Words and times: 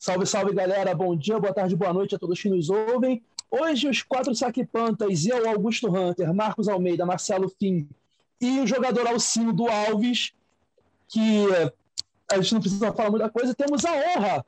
Salve, 0.00 0.24
salve, 0.24 0.54
galera. 0.54 0.94
Bom 0.94 1.14
dia, 1.14 1.38
boa 1.38 1.52
tarde, 1.52 1.76
boa 1.76 1.92
noite 1.92 2.14
a 2.14 2.18
todos 2.18 2.40
que 2.40 2.48
nos 2.48 2.70
ouvem. 2.70 3.22
Hoje, 3.50 3.86
os 3.86 4.02
quatro 4.02 4.34
saque-pantas, 4.34 5.26
eu, 5.26 5.46
Augusto 5.46 5.94
Hunter, 5.94 6.32
Marcos 6.32 6.68
Almeida, 6.68 7.04
Marcelo 7.04 7.50
Fim 7.50 7.86
e 8.40 8.60
o 8.60 8.66
jogador 8.66 9.06
Alcino 9.06 9.52
do 9.52 9.68
Alves, 9.68 10.32
que 11.06 11.44
a 12.32 12.40
gente 12.40 12.54
não 12.54 12.62
precisa 12.62 12.90
falar 12.94 13.10
muita 13.10 13.28
coisa, 13.28 13.54
temos 13.54 13.84
a 13.84 13.92
honra, 13.92 14.46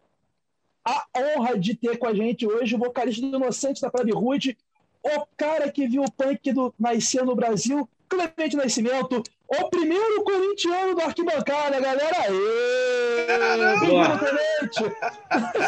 a 0.82 1.06
honra 1.18 1.58
de 1.58 1.74
ter 1.74 1.98
com 1.98 2.06
a 2.06 2.14
gente 2.14 2.46
hoje 2.46 2.74
o 2.74 2.78
vocalista 2.78 3.20
do 3.20 3.36
Inocente 3.36 3.82
da 3.82 3.90
Praia 3.90 4.14
Rude, 4.14 4.56
o 5.02 5.26
cara 5.36 5.70
que 5.70 5.86
viu 5.86 6.02
o 6.02 6.10
punk 6.10 6.50
do 6.50 6.72
nascer 6.78 7.26
no 7.26 7.36
Brasil, 7.36 7.86
Clemente 8.12 8.56
Nascimento, 8.56 9.22
o 9.48 9.70
primeiro 9.70 10.22
corintiano 10.22 10.94
do 10.94 11.00
arquibancada, 11.00 11.80
galera. 11.80 12.16
Aê! 12.20 13.26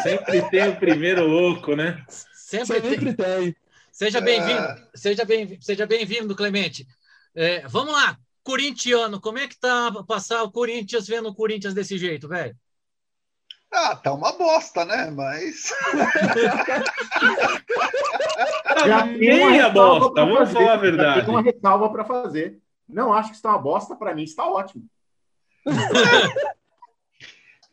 Sempre 0.03 0.43
tem 0.51 0.69
o 0.69 0.77
primeiro 0.77 1.27
louco, 1.27 1.75
né? 1.75 2.05
Sempre, 2.35 2.81
Sempre 2.83 3.15
tem. 3.15 3.27
tem. 3.43 3.57
Seja 3.91 4.21
bem-vindo, 4.21 4.61
é. 4.61 4.77
seja 4.95 5.25
bem, 5.25 5.59
seja 5.61 5.87
bem-vindo, 5.87 6.37
Clemente. 6.37 6.87
É, 7.35 7.67
vamos 7.69 7.95
lá, 7.95 8.19
corintiano, 8.43 9.21
como 9.21 9.39
é 9.39 9.49
que 9.49 9.59
tá 9.59 9.91
passar 10.07 10.43
o 10.43 10.51
Corinthians 10.51 11.07
vendo 11.07 11.29
o 11.29 11.35
Corinthians 11.35 11.73
desse 11.73 11.97
jeito, 11.97 12.29
velho? 12.29 12.55
Ah, 13.77 13.97
tá 13.97 14.13
uma 14.13 14.31
bosta, 14.33 14.85
né? 14.85 15.11
Mas. 15.11 15.73
Já 18.87 19.03
tem 19.03 19.61
a 19.61 19.69
bosta, 19.69 20.25
vamos 20.25 20.53
falar 20.53 20.75
a 20.75 20.77
verdade. 20.77 21.23
Tem 21.23 21.31
uma 21.31 21.43
ressalva 21.43 21.91
para 21.91 22.05
fazer. 22.05 22.59
Não 22.89 23.13
acho 23.13 23.31
que 23.31 23.37
está 23.37 23.49
uma 23.49 23.59
bosta, 23.59 23.97
para 23.97 24.15
mim 24.15 24.23
está 24.23 24.47
ótimo. 24.47 24.85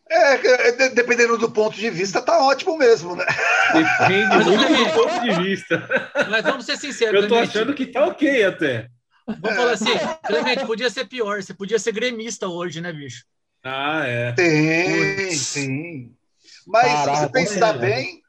É, 0.10 0.34
é 0.34 0.90
dependendo 0.90 1.38
do 1.38 1.50
ponto 1.50 1.78
de 1.78 1.90
vista, 1.90 2.22
tá 2.22 2.38
ótimo 2.46 2.78
mesmo, 2.78 3.16
né? 3.16 3.26
Depende 3.72 4.50
muito 4.50 4.74
do 4.74 4.94
ponto 4.94 5.22
de 5.22 5.32
vista. 5.42 5.88
Mas 6.30 6.44
vamos 6.44 6.66
ser 6.66 6.78
sinceros. 6.78 7.16
Eu 7.16 7.30
tô 7.30 7.36
Clemente. 7.36 7.58
achando 7.58 7.74
que 7.74 7.86
tá 7.86 8.08
ok 8.08 8.44
até. 8.44 8.90
Vamos 9.26 9.56
falar 9.56 9.72
assim, 9.72 9.92
Clemente, 10.26 10.66
podia 10.66 10.90
ser 10.90 11.06
pior. 11.06 11.42
Você 11.42 11.54
podia 11.54 11.80
ser 11.80 11.94
gremista 11.94 12.48
hoje, 12.48 12.82
né, 12.82 12.92
bicho? 12.92 13.24
Ah, 13.64 14.04
é. 14.06 14.32
Tem, 14.34 15.32
sim. 15.32 16.16
Mas 16.66 16.86
Caraca, 16.86 17.16
se 17.16 17.22
você 17.22 17.30
pensar 17.32 17.74
bem, 17.74 18.22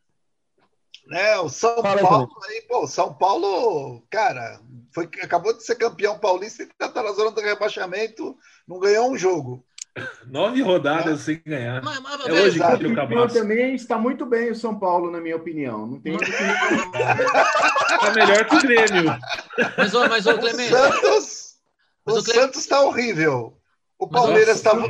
né? 1.07 1.39
O 1.39 1.49
São 1.49 1.83
Fala 1.83 2.01
Paulo 2.01 2.31
aí, 2.49 2.63
pô, 2.63 2.87
São 2.87 3.15
Paulo, 3.15 4.03
cara, 4.11 4.61
foi, 4.95 5.09
acabou 5.23 5.57
de 5.57 5.65
ser 5.65 5.77
campeão 5.77 6.19
paulista 6.19 6.63
e 6.63 6.67
tá 6.67 7.03
na 7.03 7.13
zona 7.13 7.31
do 7.31 7.41
rebaixamento, 7.41 8.37
não 8.67 8.79
ganhou 8.79 9.11
um 9.11 9.19
jogo. 9.19 9.65
Nove 10.27 10.63
rodadas 10.63 11.21
é. 11.21 11.23
sem 11.23 11.43
ganhar. 11.45 11.83
Mas, 11.83 12.01
mas, 12.01 12.27
é 12.27 12.33
hoje 12.33 12.59
que 12.59 12.87
o 12.87 12.95
Cabaço. 12.95 13.35
também 13.35 13.75
está 13.75 13.99
muito 13.99 14.25
bem 14.25 14.51
o 14.51 14.55
São 14.55 14.79
Paulo, 14.79 15.11
na 15.11 15.21
minha 15.21 15.37
opinião. 15.37 15.87
Não 15.87 16.01
tem 16.01 16.15
Está 16.15 16.31
melhor 18.15 18.47
que 18.47 18.57
o 18.57 18.63
Grêmio. 18.63 19.05
Mas, 19.77 19.93
mas 19.93 20.27
o 20.27 20.39
Clemente. 20.39 20.73
O 20.73 20.77
Santos, 20.77 21.57
o, 22.07 22.13
o 22.13 22.23
Santos 22.23 22.61
está 22.61 22.81
horrível. 22.81 23.61
O 24.03 24.09
Palmeiras 24.09 24.57
estava 24.57 24.85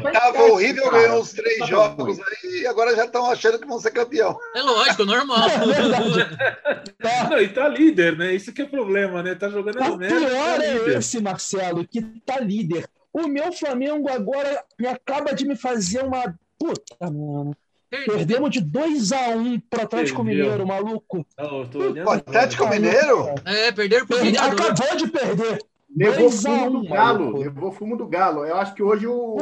horrível, 0.51 0.91
ganhou 0.91 1.21
uns 1.21 1.35
três 1.35 1.59
tá 1.59 1.67
jogos 1.67 2.19
aí 2.19 2.63
e 2.63 2.67
agora 2.67 2.97
já 2.97 3.05
estão 3.05 3.31
achando 3.31 3.59
que 3.59 3.67
vão 3.67 3.79
ser 3.79 3.91
campeão. 3.91 4.39
É 4.57 4.63
lógico, 4.63 5.05
normal. 5.05 5.51
É 5.51 7.29
Não, 7.29 7.39
e 7.39 7.49
tá 7.49 7.69
líder, 7.69 8.17
né? 8.17 8.35
Isso 8.35 8.55
que 8.55 8.63
é 8.63 8.65
o 8.65 8.71
problema, 8.71 9.23
né? 9.23 9.35
Tá 9.35 9.51
jogando 9.51 9.83
a 9.83 9.97
merda. 9.99 10.17
O 10.17 10.21
pior 10.27 10.57
tá 10.57 10.65
é 10.65 10.99
esse, 10.99 11.21
Marcelo, 11.21 11.87
que 11.87 12.01
tá 12.25 12.41
líder. 12.41 12.89
O 13.13 13.29
meu 13.29 13.53
Flamengo 13.53 14.09
agora 14.11 14.65
me 14.81 14.87
acaba 14.87 15.35
de 15.35 15.47
me 15.47 15.57
fazer 15.57 16.03
uma. 16.03 16.35
Puta, 16.59 16.97
mano. 17.03 17.55
Perdemos 17.91 18.51
de 18.51 18.63
2x1 18.63 19.37
um 19.37 19.61
pro 19.61 19.83
Atlético 19.83 20.25
Perdeu. 20.25 20.45
Mineiro, 20.45 20.67
maluco. 20.67 21.27
Não, 21.37 21.69
o 22.07 22.11
Atlético 22.11 22.67
Mineiro? 22.67 23.35
É, 23.45 23.71
perderam 23.73 24.07
pro 24.07 24.17
Acabou 24.17 24.97
de 24.97 25.09
perder. 25.09 25.59
Levou 25.94 26.30
fumo 26.30 26.70
do 26.70 26.88
Galo, 26.88 27.38
levou 27.38 27.72
fumo 27.72 27.97
do 27.97 28.06
Galo. 28.06 28.47
Eu 28.47 28.56
acho 28.56 28.75
que 28.75 28.82
hoje 28.82 29.06
o. 29.06 29.36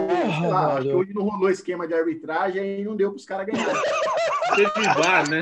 lá, 0.48 0.74
acho 0.74 0.88
que 0.88 0.94
hoje 0.94 1.14
não 1.14 1.22
rolou 1.22 1.48
esquema 1.48 1.86
de 1.86 1.94
arbitragem 1.94 2.80
e 2.80 2.84
não 2.84 2.96
deu 2.96 3.10
para 3.10 3.16
os 3.16 3.24
caras 3.24 3.46
ganharem. 3.46 3.82
Teve 4.56 4.82
VAR, 4.94 5.30
né? 5.30 5.40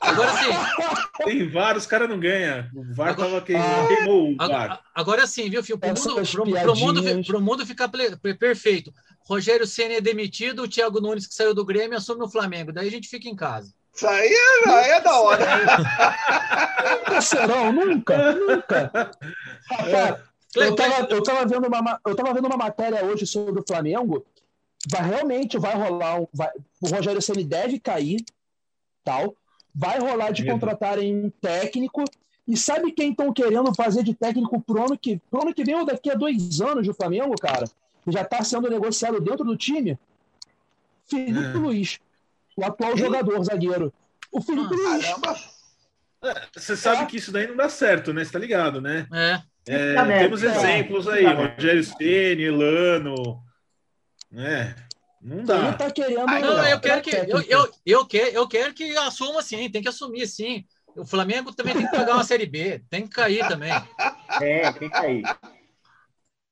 Agora 0.00 0.32
sim. 0.32 1.24
Tem 1.24 1.48
VAR, 1.48 1.76
os 1.76 1.86
caras 1.86 2.08
não 2.08 2.18
ganham. 2.18 2.66
O 2.74 2.92
VAR 2.92 3.10
agora, 3.10 3.28
tava 3.28 3.40
queimou, 3.42 3.86
queimou 3.88 4.30
o 4.32 4.36
VAR. 4.36 4.80
Agora 4.92 5.26
sim, 5.28 5.48
viu, 5.48 5.62
Fio? 5.62 5.78
Para 5.78 5.92
o 5.92 5.94
mundo, 5.94 6.14
pro, 6.30 6.44
pro 6.60 6.76
mundo, 6.76 7.24
pro 7.24 7.40
mundo 7.40 7.66
ficar 7.66 7.88
perfeito. 8.38 8.92
Rogério 9.26 9.66
Senna 9.66 9.94
é 9.94 10.00
demitido, 10.00 10.62
o 10.62 10.68
Thiago 10.68 11.00
Nunes, 11.00 11.26
que 11.26 11.34
saiu 11.34 11.54
do 11.54 11.64
Grêmio, 11.64 11.96
assume 11.96 12.24
o 12.24 12.28
Flamengo. 12.28 12.72
Daí 12.72 12.88
a 12.88 12.90
gente 12.90 13.08
fica 13.08 13.28
em 13.28 13.36
casa. 13.36 13.72
Isso 13.94 14.08
aí 14.08 14.28
é, 14.28 14.68
aí 14.68 14.90
é 14.90 15.00
da 15.00 15.20
hora. 15.20 15.44
nunca 16.98 17.20
serão, 17.20 17.72
nunca, 17.72 18.32
nunca. 18.32 19.10
Rapaz, 19.70 20.20
eu 20.56 20.74
tava, 20.74 21.06
eu, 21.10 21.22
tava 21.22 21.46
vendo 21.46 21.68
uma, 21.68 22.00
eu 22.04 22.16
tava 22.16 22.34
vendo 22.34 22.46
uma 22.46 22.56
matéria 22.56 23.04
hoje 23.04 23.24
sobre 23.24 23.60
o 23.60 23.64
Flamengo. 23.66 24.26
Vai, 24.90 25.08
realmente 25.08 25.58
vai 25.58 25.76
rolar. 25.76 26.20
Um, 26.20 26.26
vai, 26.32 26.50
o 26.80 26.88
Rogério 26.88 27.22
Ceni 27.22 27.44
deve 27.44 27.78
cair, 27.78 28.24
tal. 29.04 29.36
Vai 29.72 30.00
rolar 30.00 30.32
de 30.32 30.44
contratarem 30.44 31.14
um 31.14 31.30
técnico. 31.30 32.04
E 32.46 32.56
sabe 32.56 32.92
quem 32.92 33.12
estão 33.12 33.32
querendo 33.32 33.72
fazer 33.74 34.02
de 34.02 34.12
técnico 34.12 34.60
pro 34.60 34.84
ano 34.84 34.98
que, 34.98 35.20
pro 35.30 35.42
ano 35.42 35.54
que 35.54 35.64
vem 35.64 35.76
ou 35.76 35.86
daqui 35.86 36.10
a 36.10 36.14
dois 36.14 36.60
anos 36.60 36.86
do 36.86 36.92
Flamengo, 36.92 37.34
cara? 37.40 37.64
Que 38.04 38.10
já 38.10 38.22
está 38.22 38.42
sendo 38.42 38.68
negociado 38.68 39.20
dentro 39.20 39.44
do 39.44 39.56
time? 39.56 39.98
Felipe 41.06 41.38
é. 41.38 41.52
Luiz 41.52 42.00
o 42.56 42.64
atual 42.64 42.96
jogador, 42.96 43.42
zagueiro. 43.44 43.92
O 44.32 44.40
Felipe 44.40 44.74
ah, 44.74 44.90
Luiz. 44.90 45.54
É, 46.24 46.46
você 46.56 46.76
sabe 46.76 47.02
é. 47.02 47.06
que 47.06 47.18
isso 47.18 47.30
daí 47.30 47.46
não 47.46 47.56
dá 47.56 47.68
certo, 47.68 48.12
né? 48.12 48.24
Você 48.24 48.32
tá 48.32 48.38
ligado, 48.38 48.80
né? 48.80 49.06
É. 49.12 49.42
é 49.66 49.94
tá 49.94 50.06
temos 50.06 50.42
exemplos 50.42 51.06
aí, 51.06 51.26
Rogério 51.26 51.84
Ceni, 51.84 52.44
Elano, 52.44 53.42
né? 54.30 54.74
Não 55.20 55.44
dá. 55.44 55.68
Ele 55.68 55.76
tá 55.76 55.90
querendo. 55.90 56.28
Ah, 56.28 56.40
não, 56.40 56.66
eu 56.66 56.80
quero 56.80 57.02
que 57.02 57.16
eu, 57.16 57.40
eu, 57.42 57.70
eu, 57.84 58.06
quero, 58.06 58.30
eu 58.30 58.48
quero 58.48 58.74
que 58.74 58.96
assuma 58.98 59.42
sim, 59.42 59.70
tem 59.70 59.82
que 59.82 59.88
assumir 59.88 60.26
sim. 60.26 60.64
O 60.96 61.04
Flamengo 61.04 61.52
também 61.52 61.74
tem 61.74 61.86
que 61.86 61.96
pagar 61.96 62.14
uma 62.14 62.24
série 62.24 62.46
B, 62.46 62.82
tem 62.88 63.02
que 63.02 63.14
cair 63.14 63.46
também. 63.48 63.72
É, 64.40 64.70
tem 64.72 64.88
que 64.88 64.90
cair. 64.90 65.22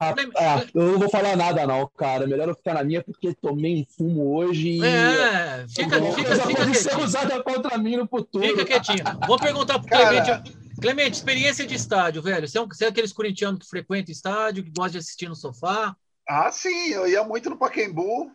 Ah, 0.02 0.14
ah, 0.36 0.66
eu 0.74 0.92
não 0.92 0.98
vou 0.98 1.08
falar 1.08 1.36
nada, 1.36 1.64
não, 1.64 1.86
cara. 1.96 2.26
Melhor 2.26 2.48
eu 2.48 2.56
ficar 2.56 2.74
na 2.74 2.82
minha 2.82 3.04
porque 3.04 3.32
tomei 3.34 3.82
um 3.82 3.84
fumo 3.84 4.34
hoje 4.34 4.70
e. 4.70 4.84
É, 4.84 5.64
fica, 5.68 6.00
não, 6.00 6.12
fica, 6.12 6.34
fica, 6.34 6.56
pode 6.56 6.76
ser 6.76 6.98
usada 6.98 7.40
contra 7.44 7.78
mim 7.78 7.96
no 7.96 8.08
futuro. 8.08 8.44
Fica 8.44 8.64
quietinho. 8.64 9.04
Vou 9.28 9.38
perguntar 9.38 9.78
pro 9.78 9.88
Clemente. 9.88 10.62
Clemente, 10.80 11.14
experiência 11.14 11.64
de 11.64 11.76
estádio, 11.76 12.20
velho. 12.20 12.48
Você 12.48 12.58
é, 12.58 12.60
um, 12.60 12.66
você 12.66 12.86
é 12.86 12.88
aqueles 12.88 13.12
corintianos 13.12 13.60
que 13.60 13.70
frequenta 13.70 14.10
estádio, 14.10 14.64
que 14.64 14.72
gosta 14.76 14.90
de 14.90 14.98
assistir 14.98 15.28
no 15.28 15.36
sofá? 15.36 15.94
Ah, 16.28 16.50
sim. 16.50 16.88
Eu 16.88 17.06
ia 17.06 17.22
muito 17.22 17.48
no 17.48 17.56
Pacaembu 17.56 18.32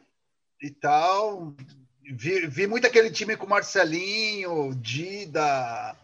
e 0.62 0.72
tal. 0.72 1.54
Vi, 2.10 2.48
vi 2.48 2.66
muito 2.66 2.88
aquele 2.88 3.12
time 3.12 3.36
com 3.36 3.46
Marcelinho, 3.46 4.74
Dida, 4.76 5.98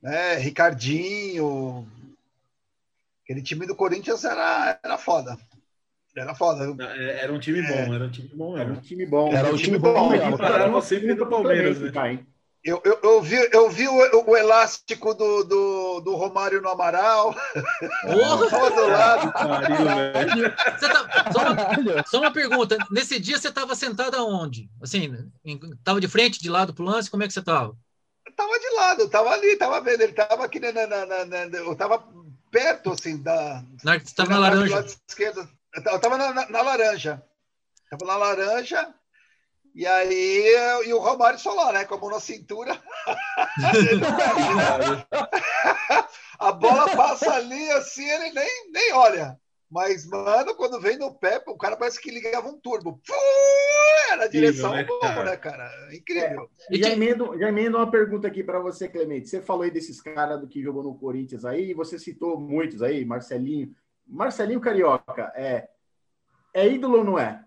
né, 0.00 0.36
Ricardinho, 0.36 1.84
Aquele 3.26 3.42
time 3.42 3.66
do 3.66 3.74
Corinthians 3.74 4.24
era, 4.24 4.78
era 4.84 4.96
foda. 4.96 5.36
Era 6.16 6.32
foda. 6.32 6.76
É, 6.96 7.24
era 7.24 7.32
um 7.32 7.40
time 7.40 7.60
bom, 7.60 7.74
é. 7.74 7.94
era 7.96 8.04
um 8.04 8.10
time 8.10 8.30
bom. 8.32 8.56
Era 8.56 8.72
um 8.72 8.80
time 8.80 9.04
bom. 9.04 9.32
Era 9.32 9.52
um 9.52 9.56
time 9.56 9.78
bom. 9.78 10.14
Eu 10.14 10.38
parava 10.38 10.80
sempre 10.80 11.12
do 11.12 11.26
Palmeiras, 11.26 11.80
né? 11.80 12.20
Eu, 12.62 12.80
eu, 12.84 13.00
eu, 13.02 13.22
vi, 13.22 13.36
eu 13.52 13.70
vi 13.70 13.88
o, 13.88 14.30
o 14.30 14.36
elástico 14.36 15.12
do, 15.12 15.42
do, 15.42 16.00
do, 16.00 16.14
Romário 16.14 16.62
no 16.62 16.68
Amaral. 16.68 17.34
Porra! 18.02 18.46
do 18.70 18.88
lado. 18.88 19.32
Tá, 19.32 19.62
só, 21.32 21.40
uma, 21.40 22.04
só, 22.06 22.20
uma, 22.20 22.32
pergunta. 22.32 22.78
Nesse 22.92 23.18
dia 23.18 23.38
você 23.38 23.48
estava 23.48 23.74
sentado 23.74 24.16
aonde? 24.16 24.70
Assim, 24.80 25.12
estava 25.74 26.00
de 26.00 26.08
frente, 26.08 26.40
de 26.40 26.48
lado 26.48 26.72
pro 26.72 26.84
lance? 26.84 27.10
Como 27.10 27.24
é 27.24 27.26
que 27.26 27.32
você 27.32 27.40
estava? 27.40 27.76
Tava 28.36 28.58
de 28.58 28.70
lado, 28.74 29.04
estava 29.04 29.30
ali, 29.30 29.56
tava 29.56 29.80
vendo. 29.80 30.00
Ele 30.00 30.10
estava 30.10 30.44
aqui 30.44 30.60
na, 30.60 30.72
na, 30.72 30.86
na, 30.86 31.24
na, 31.24 31.58
Eu 31.58 31.76
tava 31.76 32.04
perto, 32.56 32.92
assim, 32.92 33.22
da. 33.22 33.62
Na, 33.84 33.98
você 33.98 34.04
estava 34.04 34.30
na, 34.30 34.36
na 34.36 34.48
laranja. 34.48 34.86
esquerdo. 35.06 35.46
Eu 35.74 35.96
estava 35.96 36.16
na, 36.16 36.32
na, 36.32 36.48
na, 36.48 36.62
laranja. 36.62 37.22
Estava 37.84 38.06
na 38.10 38.16
laranja. 38.16 38.94
E 39.74 39.86
aí, 39.86 40.54
e 40.86 40.94
o 40.94 40.98
Romário 40.98 41.38
só 41.38 41.52
lá, 41.52 41.70
né? 41.70 41.84
Com 41.84 41.96
a 41.96 41.98
mão 41.98 42.10
na 42.10 42.18
cintura. 42.18 42.72
a 46.38 46.52
bola 46.52 46.96
passa 46.96 47.34
ali, 47.34 47.70
assim, 47.72 48.08
ele 48.08 48.32
nem, 48.32 48.72
nem 48.72 48.92
olha. 48.94 49.38
Mas, 49.70 50.06
mano, 50.06 50.54
quando 50.54 50.80
vem 50.80 50.96
no 50.96 51.12
pé, 51.12 51.42
o 51.46 51.56
cara 51.56 51.76
parece 51.76 52.00
que 52.00 52.10
ligava 52.10 52.48
um 52.48 52.58
turbo. 52.58 53.00
Era 54.12 54.24
a 54.24 54.28
direção 54.28 54.72
né, 54.72 54.84
boa, 54.84 55.24
né, 55.24 55.36
cara? 55.36 55.68
Incrível. 55.92 56.48
É. 56.70 56.76
Já, 56.76 56.90
emendo, 56.90 57.36
já 57.38 57.48
emendo 57.48 57.76
uma 57.76 57.90
pergunta 57.90 58.28
aqui 58.28 58.44
para 58.44 58.60
você, 58.60 58.88
Clemente. 58.88 59.28
Você 59.28 59.42
falou 59.42 59.62
aí 59.62 59.70
desses 59.70 60.00
caras 60.00 60.40
do 60.40 60.46
que 60.46 60.62
jogou 60.62 60.84
no 60.84 60.96
Corinthians 60.96 61.44
aí, 61.44 61.70
e 61.70 61.74
você 61.74 61.98
citou 61.98 62.38
muitos 62.38 62.80
aí, 62.80 63.04
Marcelinho. 63.04 63.74
Marcelinho 64.06 64.60
Carioca, 64.60 65.32
é, 65.34 65.68
é 66.54 66.68
ídolo 66.68 66.98
ou 66.98 67.04
não 67.04 67.18
é? 67.18 67.44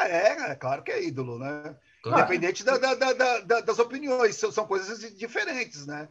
É, 0.00 0.52
é 0.52 0.54
claro 0.54 0.82
que 0.82 0.90
é 0.90 1.04
ídolo, 1.04 1.38
né? 1.38 1.76
Claro. 2.02 2.20
Independente 2.20 2.64
da, 2.64 2.78
da, 2.78 2.94
da, 2.94 3.60
das 3.60 3.78
opiniões, 3.78 4.36
são, 4.36 4.50
são 4.50 4.66
coisas 4.66 5.00
diferentes, 5.14 5.86
né? 5.86 6.08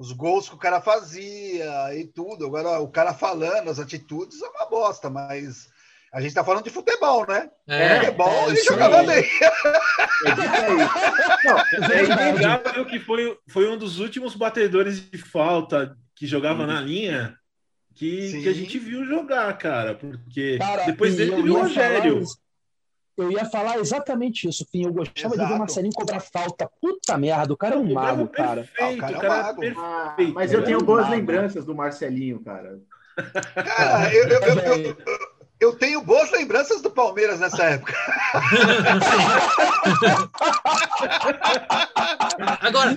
Os 0.00 0.12
gols 0.12 0.48
que 0.48 0.54
o 0.54 0.58
cara 0.58 0.80
fazia 0.80 1.94
e 1.94 2.06
tudo. 2.06 2.46
Agora, 2.46 2.80
o 2.80 2.88
cara 2.88 3.12
falando, 3.12 3.68
as 3.68 3.78
atitudes 3.78 4.40
é 4.40 4.48
uma 4.48 4.64
bosta, 4.64 5.10
mas 5.10 5.68
a 6.10 6.22
gente 6.22 6.32
tá 6.32 6.42
falando 6.42 6.64
de 6.64 6.70
futebol, 6.70 7.26
né? 7.28 7.50
É, 7.68 8.00
futebol 8.00 8.32
é, 8.32 8.48
ele 8.48 8.64
jogava 8.64 9.02
bem. 9.02 9.24
É 11.92 12.30
inegável 12.32 12.86
que 12.88 12.98
foi, 12.98 13.38
foi 13.46 13.68
um 13.68 13.76
dos 13.76 13.98
últimos 13.98 14.34
batedores 14.34 15.10
de 15.10 15.18
falta 15.18 15.94
que 16.16 16.26
jogava 16.26 16.66
na 16.66 16.80
linha 16.80 17.36
que, 17.94 18.40
que 18.40 18.48
a 18.48 18.54
gente 18.54 18.78
viu 18.78 19.04
jogar, 19.04 19.52
cara. 19.58 19.94
Porque 19.94 20.56
cara, 20.56 20.86
depois 20.86 21.14
dele 21.14 21.36
teve 21.36 21.50
o 21.50 21.60
Rogério. 21.60 22.24
Eu 23.22 23.30
ia 23.30 23.44
falar 23.44 23.78
exatamente 23.78 24.48
isso, 24.48 24.66
Fim. 24.70 24.84
Eu 24.84 24.92
gostava 24.92 25.34
Exato. 25.34 25.40
de 25.40 25.46
ver 25.46 25.54
o 25.54 25.58
Marcelinho 25.58 25.92
cobrar 25.92 26.20
falta. 26.20 26.70
Puta 26.80 27.18
merda, 27.18 27.52
o 27.52 27.56
cara 27.56 27.74
é 27.74 27.78
um 27.78 27.92
mago, 27.92 28.28
cara. 28.28 28.68
Ah, 28.78 28.88
o 28.88 28.96
cara, 28.96 29.12
é, 29.12 29.18
um 29.18 29.28
mago. 29.28 29.62
Ah, 29.76 30.16
mas 30.34 30.52
eu 30.52 30.64
tenho 30.64 30.82
boas 30.82 31.08
lembranças 31.08 31.64
do 31.64 31.74
Marcelinho, 31.74 32.40
cara. 32.40 32.78
Cara, 33.54 34.14
eu, 34.14 34.28
eu, 34.28 34.38
eu, 34.38 34.96
eu, 35.60 35.76
tenho 35.76 36.02
boas 36.02 36.30
lembranças 36.30 36.80
do 36.80 36.90
Palmeiras 36.90 37.38
nessa 37.38 37.64
época. 37.64 37.94
agora, 42.60 42.96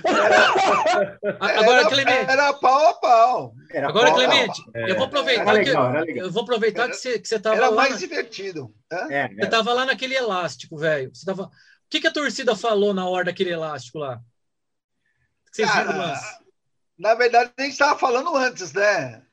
agora 1.40 1.80
era, 1.80 1.88
Clemente. 1.88 2.30
Era 2.30 2.52
pau 2.54 2.88
a 2.88 2.94
pau. 2.94 3.54
Era 3.70 3.88
agora, 3.88 4.06
pau 4.06 4.14
Clemente, 4.16 4.64
pau. 4.64 4.82
eu 4.88 4.96
vou 4.96 5.04
aproveitar 5.06 5.52
legal, 5.52 6.04
que 6.04 6.18
eu 6.18 6.30
vou 6.30 6.42
aproveitar 6.42 6.88
que 6.88 6.96
você, 6.96 7.18
que 7.18 7.28
você 7.28 7.38
tava 7.38 7.56
era 7.56 7.68
lá. 7.68 7.76
mais 7.76 7.98
divertido. 7.98 8.74
É, 9.10 9.28
você 9.28 9.46
tava 9.48 9.72
lá 9.72 9.84
naquele 9.84 10.14
elástico, 10.14 10.76
velho. 10.76 11.14
Você 11.14 11.26
tava. 11.26 11.44
O 11.44 11.50
que, 11.90 12.00
que 12.00 12.06
a 12.06 12.12
torcida 12.12 12.56
falou 12.56 12.94
na 12.94 13.06
hora 13.08 13.26
daquele 13.26 13.50
elástico 13.50 13.98
lá? 13.98 14.20
Vocês 15.52 15.70
Cara, 15.70 16.18
na 16.98 17.14
verdade, 17.14 17.52
a 17.56 17.62
gente 17.62 17.72
estava 17.72 17.98
falando 17.98 18.34
antes, 18.36 18.72
né? 18.72 19.23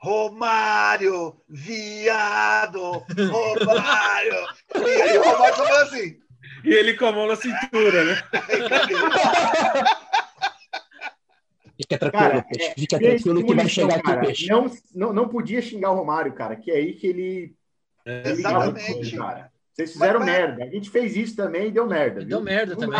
Romário, 0.00 1.36
viado, 1.46 2.80
Romário. 3.30 4.46
e 4.74 5.02
aí 5.02 5.18
o 5.18 5.22
Romário 5.22 5.56
falou 5.56 5.82
assim. 5.82 6.18
E 6.64 6.72
ele 6.72 6.94
com 6.94 7.04
a 7.06 7.12
mão 7.12 7.26
na 7.26 7.36
cintura, 7.36 8.04
né? 8.04 8.22
Fica 11.76 11.98
tranquilo, 11.98 12.30
cara, 12.30 12.42
peixe. 12.42 12.74
Fica 12.78 12.98
tranquilo 12.98 13.46
que 13.46 13.54
vai 13.54 13.68
chegar 13.68 13.96
aqui 13.96 14.10
o 14.10 14.20
peixe. 14.20 14.46
Não, 14.48 14.70
não, 14.94 15.12
não 15.12 15.28
podia 15.28 15.60
xingar 15.60 15.90
o 15.92 15.96
Romário, 15.96 16.32
cara, 16.32 16.56
que 16.56 16.70
é 16.70 16.76
aí 16.76 16.94
que 16.94 17.06
ele. 17.06 17.54
É, 18.06 18.30
exatamente. 18.30 19.16
cara. 19.16 19.50
Vocês 19.72 19.92
fizeram 19.92 20.20
mas, 20.20 20.28
merda. 20.28 20.64
A 20.64 20.68
gente 20.68 20.90
fez 20.90 21.16
isso 21.16 21.36
também 21.36 21.68
e 21.68 21.70
deu 21.70 21.86
merda. 21.86 22.24
Deu 22.24 22.40
merda 22.40 22.76
também. 22.76 22.98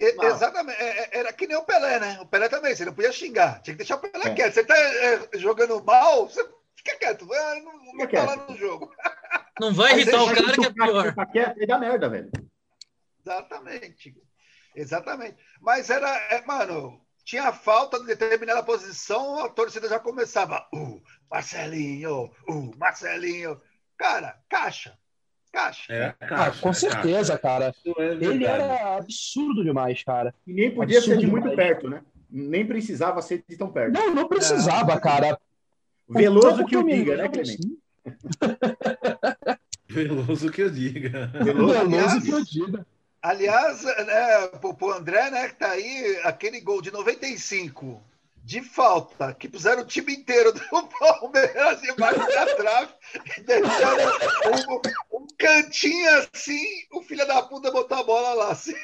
Exatamente. 0.00 0.80
É, 0.80 0.88
é, 0.88 1.18
era 1.18 1.32
que 1.32 1.46
nem 1.46 1.56
o 1.56 1.64
Pelé, 1.64 2.00
né? 2.00 2.18
O 2.20 2.26
Pelé 2.26 2.48
também. 2.48 2.74
Você 2.74 2.84
não 2.84 2.94
podia 2.94 3.12
xingar. 3.12 3.60
Tinha 3.60 3.74
que 3.74 3.78
deixar 3.78 3.96
o 3.96 3.98
Pelé 3.98 4.28
é. 4.28 4.34
quieto. 4.34 4.54
Você 4.54 4.64
tá 4.64 4.76
é, 4.76 5.28
jogando 5.34 5.82
mal, 5.84 6.26
você 6.28 6.42
fica 6.74 6.96
quieto. 6.98 7.26
Não, 7.26 7.94
não 7.94 8.06
tá 8.06 8.24
lá 8.24 8.36
no 8.36 8.56
jogo. 8.56 8.90
Não 9.60 9.74
vai 9.74 9.92
irritar 9.92 10.22
o 10.22 10.34
cara 10.34 10.52
que 10.54 10.64
é 10.64 10.72
pior. 10.72 11.14
Quieto, 11.32 11.62
e 11.62 11.66
dá 11.66 11.78
merda, 11.78 12.08
velho. 12.08 12.30
Exatamente. 13.20 14.14
Exatamente. 14.74 15.36
Mas 15.60 15.90
era, 15.90 16.08
é, 16.32 16.42
mano, 16.46 17.04
tinha 17.24 17.52
falta 17.52 18.00
de 18.00 18.06
determinada 18.06 18.62
posição, 18.62 19.44
a 19.44 19.50
torcida 19.50 19.86
já 19.86 20.00
começava. 20.00 20.66
Uh, 20.72 21.02
Marcelinho, 21.30 22.30
uh, 22.48 22.76
Marcelinho. 22.78 23.60
Cara, 23.98 24.40
caixa. 24.48 24.98
Caixa. 25.52 25.92
É, 25.92 26.12
caixa 26.12 26.58
ah, 26.58 26.62
com 26.62 26.72
certeza, 26.72 27.38
caixa. 27.38 27.38
cara. 27.38 27.74
É 27.98 28.02
Ele 28.02 28.44
era 28.44 28.96
absurdo 28.96 29.64
demais, 29.64 30.02
cara. 30.04 30.34
E 30.46 30.52
nem 30.52 30.70
podia 30.70 30.98
absurdo 30.98 31.20
ser 31.20 31.26
de 31.26 31.30
muito 31.30 31.50
perto, 31.56 31.88
né? 31.88 32.02
Nem 32.30 32.64
precisava 32.64 33.20
ser 33.20 33.44
de 33.48 33.56
tão 33.56 33.70
perto. 33.70 33.92
Não, 33.92 34.14
não 34.14 34.28
precisava, 34.28 34.92
é. 34.92 35.00
cara. 35.00 35.38
Veloso 36.08 36.64
que 36.64 36.76
o 36.76 36.84
diga, 36.84 37.16
né, 37.16 37.28
Clemente? 37.28 37.78
Veloso 39.88 40.50
que 40.50 40.62
eu 40.62 40.70
diga. 40.70 41.30
Veloso 41.42 42.20
que 42.20 42.30
eu 42.30 42.44
diga. 42.44 42.86
Aliás, 43.22 43.82
né, 43.82 44.50
o 44.62 44.92
André, 44.92 45.30
né, 45.30 45.48
que 45.48 45.56
tá 45.56 45.70
aí, 45.70 46.20
aquele 46.24 46.60
gol 46.60 46.80
de 46.80 46.90
95 46.90 48.02
de 48.42 48.62
falta, 48.62 49.34
que 49.34 49.48
puseram 49.48 49.82
o 49.82 49.86
time 49.86 50.14
inteiro 50.14 50.52
do 50.52 50.60
Palmeiras 50.98 51.82
embaixo 51.84 52.18
da 52.18 52.46
trave, 52.56 52.92
e 53.38 53.42
deixaram 53.42 54.12
um, 55.12 55.16
um, 55.18 55.26
cantinho 55.38 56.08
assim, 56.18 56.60
o 56.92 57.02
filho 57.02 57.26
da 57.26 57.42
puta 57.42 57.70
botou 57.70 57.98
a 57.98 58.02
bola 58.02 58.34
lá. 58.34 58.50
Assim. 58.50 58.74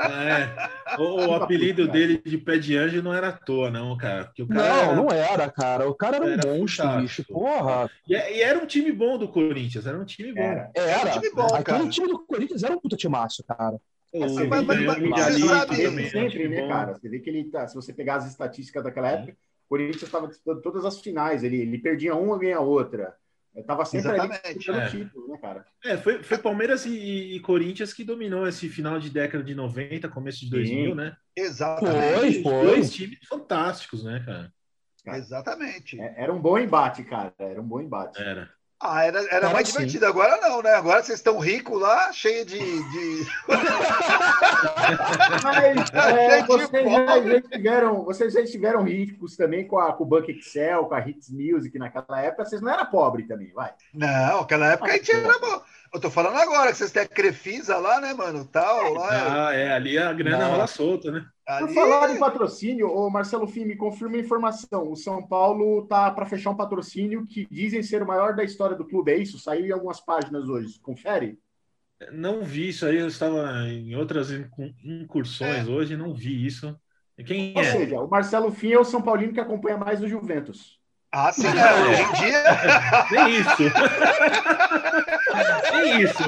É, 0.00 0.96
o, 0.98 1.26
o, 1.26 1.34
apelido 1.34 1.86
dele 1.88 2.20
de 2.24 2.38
pé 2.38 2.56
de 2.56 2.76
anjo 2.76 3.02
não 3.02 3.12
era 3.12 3.28
à 3.28 3.32
toa, 3.32 3.70
não, 3.70 3.96
cara. 3.96 4.32
o 4.38 4.48
cara 4.48 4.68
não, 4.68 4.82
era... 4.82 4.96
não 4.96 5.08
era, 5.10 5.50
cara. 5.50 5.88
O 5.88 5.94
cara 5.94 6.16
era, 6.16 6.32
era 6.32 6.48
um 6.48 6.58
monstro, 6.58 7.00
bicho. 7.00 7.24
Porra. 7.24 7.90
E, 8.08 8.14
e, 8.14 8.42
era 8.42 8.58
um 8.58 8.66
time 8.66 8.92
bom 8.92 9.18
do 9.18 9.28
Corinthians, 9.28 9.86
era 9.86 9.98
um 9.98 10.04
time 10.04 10.32
bom. 10.32 10.40
Era, 10.40 10.70
era. 10.74 10.90
era 10.90 11.08
um 11.08 11.20
time 11.20 11.34
bom, 11.34 11.46
Aquele 11.46 11.64
cara. 11.64 11.88
time 11.88 12.08
do 12.08 12.18
Corinthians 12.20 12.62
era 12.62 12.74
um 12.74 12.80
puta 12.80 12.96
timaço, 12.96 13.44
cara. 13.44 13.78
Assim, 14.22 14.46
mas, 14.46 14.64
mas, 14.64 14.80
mas, 14.84 14.98
mas 15.02 15.24
você 15.24 15.40
sabe 15.40 16.10
sempre, 16.10 16.48
né, 16.48 16.68
cara? 16.68 16.94
Você 16.94 17.08
vê 17.08 17.18
que 17.18 17.28
ele 17.28 17.44
tá. 17.44 17.66
Se 17.66 17.74
você 17.74 17.92
pegar 17.92 18.16
as 18.16 18.26
estatísticas 18.26 18.84
daquela 18.84 19.08
época, 19.08 19.32
o 19.32 19.68
Corinthians 19.68 20.02
estava 20.02 20.28
disputando 20.28 20.62
todas 20.62 20.84
as 20.84 21.00
finais. 21.00 21.42
Ele, 21.42 21.56
ele 21.56 21.78
perdia 21.78 22.14
uma, 22.14 22.38
ganha 22.38 22.60
outra. 22.60 23.16
Estava 23.56 23.84
sempre 23.84 24.10
Exatamente. 24.10 24.70
ali 24.70 24.80
é. 24.80 24.88
título, 24.88 25.28
né, 25.28 25.38
cara? 25.38 25.64
É, 25.84 25.96
foi, 25.96 26.22
foi 26.22 26.38
Palmeiras 26.38 26.86
e, 26.86 27.36
e, 27.36 27.40
Corinthians 27.40 27.92
que 27.92 28.02
dominou 28.02 28.48
esse 28.48 28.68
final 28.68 28.98
de 28.98 29.10
década 29.10 29.44
de 29.44 29.54
90, 29.54 30.08
começo 30.08 30.40
de 30.40 30.50
2000, 30.50 30.90
Sim. 30.90 30.94
né? 30.94 31.16
Exatamente. 31.36 32.42
Foi, 32.42 32.52
foi. 32.52 32.66
Dois 32.66 32.92
times 32.92 33.18
fantásticos, 33.28 34.02
né, 34.02 34.22
cara? 34.26 34.52
cara 35.04 35.18
Exatamente. 35.18 36.00
É, 36.00 36.14
era 36.16 36.32
um 36.32 36.40
bom 36.40 36.58
embate, 36.58 37.04
cara. 37.04 37.32
Era 37.38 37.60
um 37.60 37.66
bom 37.66 37.80
embate. 37.80 38.20
Era. 38.20 38.50
Ah, 38.86 39.02
era, 39.02 39.26
era 39.30 39.48
mais 39.48 39.68
sim. 39.68 39.78
divertido. 39.78 40.04
Agora 40.04 40.36
não, 40.42 40.60
né? 40.60 40.74
Agora 40.74 41.02
vocês 41.02 41.18
estão 41.18 41.38
ricos 41.38 41.80
lá, 41.80 42.12
cheio 42.12 42.44
de. 42.44 42.58
de... 42.58 43.26
Mas, 45.42 45.90
é, 45.94 46.42
vocês, 46.44 46.70
já, 46.70 47.40
tiveram, 47.40 48.04
vocês 48.04 48.32
já 48.34 48.40
estiveram 48.42 48.82
ricos 48.82 49.38
também 49.38 49.66
com, 49.66 49.78
a, 49.78 49.94
com 49.94 50.04
o 50.04 50.06
Banco 50.06 50.30
Excel, 50.30 50.84
com 50.84 50.94
a 50.94 51.00
Hits 51.00 51.30
Music 51.30 51.78
naquela 51.78 52.20
época. 52.20 52.44
Vocês 52.44 52.60
não 52.60 52.70
eram 52.70 52.84
pobres 52.84 53.26
também, 53.26 53.50
vai. 53.54 53.72
Não, 53.94 54.40
naquela 54.40 54.72
época 54.72 54.90
a 54.90 54.96
gente 54.96 55.12
era 55.12 55.38
bom. 55.38 55.62
Eu 55.94 56.00
tô 56.00 56.10
falando 56.10 56.36
agora 56.36 56.72
que 56.72 56.78
vocês 56.78 56.90
têm 56.90 57.02
a 57.02 57.08
Crefisa 57.08 57.76
lá, 57.78 58.00
né, 58.00 58.12
mano? 58.12 58.44
Tal, 58.44 58.94
lá. 58.94 59.48
Ah, 59.48 59.54
é, 59.54 59.72
ali 59.72 59.96
a 59.96 60.12
grana 60.12 60.48
rola 60.48 60.66
solta, 60.66 61.12
né? 61.12 61.24
Ali... 61.46 61.68
Por 61.68 61.74
falar 61.74 62.12
em 62.12 62.18
patrocínio, 62.18 62.88
o 62.88 63.08
Marcelo 63.08 63.46
Fim, 63.46 63.64
me 63.64 63.76
confirma 63.76 64.16
a 64.16 64.20
informação. 64.20 64.90
O 64.90 64.96
São 64.96 65.24
Paulo 65.24 65.86
tá 65.86 66.10
para 66.10 66.26
fechar 66.26 66.50
um 66.50 66.56
patrocínio 66.56 67.24
que 67.24 67.46
dizem 67.48 67.80
ser 67.80 68.02
o 68.02 68.06
maior 68.06 68.34
da 68.34 68.42
história 68.42 68.76
do 68.76 68.84
clube. 68.84 69.12
É 69.12 69.18
isso? 69.18 69.38
Saiu 69.38 69.66
em 69.66 69.70
algumas 69.70 70.00
páginas 70.00 70.48
hoje. 70.48 70.80
Confere? 70.80 71.38
Não 72.10 72.42
vi 72.42 72.70
isso 72.70 72.86
aí. 72.86 72.96
Eu 72.96 73.06
estava 73.06 73.68
em 73.68 73.94
outras 73.94 74.30
incursões 74.84 75.68
é. 75.68 75.70
hoje, 75.70 75.96
não 75.96 76.12
vi 76.12 76.44
isso. 76.44 76.76
Quem 77.24 77.54
Ou 77.54 77.62
é? 77.62 77.70
seja, 77.70 78.00
o 78.00 78.10
Marcelo 78.10 78.50
Fim 78.50 78.72
é 78.72 78.80
o 78.80 78.84
São 78.84 79.00
Paulino 79.00 79.32
que 79.32 79.38
acompanha 79.38 79.78
mais 79.78 80.02
o 80.02 80.08
Juventus. 80.08 80.80
Ah, 81.16 81.30
sim, 81.30 81.46
é. 81.46 81.90
hoje 81.90 82.02
em 82.02 82.12
dia. 82.12 82.44
Nem 83.12 83.36
isso. 83.38 83.62
Nem 85.72 86.02
isso. 86.02 86.22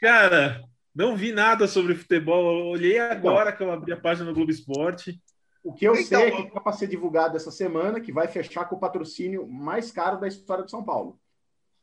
Cara, 0.00 0.62
não 0.94 1.16
vi 1.16 1.32
nada 1.32 1.66
sobre 1.66 1.96
futebol. 1.96 2.60
Eu 2.60 2.66
olhei 2.66 3.00
agora 3.00 3.50
que 3.50 3.60
eu 3.60 3.72
abri 3.72 3.92
a 3.92 4.00
página 4.00 4.26
do 4.26 4.34
Globo 4.34 4.52
Esporte. 4.52 5.20
O 5.64 5.72
que 5.72 5.84
eu 5.84 5.94
então, 5.94 6.20
sei 6.20 6.28
é 6.28 6.30
que 6.30 6.42
está 6.42 6.60
para 6.60 6.72
ser 6.72 6.86
divulgado 6.86 7.36
essa 7.36 7.50
semana, 7.50 8.00
que 8.00 8.12
vai 8.12 8.28
fechar 8.28 8.66
com 8.66 8.76
o 8.76 8.78
patrocínio 8.78 9.44
mais 9.48 9.90
caro 9.90 10.20
da 10.20 10.28
história 10.28 10.64
de 10.64 10.70
São 10.70 10.84
Paulo. 10.84 11.18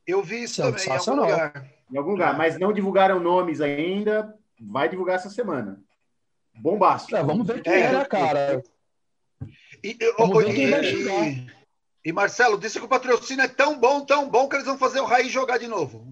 Eu 0.07 0.23
vi 0.23 0.43
isso 0.43 0.61
também 0.61 0.85
em 0.85 0.91
algum 0.91 1.15
lugar. 1.15 1.69
Em 1.91 1.97
algum 1.97 2.11
lugar, 2.11 2.37
mas 2.37 2.57
não 2.57 2.71
divulgaram 2.71 3.19
nomes 3.19 3.59
ainda. 3.59 4.33
Vai 4.61 4.87
divulgar 4.87 5.17
essa 5.17 5.29
semana. 5.29 5.81
Bombástico. 6.55 7.17
É, 7.17 7.23
vamos 7.23 7.45
ver 7.45 7.61
quem 7.61 7.73
é, 7.73 7.81
era, 7.81 8.05
cara. 8.05 8.63
E, 9.83 9.97
vamos 10.17 10.45
ver 10.45 10.53
quem 10.53 10.69
vai 10.69 10.83
chegar. 10.85 11.58
E 12.09 12.11
Marcelo, 12.11 12.57
disse 12.57 12.79
que 12.79 12.85
o 12.85 12.89
patrocínio 12.89 13.43
é 13.43 13.47
tão 13.47 13.79
bom, 13.79 14.03
tão 14.03 14.27
bom, 14.27 14.49
que 14.49 14.55
eles 14.55 14.65
vão 14.65 14.79
fazer 14.79 14.99
o 14.99 15.05
Raí 15.05 15.29
jogar 15.29 15.59
de 15.59 15.67
novo. 15.67 16.07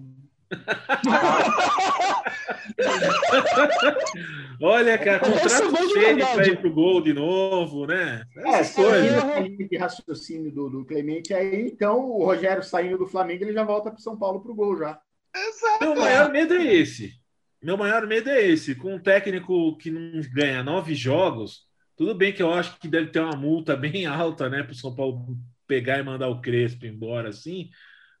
Olha, 4.62 4.96
cara, 4.96 5.18
contrato 5.18 5.76
cheio 5.92 6.18
para 6.18 6.46
ir 6.46 6.60
pro 6.60 6.72
gol 6.72 7.00
de 7.00 7.12
novo, 7.12 7.84
né? 7.84 8.22
É, 8.36 8.64
coisas. 8.64 9.24
de 9.68 9.76
raciocínio 9.76 10.52
do, 10.52 10.70
do 10.70 10.84
Clemente 10.84 11.34
aí, 11.34 11.66
então 11.66 11.98
o 11.98 12.24
Rogério 12.24 12.62
saindo 12.62 12.96
do 12.96 13.08
Flamengo, 13.08 13.42
ele 13.42 13.52
já 13.52 13.64
volta 13.64 13.90
para 13.90 13.98
São 13.98 14.16
Paulo 14.16 14.40
pro 14.40 14.54
gol 14.54 14.78
já. 14.78 15.00
Exato. 15.34 15.80
Meu 15.80 15.96
maior 15.96 16.30
medo 16.30 16.54
é 16.54 16.76
esse. 16.76 17.12
Meu 17.60 17.76
maior 17.76 18.06
medo 18.06 18.30
é 18.30 18.40
esse. 18.40 18.76
Com 18.76 18.94
um 18.94 19.02
técnico 19.02 19.76
que 19.76 19.90
não 19.90 20.22
ganha 20.32 20.62
nove 20.62 20.94
jogos, 20.94 21.64
tudo 21.96 22.14
bem 22.14 22.32
que 22.32 22.40
eu 22.40 22.54
acho 22.54 22.78
que 22.78 22.86
deve 22.86 23.08
ter 23.08 23.18
uma 23.18 23.36
multa 23.36 23.74
bem 23.74 24.06
alta, 24.06 24.48
né, 24.48 24.62
para 24.62 24.70
o 24.70 24.76
São 24.76 24.94
Paulo 24.94 25.36
pegar 25.68 25.98
e 25.98 26.02
mandar 26.02 26.28
o 26.28 26.40
Crespo 26.40 26.86
embora 26.86 27.28
assim, 27.28 27.70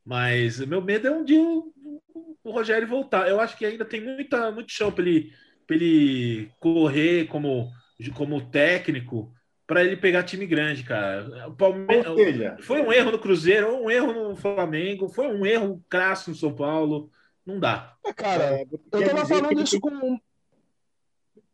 Mas 0.04 0.60
meu 0.60 0.80
medo 0.80 1.08
é 1.08 1.10
um 1.10 1.24
dia 1.24 1.42
o, 1.42 1.72
o 2.44 2.50
Rogério 2.50 2.86
voltar. 2.86 3.28
Eu 3.28 3.40
acho 3.40 3.56
que 3.56 3.66
ainda 3.66 3.84
tem 3.84 4.00
muita, 4.00 4.52
muito 4.52 4.70
chão 4.70 4.92
para 4.92 5.04
ele, 5.04 5.32
ele 5.68 6.50
correr 6.60 7.26
como, 7.26 7.70
como 8.14 8.48
técnico 8.50 9.32
para 9.66 9.84
ele 9.84 9.98
pegar 9.98 10.22
time 10.22 10.46
grande, 10.46 10.82
cara. 10.82 11.48
O 11.48 11.54
Palmeiras 11.54 12.64
foi 12.64 12.80
um 12.80 12.90
erro 12.90 13.12
no 13.12 13.18
Cruzeiro, 13.18 13.82
um 13.82 13.90
erro 13.90 14.12
no 14.14 14.34
Flamengo, 14.34 15.10
foi 15.10 15.26
um 15.26 15.44
erro 15.44 15.84
crasso 15.90 16.30
no 16.30 16.36
São 16.36 16.54
Paulo. 16.54 17.10
Não 17.44 17.60
dá. 17.60 17.94
É, 18.04 18.12
cara, 18.14 18.60
é, 18.60 18.66
eu 18.92 19.08
tava 19.10 19.26
falando 19.26 19.60
isso 19.62 19.78
com. 19.78 20.18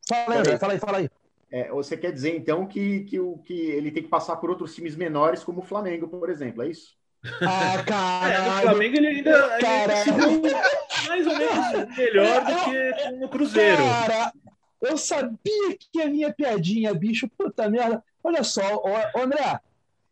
Fala 0.09 0.37
aí, 0.37 0.59
fala 0.59 0.73
aí, 0.75 0.79
fala 0.79 0.99
aí. 0.99 1.11
É, 1.55 1.69
você 1.69 1.97
quer 1.97 2.11
dizer, 2.11 2.37
então, 2.37 2.67
que, 2.67 3.05
que, 3.05 3.21
o, 3.21 3.39
que 3.39 3.53
ele 3.53 3.93
tem 3.93 4.03
que 4.03 4.09
passar 4.09 4.35
por 4.35 4.51
outros 4.51 4.75
times 4.75 4.97
menores, 4.97 5.45
como 5.45 5.61
o 5.61 5.65
Flamengo, 5.65 6.09
por 6.09 6.29
exemplo, 6.29 6.65
é 6.65 6.69
isso? 6.69 6.97
Ah, 7.41 7.81
cara. 7.87 8.35
É, 8.35 8.39
no 8.41 8.61
Flamengo 8.63 8.97
ele 8.97 9.07
ainda, 9.07 9.59
cara, 9.61 9.95
mais 11.07 11.25
ou 11.29 11.39
menos 11.39 11.97
melhor 11.97 12.45
do 12.45 12.65
que 12.65 13.11
no 13.13 13.29
Cruzeiro. 13.29 13.85
Cara, 13.85 14.33
eu 14.83 14.99
sabia 14.99 15.79
que 15.93 16.03
a 16.03 16.09
minha 16.09 16.35
piadinha, 16.35 16.93
bicho, 16.93 17.31
puta 17.39 17.71
merda. 17.71 18.03
Olha 18.25 18.43
só, 18.43 18.83
ô, 18.83 19.21
André, 19.21 19.61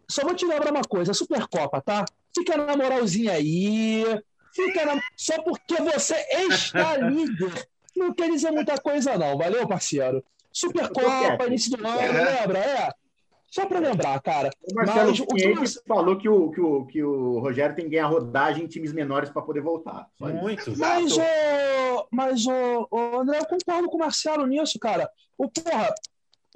só 0.09 0.23
vou 0.23 0.37
te 0.37 0.47
lembrar 0.47 0.71
uma 0.71 0.83
coisa: 0.83 1.13
Supercopa, 1.13 1.81
tá? 1.81 2.05
Fica 2.33 2.57
na 2.57 2.77
moralzinha 2.77 3.33
aí. 3.33 4.05
Fica 4.55 4.87
na... 4.87 5.03
Só 5.17 5.43
porque 5.43 5.75
você 5.83 6.15
está 6.39 6.99
líder. 6.99 7.69
Não 7.97 8.15
quer 8.15 8.31
dizer 8.31 8.53
muita 8.53 8.81
coisa, 8.81 9.19
não. 9.19 9.37
Valeu, 9.37 9.67
parceiro? 9.67 10.25
Supercopa, 10.52 11.47
início 11.47 11.76
do 11.76 11.87
ano, 11.87 12.00
é. 12.00 12.40
lembra? 12.40 12.59
É. 12.59 12.90
Só 13.52 13.66
para 13.66 13.80
lembrar, 13.80 14.18
cara. 14.23 14.50
O 14.62 14.75
Marcelo 14.75 15.11
mas, 15.11 15.21
o 15.21 15.26
que 15.26 15.82
falou 15.87 16.16
que 16.16 16.26
o, 16.26 16.50
que, 16.50 16.61
o, 16.61 16.87
que 16.87 17.04
o 17.04 17.38
Rogério 17.38 17.76
tem 17.76 17.85
que 17.85 17.90
ganhar 17.90 18.06
rodagem 18.06 18.64
em 18.64 18.66
times 18.66 18.94
menores 18.94 19.28
para 19.28 19.42
poder 19.42 19.61
voltar. 19.61 20.09
Muito. 20.18 20.73
Mas, 20.78 21.18
o, 21.18 22.09
mas 22.11 22.47
o, 22.47 22.88
o 22.90 23.21
André, 23.21 23.40
eu 23.40 23.44
concordo 23.44 23.90
com 23.90 23.97
o 23.97 24.00
Marcelo 24.00 24.47
nisso, 24.47 24.78
cara. 24.78 25.06
O, 25.37 25.50
porra, 25.50 25.92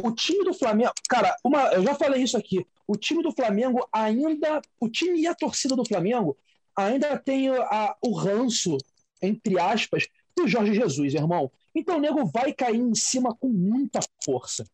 o 0.03 0.11
time 0.11 0.43
do 0.43 0.55
Flamengo. 0.55 0.93
Cara, 1.07 1.37
uma, 1.45 1.65
eu 1.75 1.83
já 1.83 1.95
falei 1.95 2.23
isso 2.23 2.39
aqui. 2.39 2.67
O 2.87 2.97
time 2.97 3.23
do 3.23 3.31
Flamengo 3.31 3.87
ainda. 3.93 4.63
O 4.81 4.89
time 4.89 5.21
e 5.21 5.27
a 5.27 5.35
torcida 5.35 5.77
do 5.77 5.85
Flamengo 5.85 6.35
ainda 6.75 7.19
tem 7.19 7.51
a, 7.51 7.95
o 8.01 8.15
ranço, 8.15 8.79
entre 9.21 9.61
aspas, 9.61 10.07
do 10.35 10.49
Jorge 10.49 10.75
Jesus, 10.75 11.13
irmão. 11.13 11.51
Então 11.77 11.99
o 11.99 12.01
nego 12.01 12.25
vai 12.25 12.53
cair 12.55 12.81
em 12.81 12.95
cima 12.95 13.37
com 13.37 13.49
muita 13.49 14.01
força. 14.25 14.65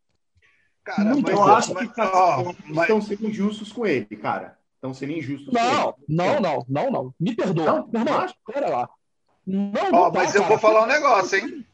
Cara, 0.84 1.10
Muito 1.10 1.30
mas 1.30 1.34
eu 1.40 1.54
acho 1.54 1.74
que 1.74 1.94
tá, 1.94 2.10
ó, 2.12 2.54
estão 2.82 3.00
sendo 3.00 3.28
injustos 3.28 3.72
com 3.72 3.86
ele, 3.86 4.16
cara. 4.16 4.58
Estão 4.74 4.92
sendo 4.92 5.12
injustos 5.12 5.52
não, 5.52 5.94
Não, 6.08 6.40
não, 6.40 6.66
não, 6.68 6.90
não. 6.90 7.14
Me 7.18 7.34
perdoa. 7.36 7.64
Não, 7.64 7.88
Meu 7.92 8.02
irmão, 8.02 8.26
pera 8.46 8.68
lá. 8.68 8.88
Não, 9.46 9.72
ó, 9.74 9.90
não 9.90 10.12
mas 10.12 10.34
eu 10.34 10.44
vou 10.44 10.58
falar 10.58 10.84
um 10.84 10.86
negócio, 10.86 11.38
hein? 11.38 11.66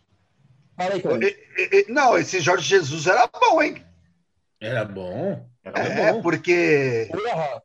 Fala 0.76 0.94
aí, 0.94 1.87
Não, 1.88 2.16
esse 2.16 2.40
Jorge 2.40 2.68
Jesus 2.68 3.06
era 3.06 3.26
bom, 3.26 3.62
hein? 3.62 3.85
Era 4.61 4.85
bom. 4.85 5.47
Era 5.64 5.78
é, 5.80 6.12
bom. 6.12 6.23
porque 6.23 7.08
Porra. 7.11 7.62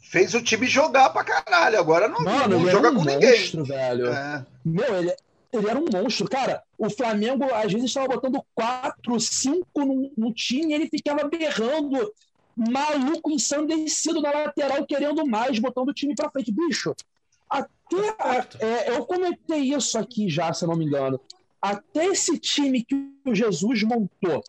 fez 0.00 0.34
o 0.34 0.42
time 0.42 0.66
jogar 0.66 1.10
pra 1.10 1.24
caralho. 1.24 1.78
Agora 1.78 2.08
não, 2.08 2.20
Mano, 2.20 2.58
não 2.58 2.70
joga 2.70 2.92
com 2.92 3.00
um 3.00 3.04
ninguém. 3.04 3.40
Monstro, 3.40 3.64
velho. 3.64 4.08
É. 4.08 4.46
Meu, 4.64 4.96
ele, 4.96 5.14
ele 5.56 5.68
era 5.68 5.78
um 5.78 5.86
monstro. 5.92 6.28
Cara, 6.28 6.62
o 6.76 6.90
Flamengo 6.90 7.44
às 7.52 7.72
vezes 7.72 7.88
estava 7.88 8.08
botando 8.08 8.44
quatro, 8.54 9.18
cinco 9.20 10.10
no, 10.16 10.32
time 10.32 10.72
e 10.72 10.74
ele 10.74 10.88
ficava 10.88 11.28
berrando, 11.28 12.12
maluco, 12.56 13.30
ensandecido 13.30 14.20
na 14.20 14.30
lateral, 14.30 14.84
querendo 14.86 15.26
mais, 15.26 15.58
botando 15.58 15.88
o 15.88 15.94
time 15.94 16.14
para 16.14 16.30
frente. 16.30 16.52
Bicho, 16.52 16.94
até. 17.48 17.74
É, 18.60 18.90
eu 18.90 19.04
comentei 19.04 19.60
isso 19.74 19.98
aqui 19.98 20.28
já, 20.28 20.52
se 20.52 20.64
eu 20.64 20.68
não 20.68 20.76
me 20.76 20.84
engano. 20.84 21.20
Até 21.60 22.06
esse 22.06 22.38
time 22.38 22.84
que 22.84 22.94
o 23.24 23.34
Jesus 23.34 23.82
montou 23.84 24.42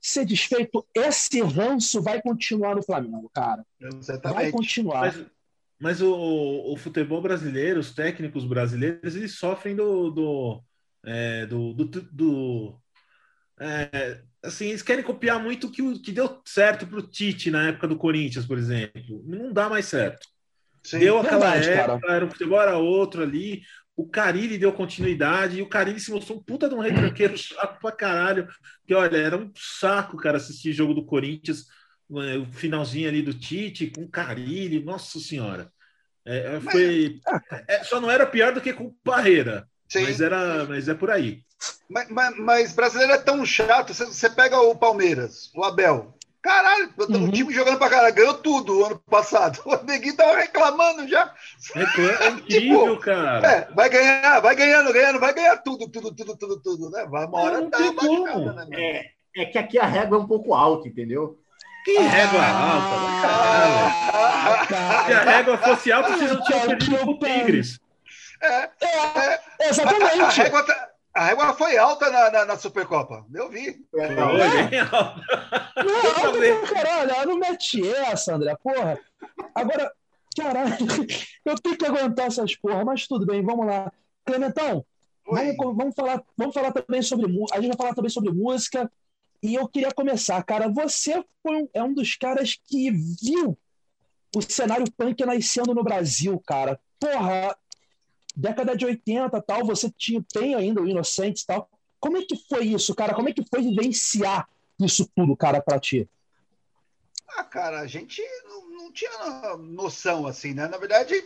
ser 0.00 0.24
desfeito, 0.24 0.86
esse 0.94 1.42
ranço 1.42 2.00
vai 2.00 2.22
continuar 2.22 2.76
no 2.76 2.82
Flamengo, 2.82 3.28
cara. 3.34 3.64
Exatamente. 3.80 4.34
Vai 4.34 4.50
continuar. 4.52 5.00
Mas 5.00 5.26
mas 5.78 6.00
o, 6.00 6.72
o 6.72 6.76
futebol 6.76 7.20
brasileiro, 7.20 7.80
os 7.80 7.94
técnicos 7.94 8.44
brasileiros, 8.44 9.14
eles 9.14 9.38
sofrem 9.38 9.76
do. 9.76 10.10
do, 10.10 10.64
é, 11.04 11.46
do, 11.46 11.74
do, 11.74 11.84
do 11.84 12.80
é, 13.60 14.22
assim, 14.42 14.68
eles 14.68 14.82
querem 14.82 15.04
copiar 15.04 15.42
muito 15.42 15.66
o 15.66 15.70
que, 15.70 15.98
que 16.00 16.12
deu 16.12 16.40
certo 16.44 16.86
para 16.86 16.98
o 16.98 17.06
Tite 17.06 17.50
na 17.50 17.68
época 17.68 17.88
do 17.88 17.96
Corinthians, 17.96 18.46
por 18.46 18.58
exemplo. 18.58 19.22
Não 19.26 19.52
dá 19.52 19.68
mais 19.68 19.86
certo. 19.86 20.26
Sim, 20.82 21.00
deu 21.00 21.18
aquela 21.18 21.50
verdade, 21.50 21.68
época, 21.70 22.12
era, 22.12 22.24
o 22.24 22.30
futebol 22.30 22.60
era 22.60 22.78
outro 22.78 23.22
ali. 23.22 23.62
O 23.96 24.06
Carilli 24.08 24.58
deu 24.58 24.72
continuidade 24.72 25.58
e 25.58 25.62
o 25.62 25.68
Carilli 25.68 25.98
se 25.98 26.10
mostrou 26.10 26.38
um 26.38 26.42
puta 26.42 26.68
de 26.68 26.74
um 26.74 26.80
retranqueiro 26.80 27.36
chato 27.38 27.80
pra 27.80 27.92
caralho. 27.92 28.46
Que 28.86 28.94
olha, 28.94 29.16
era 29.16 29.36
um 29.36 29.50
saco, 29.56 30.16
cara, 30.16 30.36
assistir 30.36 30.72
jogo 30.72 30.94
do 30.94 31.04
Corinthians 31.04 31.66
o 32.08 32.46
finalzinho 32.52 33.08
ali 33.08 33.22
do 33.22 33.34
Tite 33.34 33.88
com 33.88 34.08
Carilli, 34.08 34.82
nossa 34.82 35.18
senhora. 35.18 35.70
É, 36.24 36.56
é 36.56 36.60
foi, 36.60 37.20
mas, 37.24 37.62
é, 37.68 37.84
só 37.84 38.00
não 38.00 38.10
era 38.10 38.26
pior 38.26 38.52
do 38.52 38.60
que 38.60 38.72
com 38.72 38.86
o 38.86 38.94
Parreira, 39.04 39.68
mas, 39.94 40.20
era, 40.20 40.64
mas 40.64 40.88
é 40.88 40.94
por 40.94 41.10
aí. 41.10 41.44
Mas, 41.88 42.08
mas, 42.10 42.36
mas 42.36 42.72
brasileiro 42.72 43.12
é 43.12 43.18
tão 43.18 43.44
chato. 43.44 43.94
Você, 43.94 44.04
você, 44.06 44.28
pega 44.28 44.60
o 44.60 44.74
Palmeiras, 44.74 45.50
o 45.54 45.64
Abel. 45.64 46.14
Caralho, 46.42 46.94
uhum. 46.96 47.28
o 47.28 47.32
time 47.32 47.52
jogando 47.52 47.78
pra 47.78 47.90
caralho, 47.90 48.14
ganhou 48.14 48.34
tudo 48.34 48.84
ano 48.84 49.02
passado. 49.10 49.60
O 49.66 49.82
Neguinho 49.84 50.16
tava 50.16 50.36
reclamando 50.36 51.08
já. 51.08 51.34
É, 51.74 51.82
incrível, 52.30 52.90
tipo, 52.90 53.00
cara. 53.00 53.48
É, 53.48 53.74
vai 53.74 53.88
ganhar, 53.88 54.40
vai 54.40 54.54
ganhando, 54.54 54.92
ganhando, 54.92 55.18
vai 55.18 55.34
ganhar 55.34 55.56
tudo, 55.56 55.88
tudo, 55.88 56.14
tudo, 56.14 56.36
tudo, 56.36 56.60
tudo, 56.60 56.90
né? 56.90 57.04
Vai 57.10 57.26
uma 57.26 57.40
hora 57.40 57.68
tá 57.68 57.78
baixada, 57.92 58.64
né? 58.66 58.66
É, 58.72 59.10
é 59.42 59.44
que 59.46 59.58
aqui 59.58 59.78
a 59.78 59.86
régua 59.86 60.18
é 60.18 60.20
um 60.20 60.26
pouco 60.26 60.54
alta, 60.54 60.86
entendeu? 60.86 61.36
Que 61.86 61.98
régua 61.98 62.44
alta, 62.44 62.96
caralho. 63.22 65.06
Se 65.06 65.12
a 65.12 65.20
régua 65.22 65.58
fosse 65.58 65.92
alta, 65.92 66.16
vocês 66.16 66.32
não 66.32 66.42
tinham 66.42 66.66
perdido 66.66 67.10
o 67.10 67.18
Tigres. 67.20 67.78
É, 68.42 68.70
é, 68.80 69.40
exatamente. 69.68 70.20
A, 70.20 70.26
a, 70.26 70.30
régua 70.30 70.66
tá, 70.66 70.90
a, 71.14 71.24
régua 71.26 71.54
foi 71.54 71.78
alta 71.78 72.10
na, 72.10 72.30
na, 72.32 72.44
na 72.44 72.56
Supercopa. 72.56 73.24
Eu 73.32 73.48
vi. 73.48 73.86
É, 73.94 74.08
não, 74.08 74.36
é. 74.36 74.80
alta. 74.80 75.22
Não, 75.76 76.74
caralho. 76.74 77.10
Ela 77.12 77.26
não 77.26 77.38
mete 77.38 77.88
essa, 77.88 78.34
André. 78.34 78.56
Porra. 78.60 78.98
Agora, 79.54 79.92
caralho, 80.36 80.76
eu 81.46 81.54
tenho 81.56 81.78
que 81.78 81.86
aguentar 81.86 82.26
essas 82.26 82.56
porra, 82.56 82.84
mas 82.84 83.06
tudo 83.06 83.24
bem, 83.24 83.44
vamos 83.44 83.64
lá. 83.64 83.92
Clementão, 84.24 84.84
vamos, 85.24 85.56
vamos, 85.56 85.94
falar, 85.94 86.20
vamos 86.36 86.52
falar 86.52 86.72
também 86.72 87.00
sobre 87.00 87.26
A 87.52 87.60
gente 87.60 87.68
vai 87.68 87.76
falar 87.76 87.94
também 87.94 88.10
sobre 88.10 88.32
música. 88.32 88.90
E 89.46 89.54
eu 89.54 89.68
queria 89.68 89.92
começar, 89.92 90.42
cara. 90.42 90.68
Você 90.68 91.24
foi 91.40 91.62
um, 91.62 91.68
é 91.72 91.80
um 91.80 91.94
dos 91.94 92.16
caras 92.16 92.58
que 92.66 92.90
viu 92.90 93.56
o 94.34 94.42
cenário 94.42 94.90
punk 94.90 95.24
nascendo 95.24 95.72
no 95.72 95.84
Brasil, 95.84 96.42
cara. 96.44 96.80
Porra, 96.98 97.56
década 98.34 98.76
de 98.76 98.84
80 98.84 99.40
tal, 99.42 99.64
você 99.64 99.88
tinha, 99.96 100.20
tem 100.32 100.56
ainda 100.56 100.82
o 100.82 100.88
Inocentes 100.88 101.44
e 101.44 101.46
tal. 101.46 101.70
Como 102.00 102.16
é 102.16 102.22
que 102.22 102.34
foi 102.48 102.64
isso, 102.64 102.92
cara? 102.92 103.14
Como 103.14 103.28
é 103.28 103.32
que 103.32 103.44
foi 103.48 103.62
vivenciar 103.62 104.48
isso 104.80 105.08
tudo, 105.14 105.36
cara, 105.36 105.62
pra 105.62 105.78
ti? 105.78 106.08
Ah, 107.28 107.44
cara, 107.44 107.82
a 107.82 107.86
gente 107.86 108.20
não, 108.48 108.68
não 108.68 108.92
tinha 108.92 109.56
noção, 109.58 110.26
assim, 110.26 110.54
né? 110.54 110.66
Na 110.66 110.76
verdade, 110.76 111.24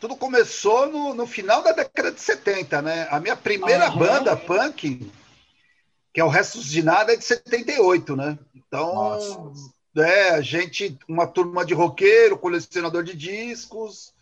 tudo 0.00 0.16
começou 0.16 0.88
no, 0.88 1.12
no 1.12 1.26
final 1.26 1.62
da 1.62 1.72
década 1.72 2.12
de 2.12 2.20
70, 2.22 2.80
né? 2.80 3.06
A 3.10 3.20
minha 3.20 3.36
primeira 3.36 3.90
banda 3.90 4.34
punk 4.34 5.12
que 6.18 6.22
é 6.22 6.24
o 6.24 6.28
Restos 6.28 6.64
de 6.64 6.82
Nada, 6.82 7.12
é 7.12 7.16
de 7.16 7.24
78, 7.24 8.16
né? 8.16 8.36
Então, 8.52 9.52
é, 9.96 10.30
a 10.30 10.40
gente, 10.40 10.98
uma 11.08 11.28
turma 11.28 11.64
de 11.64 11.74
roqueiro, 11.74 12.36
colecionador 12.36 13.04
de 13.04 13.14
discos 13.14 14.12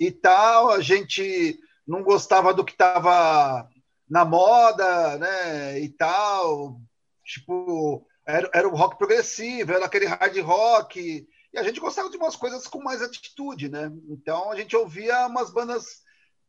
e 0.00 0.10
tal, 0.10 0.72
a 0.72 0.80
gente 0.80 1.60
não 1.86 2.02
gostava 2.02 2.52
do 2.52 2.64
que 2.64 2.72
estava 2.72 3.68
na 4.10 4.24
moda, 4.24 5.16
né? 5.16 5.78
E 5.78 5.90
tal, 5.90 6.80
tipo, 7.24 8.04
era, 8.26 8.50
era 8.52 8.68
o 8.68 8.74
rock 8.74 8.98
progressivo, 8.98 9.74
era 9.74 9.84
aquele 9.84 10.06
hard 10.06 10.36
rock, 10.40 11.24
e 11.52 11.56
a 11.56 11.62
gente 11.62 11.78
gostava 11.78 12.10
de 12.10 12.16
umas 12.16 12.34
coisas 12.34 12.66
com 12.66 12.82
mais 12.82 13.00
atitude, 13.00 13.68
né? 13.68 13.92
Então 14.08 14.50
a 14.50 14.56
gente 14.56 14.74
ouvia 14.74 15.28
umas 15.28 15.52
bandas 15.52 16.02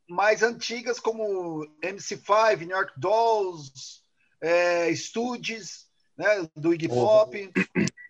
mais 0.09 0.41
antigas 0.41 0.99
como 0.99 1.63
MC5, 1.83 2.57
New 2.61 2.75
York 2.75 2.93
Dolls, 2.97 4.03
é, 4.41 4.93
Studios, 4.95 5.85
né, 6.17 6.47
do 6.55 6.73
Iggy 6.73 6.87
Pop. 6.87 7.51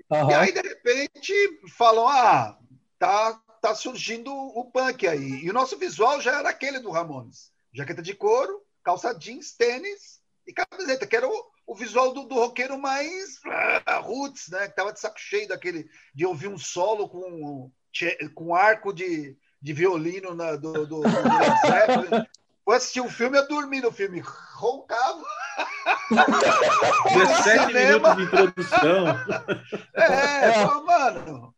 Uhum. 0.10 0.30
E 0.30 0.34
aí, 0.34 0.52
de 0.52 0.62
repente, 0.62 1.34
falam: 1.78 2.08
ah, 2.08 2.58
tá, 3.00 3.40
tá 3.62 3.76
surgindo 3.76 4.32
o 4.32 4.66
punk 4.66 5.08
aí. 5.08 5.44
E 5.44 5.50
o 5.50 5.54
nosso 5.54 5.78
visual 5.78 6.22
já 6.22 6.40
era 6.40 6.50
aquele 6.50 6.80
do 6.80 6.92
Ramones: 6.92 7.52
jaqueta 7.74 8.02
de 8.02 8.14
couro, 8.14 8.62
calça 8.84 9.14
jeans, 9.14 9.54
tênis 9.54 10.20
e 10.48 10.54
camiseta, 10.54 11.08
que 11.08 11.16
era 11.16 11.28
o, 11.28 11.46
o 11.66 11.76
visual 11.76 12.14
do, 12.14 12.26
do 12.26 12.36
roqueiro 12.36 12.78
mais 12.78 13.38
uh, 13.46 14.02
roots, 14.02 14.50
né? 14.50 14.68
Que 14.68 14.76
tava 14.76 14.94
de 14.94 15.00
saco 15.00 15.20
cheio 15.20 15.48
daquele 15.48 15.90
de 16.14 16.26
ouvir 16.26 16.48
um 16.48 16.58
solo 16.58 17.10
com, 17.10 17.72
com 18.36 18.56
arco 18.56 18.94
de, 18.94 19.36
de 19.60 19.74
violino 19.74 20.36
na, 20.36 20.56
do, 20.56 20.74
do, 20.74 20.86
do, 20.86 21.02
do 21.02 21.68
Zeppelin. 21.68 22.26
Vou 22.66 22.76
assistir 22.76 23.02
um 23.02 23.10
filme, 23.10 23.38
eu 23.38 23.48
dormi 23.48 23.82
no 23.82 23.92
filme. 23.92 24.22
Roncava. 24.56 25.24
17 26.10 27.74
minutos 27.74 28.16
de 28.16 28.24
introdução. 28.24 29.08
É, 29.94 30.52
é. 30.52 30.66
mano. 30.66 31.56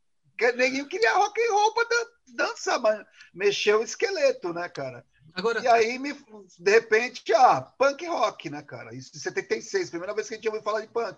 Ninguém 0.55 0.87
queria 0.87 1.13
rock 1.13 1.41
and 1.41 1.53
roll 1.53 1.73
pra 1.73 1.85
dançar, 2.27 2.79
mas 2.79 3.05
mexeu 3.33 3.79
o 3.79 3.83
esqueleto, 3.83 4.53
né, 4.53 4.69
cara? 4.69 5.03
Agora... 5.33 5.59
E 5.61 5.67
aí, 5.67 5.99
me, 5.99 6.13
de 6.59 6.71
repente, 6.71 7.33
ah, 7.33 7.61
punk 7.61 8.05
rock, 8.05 8.49
né, 8.49 8.61
cara? 8.61 8.93
Isso 8.95 9.11
em 9.15 9.19
76, 9.19 9.89
primeira 9.89 10.13
vez 10.13 10.27
que 10.27 10.35
a 10.35 10.37
gente 10.37 10.47
ouviu 10.47 10.63
falar 10.63 10.81
de 10.81 10.87
punk. 10.87 11.17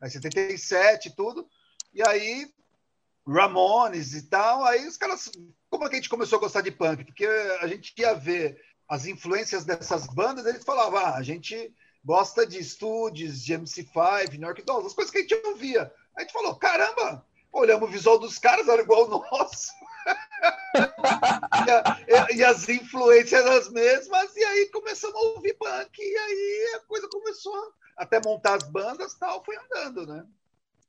Aí 0.00 0.10
77 0.10 1.14
tudo. 1.16 1.48
E 1.92 2.06
aí, 2.06 2.50
Ramones 3.26 4.14
e 4.14 4.22
tal. 4.22 4.64
Aí 4.64 4.86
os 4.86 4.96
caras. 4.96 5.30
Como 5.70 5.84
é 5.84 5.88
que 5.88 5.96
a 5.96 5.98
gente 5.98 6.08
começou 6.08 6.38
a 6.38 6.40
gostar 6.40 6.60
de 6.60 6.70
punk? 6.70 7.04
Porque 7.04 7.26
a 7.60 7.66
gente 7.66 7.92
ia 7.98 8.14
ver 8.14 8.58
as 8.88 9.06
influências 9.06 9.64
dessas 9.64 10.06
bandas, 10.06 10.46
eles 10.46 10.64
falavam, 10.64 10.98
ah, 10.98 11.16
a 11.16 11.22
gente 11.22 11.74
gosta 12.08 12.46
de 12.46 12.64
Studios, 12.64 13.44
de 13.44 13.52
MC5, 13.52 14.32
New 14.32 14.48
York 14.48 14.62
Dolls, 14.62 14.86
as 14.86 14.94
coisas 14.94 15.12
que 15.12 15.18
a 15.18 15.20
gente 15.20 15.46
ouvia. 15.46 15.92
A 16.16 16.22
gente 16.22 16.32
falou, 16.32 16.56
caramba, 16.56 17.22
olhamos 17.52 17.86
o 17.86 17.92
visual 17.92 18.18
dos 18.18 18.38
caras, 18.38 18.66
era 18.66 18.80
igual 18.80 19.04
o 19.04 19.22
nosso. 19.30 19.70
e, 21.66 21.70
a, 21.70 22.26
e, 22.32 22.42
as 22.42 22.66
influências 22.66 23.44
as 23.44 23.68
mesmas, 23.68 24.34
e 24.34 24.42
aí 24.42 24.70
começamos 24.70 25.14
a 25.14 25.20
ouvir 25.34 25.52
punk, 25.58 25.98
e 25.98 26.16
aí 26.16 26.74
a 26.76 26.80
coisa 26.86 27.06
começou 27.10 27.74
até 27.94 28.18
montar 28.24 28.54
as 28.54 28.62
bandas 28.62 29.12
tal, 29.12 29.44
foi 29.44 29.56
andando, 29.56 30.06
né? 30.06 30.24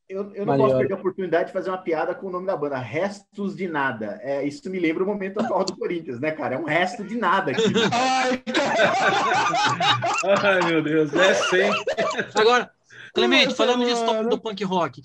Eu, 0.10 0.34
eu 0.34 0.44
não 0.44 0.58
posso 0.58 0.76
perder 0.76 0.96
a 0.96 0.98
oportunidade 0.98 1.48
de 1.48 1.54
fazer 1.54 1.70
uma 1.70 1.78
piada 1.78 2.16
com 2.16 2.28
o 2.28 2.32
nome 2.32 2.48
da 2.48 2.58
banda, 2.58 2.80
Restos 2.80 3.56
de 3.56 3.68
Nada. 3.68 4.20
É, 4.24 4.44
isso 4.44 4.68
me 4.68 4.80
lembra 4.80 5.04
o 5.04 5.08
momento 5.08 5.40
atual 5.40 5.64
do 5.64 5.78
Corinthians, 5.78 6.20
né, 6.20 6.32
cara? 6.32 6.56
É 6.56 6.58
um 6.58 6.66
resto 6.66 7.04
de 7.04 7.16
nada 7.16 7.52
aqui. 7.52 7.62
Ai, 10.44 10.66
meu 10.66 10.82
Deus, 10.82 11.14
é 11.14 11.36
sempre. 11.36 11.86
Agora, 12.34 12.72
Clemente, 13.14 13.56
falando 13.56 13.86
disso 13.86 14.06
do, 14.06 14.30
do 14.30 14.42
punk 14.42 14.64
rock, 14.64 15.02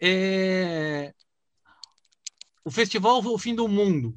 é... 0.00 1.12
o 2.64 2.70
festival 2.70 3.24
O 3.24 3.38
Fim 3.38 3.54
do 3.54 3.68
Mundo 3.68 4.16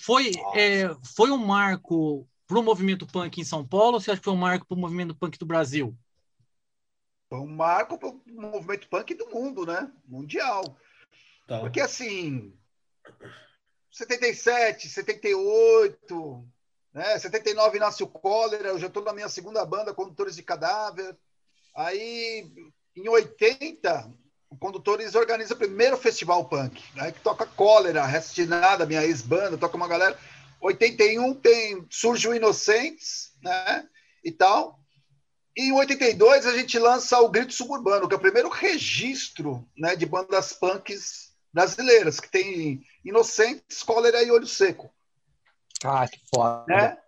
foi, 0.00 0.32
é, 0.54 0.94
foi 1.16 1.30
um 1.30 1.38
marco 1.38 2.26
para 2.46 2.58
o 2.58 2.62
movimento 2.62 3.06
punk 3.06 3.40
em 3.40 3.44
São 3.44 3.66
Paulo 3.66 3.94
ou 3.94 4.00
você 4.00 4.10
acha 4.10 4.20
que 4.20 4.24
foi 4.24 4.34
um 4.34 4.38
marco 4.38 4.66
para 4.66 4.76
o 4.76 4.80
movimento 4.80 5.14
punk 5.14 5.38
do 5.38 5.46
Brasil? 5.46 5.96
Foi 7.32 7.40
um 7.40 7.46
marco 7.46 7.96
para 7.96 8.10
o 8.10 8.20
movimento 8.26 8.86
punk 8.88 9.14
do 9.14 9.26
mundo, 9.30 9.64
né? 9.64 9.90
Mundial. 10.06 10.76
Tá. 11.48 11.60
Porque 11.60 11.80
assim, 11.80 12.52
77, 13.90 14.86
78, 14.90 16.46
né? 16.92 17.18
79 17.18 17.78
nasce 17.78 18.02
o 18.02 18.06
cólera, 18.06 18.68
eu 18.68 18.78
já 18.78 18.88
estou 18.88 19.02
na 19.02 19.14
minha 19.14 19.30
segunda 19.30 19.64
banda, 19.64 19.94
Condutores 19.94 20.36
de 20.36 20.42
Cadáver. 20.42 21.16
Aí, 21.74 22.52
em 22.94 23.08
80, 23.08 24.12
o 24.50 24.58
Condutores 24.58 25.14
organiza 25.14 25.54
o 25.54 25.56
primeiro 25.56 25.96
festival 25.96 26.44
punk, 26.50 26.84
né? 26.94 27.12
que 27.12 27.20
toca 27.20 27.46
cólera, 27.46 28.04
resto 28.04 28.34
de 28.34 28.44
nada, 28.44 28.84
minha 28.84 29.06
ex-banda, 29.06 29.56
toca 29.56 29.74
uma 29.74 29.88
galera. 29.88 30.18
81 30.60 31.32
tem 31.36 31.86
surge 31.88 32.28
o 32.28 32.34
Inocentes, 32.34 33.32
né? 33.42 33.88
E 34.22 34.30
tal. 34.30 34.81
E 35.56 35.68
em 35.68 35.72
82 35.72 36.46
a 36.46 36.56
gente 36.56 36.78
lança 36.78 37.20
o 37.20 37.28
Grito 37.28 37.52
Suburbano, 37.52 38.08
que 38.08 38.14
é 38.14 38.16
o 38.16 38.20
primeiro 38.20 38.48
registro 38.48 39.68
né, 39.76 39.94
de 39.94 40.06
bandas 40.06 40.52
punks 40.52 41.32
brasileiras, 41.52 42.18
que 42.18 42.30
tem 42.30 42.82
Inocentes, 43.04 43.82
Cólera 43.82 44.22
e 44.22 44.30
Olho 44.30 44.46
Seco. 44.46 44.92
Ah, 45.84 46.08
que 46.08 46.20
foda. 46.34 46.64
Né? 46.68 46.98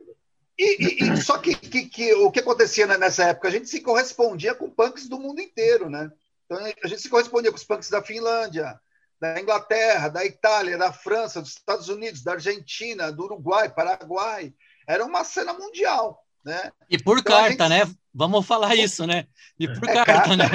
E, 0.58 1.04
e, 1.04 1.12
e 1.12 1.16
só 1.16 1.38
que, 1.38 1.54
que, 1.54 1.86
que, 1.86 2.14
o 2.14 2.30
que 2.30 2.40
acontecia 2.40 2.86
nessa 2.86 3.24
época? 3.24 3.48
A 3.48 3.50
gente 3.50 3.68
se 3.68 3.80
correspondia 3.80 4.54
com 4.54 4.70
punks 4.70 5.08
do 5.08 5.18
mundo 5.18 5.40
inteiro, 5.40 5.88
né? 5.88 6.10
Então 6.44 6.58
a 6.58 6.88
gente 6.88 7.00
se 7.00 7.08
correspondia 7.08 7.50
com 7.50 7.56
os 7.56 7.64
punks 7.64 7.88
da 7.88 8.02
Finlândia, 8.02 8.78
da 9.20 9.40
Inglaterra, 9.40 10.08
da 10.08 10.24
Itália, 10.24 10.76
da 10.76 10.92
França, 10.92 11.40
dos 11.40 11.50
Estados 11.50 11.88
Unidos, 11.88 12.22
da 12.22 12.32
Argentina, 12.32 13.10
do 13.10 13.24
Uruguai, 13.24 13.68
Paraguai. 13.68 14.52
Era 14.86 15.04
uma 15.04 15.24
cena 15.24 15.54
mundial. 15.54 16.22
Né? 16.44 16.70
E 16.90 17.02
por 17.02 17.18
então, 17.18 17.32
carta, 17.34 17.68
gente... 17.68 17.88
né? 17.88 17.94
Vamos 18.14 18.46
falar 18.46 18.76
isso, 18.76 19.06
né? 19.06 19.26
E 19.58 19.66
por 19.66 19.88
é 19.88 19.92
carta, 19.92 20.12
carta, 20.12 20.36
né? 20.36 20.46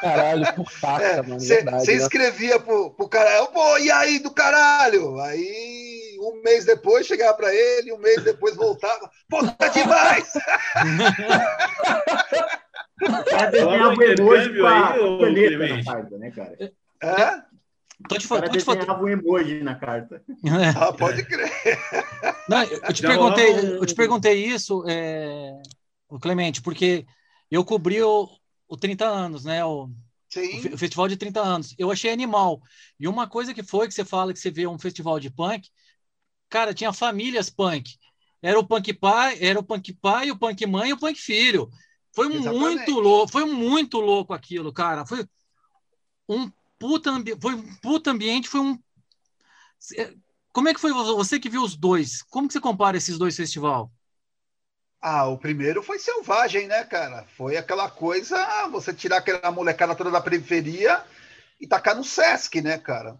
Caralho, 0.00 0.54
por 0.54 0.70
carta, 0.80 1.04
é, 1.04 1.22
mano. 1.22 1.40
Você 1.40 1.62
né? 1.62 1.82
escrevia 1.92 2.60
pro, 2.60 2.90
pro 2.92 3.08
cara, 3.08 3.46
pô, 3.46 3.78
e 3.78 3.90
aí 3.90 4.20
do 4.20 4.30
caralho? 4.30 5.18
Aí 5.20 6.16
um 6.20 6.40
mês 6.44 6.64
depois 6.64 7.06
chegava 7.06 7.34
para 7.34 7.52
ele, 7.52 7.92
um 7.92 7.98
mês 7.98 8.22
depois 8.22 8.54
voltava, 8.54 9.10
pô, 9.28 9.44
tá 9.46 9.68
demais! 9.68 10.32
É 13.30 13.50
desenhar 13.50 13.96
o 13.96 14.02
emoji 14.02 14.58
com 14.58 14.66
a 14.66 14.92
caneta 15.20 15.68
na 15.68 15.84
carta, 15.84 16.18
né, 16.18 16.30
cara? 16.30 16.72
É? 17.00 17.42
Tô 18.08 18.16
te 18.16 18.26
falando. 18.26 18.50
Tô 18.50 18.58
te 18.58 18.64
falando. 18.64 19.02
um 19.02 19.08
emoji 19.08 19.62
na 19.62 19.74
carta. 19.74 20.22
É. 20.44 20.68
Ah, 20.76 20.92
pode 20.92 21.24
crer. 21.24 21.50
Não, 22.48 22.62
eu 22.62 22.92
te 22.92 23.02
perguntei, 23.02 23.50
eu 23.76 23.86
te 23.86 23.94
perguntei 23.94 24.44
isso, 24.46 24.84
é, 24.88 25.60
o 26.08 26.18
Clemente, 26.18 26.62
porque 26.62 27.06
eu 27.50 27.64
cobri 27.64 28.02
o, 28.02 28.28
o 28.68 28.76
30 28.76 29.06
anos, 29.06 29.44
né? 29.44 29.64
O, 29.64 29.90
Sim. 30.28 30.58
o 30.72 30.78
festival 30.78 31.08
de 31.08 31.16
30 31.16 31.40
anos. 31.40 31.74
Eu 31.78 31.90
achei 31.90 32.10
animal. 32.10 32.62
E 32.98 33.08
uma 33.08 33.26
coisa 33.28 33.54
que 33.54 33.62
foi 33.62 33.88
que 33.88 33.94
você 33.94 34.04
fala 34.04 34.32
que 34.32 34.38
você 34.38 34.50
vê 34.50 34.66
um 34.66 34.78
festival 34.78 35.20
de 35.20 35.30
punk, 35.30 35.68
cara, 36.48 36.74
tinha 36.74 36.92
famílias 36.92 37.50
punk. 37.50 37.96
Era 38.42 38.58
o 38.58 38.66
punk 38.66 38.92
pai, 38.94 39.38
era 39.40 39.58
o 39.58 39.64
punk 39.64 39.92
pai, 39.94 40.30
o 40.30 40.38
punk 40.38 40.64
mãe 40.66 40.90
e 40.90 40.92
o 40.92 40.98
punk 40.98 41.18
filho. 41.18 41.68
Foi 42.14 42.28
Exatamente. 42.28 42.58
muito 42.58 43.00
louco, 43.00 43.32
foi 43.32 43.44
muito 43.44 44.00
louco 44.00 44.32
aquilo, 44.32 44.72
cara. 44.72 45.04
Foi 45.04 45.26
um 46.28 46.50
puta, 46.78 47.10
ambi 47.10 47.36
foi 47.40 47.54
um 47.54 47.74
puta 47.76 48.10
ambiente, 48.10 48.48
foi 48.48 48.60
um. 48.60 48.78
Como 50.52 50.68
é 50.68 50.74
que 50.74 50.80
foi 50.80 50.92
você 50.92 51.38
que 51.38 51.48
viu 51.48 51.62
os 51.62 51.76
dois? 51.76 52.22
Como 52.22 52.46
que 52.48 52.52
você 52.52 52.60
compara 52.60 52.96
esses 52.96 53.18
dois 53.18 53.36
festivais? 53.36 53.86
Ah, 55.00 55.26
o 55.26 55.38
primeiro 55.38 55.82
foi 55.82 55.98
selvagem, 55.98 56.66
né, 56.66 56.84
cara? 56.84 57.24
Foi 57.36 57.56
aquela 57.56 57.88
coisa, 57.88 58.66
você 58.68 58.92
tirar 58.92 59.18
aquela 59.18 59.50
molecada 59.52 59.94
toda 59.94 60.10
da 60.10 60.20
periferia 60.20 61.02
e 61.60 61.66
tacar 61.66 61.96
no 61.96 62.02
Sesc, 62.02 62.60
né, 62.60 62.78
cara? 62.78 63.16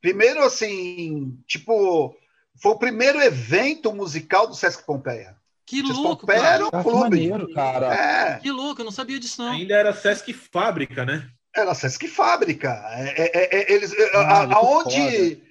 Primeiro, 0.00 0.44
assim, 0.44 1.36
tipo, 1.46 2.14
foi 2.60 2.72
o 2.72 2.78
primeiro 2.78 3.20
evento 3.20 3.92
musical 3.92 4.46
do 4.46 4.54
Sesc 4.54 4.84
Pompeia. 4.84 5.36
Que 5.66 5.80
louco, 5.82 6.20
Pompeia 6.20 6.40
cara. 6.40 6.54
Era 6.54 6.64
um 6.64 6.70
ah, 6.72 6.82
clube. 6.82 7.28
Maneiro, 7.28 7.54
cara. 7.54 7.94
É. 7.94 8.38
Que 8.38 8.50
louco, 8.50 8.80
eu 8.80 8.84
não 8.84 8.92
sabia 8.92 9.18
disso, 9.18 9.42
não. 9.42 9.52
Ainda 9.52 9.74
era 9.74 9.94
Sesc 9.94 10.32
Fábrica, 10.32 11.04
né? 11.04 11.28
Era 11.54 11.74
Sesc 11.74 12.06
Fábrica. 12.08 12.70
É, 12.90 13.22
é, 13.22 13.30
é, 13.34 13.62
é 13.62 13.72
eles, 13.72 13.92
ah, 14.14 14.54
aonde, 14.54 15.42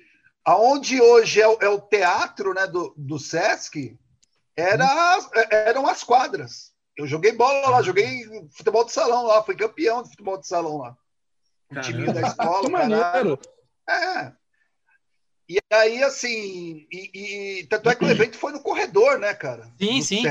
aonde 0.46 1.02
hoje 1.02 1.42
é 1.42 1.48
o, 1.48 1.58
é 1.62 1.70
o, 1.70 1.80
teatro 1.80 2.54
né, 2.54 2.68
do, 2.68 2.94
do 2.96 3.18
Sesc, 3.18 3.98
era, 4.56 5.18
eram 5.50 5.88
as 5.88 6.04
quadras. 6.04 6.72
Eu 6.98 7.08
joguei 7.08 7.32
bola 7.32 7.70
lá, 7.70 7.82
joguei 7.82 8.24
futebol 8.52 8.86
de 8.86 8.92
salão 8.92 9.24
lá, 9.24 9.42
fui 9.44 9.56
campeão 9.56 10.04
de 10.04 10.10
futebol 10.10 10.38
de 10.38 10.48
salão 10.48 10.78
lá. 10.78 10.96
O 11.72 11.80
time 11.82 12.12
da 12.12 12.22
escola, 12.28 12.62
que 12.62 12.70
maneiro. 12.70 13.40
É. 13.90 14.34
E 15.50 15.60
aí, 15.72 16.04
assim, 16.04 16.88
e, 16.92 17.60
e, 17.60 17.68
tanto 17.68 17.90
é 17.90 17.96
que 17.96 18.06
o 18.06 18.10
evento 18.10 18.38
foi 18.38 18.52
no 18.52 18.62
corredor, 18.62 19.20
né, 19.20 19.34
cara? 19.34 19.72
Sim, 19.78 20.02
sim. 20.02 20.24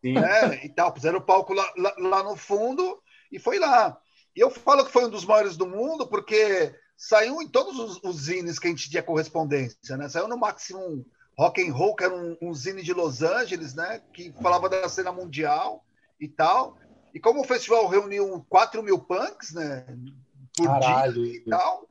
sim. 0.00 0.16
É, 0.18 0.64
e 0.64 0.68
tal, 0.68 0.92
puseram 0.92 1.18
o 1.18 1.22
palco 1.22 1.52
lá, 1.52 1.72
lá, 1.76 1.94
lá 1.98 2.22
no 2.22 2.36
fundo 2.36 3.00
e 3.32 3.38
foi 3.38 3.58
lá. 3.58 3.98
E 4.34 4.40
eu 4.40 4.50
falo 4.50 4.84
que 4.84 4.92
foi 4.92 5.04
um 5.04 5.10
dos 5.10 5.24
maiores 5.24 5.56
do 5.56 5.66
mundo 5.66 6.06
porque 6.06 6.74
saiu 6.96 7.40
em 7.42 7.48
todos 7.48 7.78
os, 7.78 8.00
os 8.02 8.16
zines 8.22 8.58
que 8.58 8.66
a 8.66 8.70
gente 8.70 8.90
tinha 8.90 9.02
correspondência, 9.02 9.96
né? 9.96 10.08
Saiu 10.08 10.28
no 10.28 10.38
Maximum 10.38 11.04
Rock 11.38 11.62
and 11.62 11.72
Roll, 11.72 11.94
que 11.94 12.04
era 12.04 12.14
um, 12.14 12.36
um 12.40 12.54
zine 12.54 12.82
de 12.82 12.92
Los 12.92 13.22
Angeles, 13.22 13.74
né? 13.74 14.02
Que 14.12 14.32
falava 14.42 14.68
da 14.68 14.88
cena 14.88 15.12
mundial 15.12 15.84
e 16.20 16.28
tal. 16.28 16.76
E 17.14 17.20
como 17.20 17.40
o 17.40 17.44
festival 17.44 17.86
reuniu 17.88 18.44
4 18.48 18.82
mil 18.82 18.98
punks, 18.98 19.52
né? 19.52 19.86
Por 20.56 20.66
Caralho. 20.66 21.24
dia 21.24 21.36
e 21.36 21.40
tal. 21.44 21.88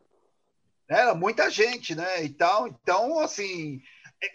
Né, 0.89 0.99
era 0.99 1.15
muita 1.15 1.49
gente, 1.49 1.95
né? 1.95 2.23
E 2.23 2.30
tal. 2.30 2.67
Então, 2.67 3.19
assim... 3.19 3.82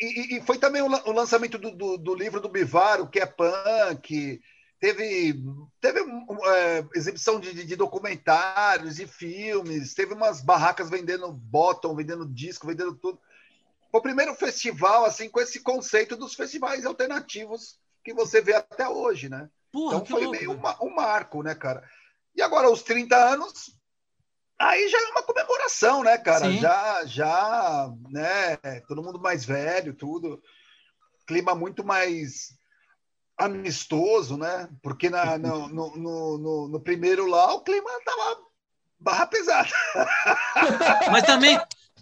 E, 0.01 0.39
e 0.39 0.41
foi 0.41 0.57
também 0.57 0.81
o, 0.81 1.13
lançamento 1.13 1.59
do, 1.59 1.71
do, 1.71 1.99
do 1.99 2.15
livro 2.15 2.41
do 2.41 2.49
Bivar, 2.49 3.03
o 3.03 3.07
que 3.07 3.21
é 3.21 3.27
punk, 3.27 4.41
teve, 4.85 5.43
teve 5.81 6.01
é, 6.01 6.85
exibição 6.95 7.41
de, 7.41 7.65
de, 7.65 7.77
documentários 7.77 8.99
e 8.99 9.07
filmes, 9.07 9.95
teve 9.95 10.13
umas 10.13 10.43
barracas 10.43 10.91
vendendo 10.91 11.33
bottom, 11.33 11.95
vendendo 11.95 12.29
disco, 12.29 12.67
vendendo 12.67 12.95
tudo. 12.95 13.19
Foi 13.95 14.01
o 14.01 14.03
primeiro 14.03 14.35
festival 14.35 15.05
assim 15.05 15.29
com 15.29 15.41
esse 15.41 15.61
conceito 15.61 16.17
dos 16.17 16.35
festivais 16.35 16.85
alternativos 16.85 17.79
que 18.03 18.13
você 18.13 18.41
vê 18.41 18.53
até 18.53 18.89
hoje, 18.89 19.29
né? 19.29 19.49
Porra, 19.71 19.99
então 19.99 20.05
foi 20.05 20.25
louco, 20.25 20.37
meio 20.37 20.51
uma, 20.53 20.83
um 20.83 20.93
marco, 20.93 21.45
né, 21.45 21.55
cara? 21.55 21.89
E 22.35 22.43
agora, 22.43 22.69
os 22.69 22.83
30 22.83 23.15
anos, 23.15 23.79
aí 24.59 24.89
já 24.89 25.01
é 25.01 25.11
uma 25.13 25.23
comemoração, 25.23 26.03
né, 26.03 26.19
cara? 26.19 26.47
Sim. 26.47 26.59
Já, 26.59 27.05
já, 27.05 27.89
né? 28.11 28.57
Todo 28.89 29.01
mundo 29.01 29.21
mais 29.21 29.45
velho, 29.45 29.95
tudo. 29.95 30.43
Clima 31.25 31.55
muito 31.55 31.85
mais 31.85 32.49
amistoso, 33.39 34.37
né? 34.37 34.69
Porque 34.83 35.09
na, 35.09 35.39
no, 35.39 35.69
no, 35.69 35.97
no, 35.97 36.69
no, 36.69 36.81
primeiro 36.81 37.29
lá 37.29 37.55
o 37.55 37.63
clima 37.63 37.91
tava 38.05 38.41
barra 38.99 39.29
pesada. 39.29 39.71
Mas 41.13 41.23
também, 41.23 41.57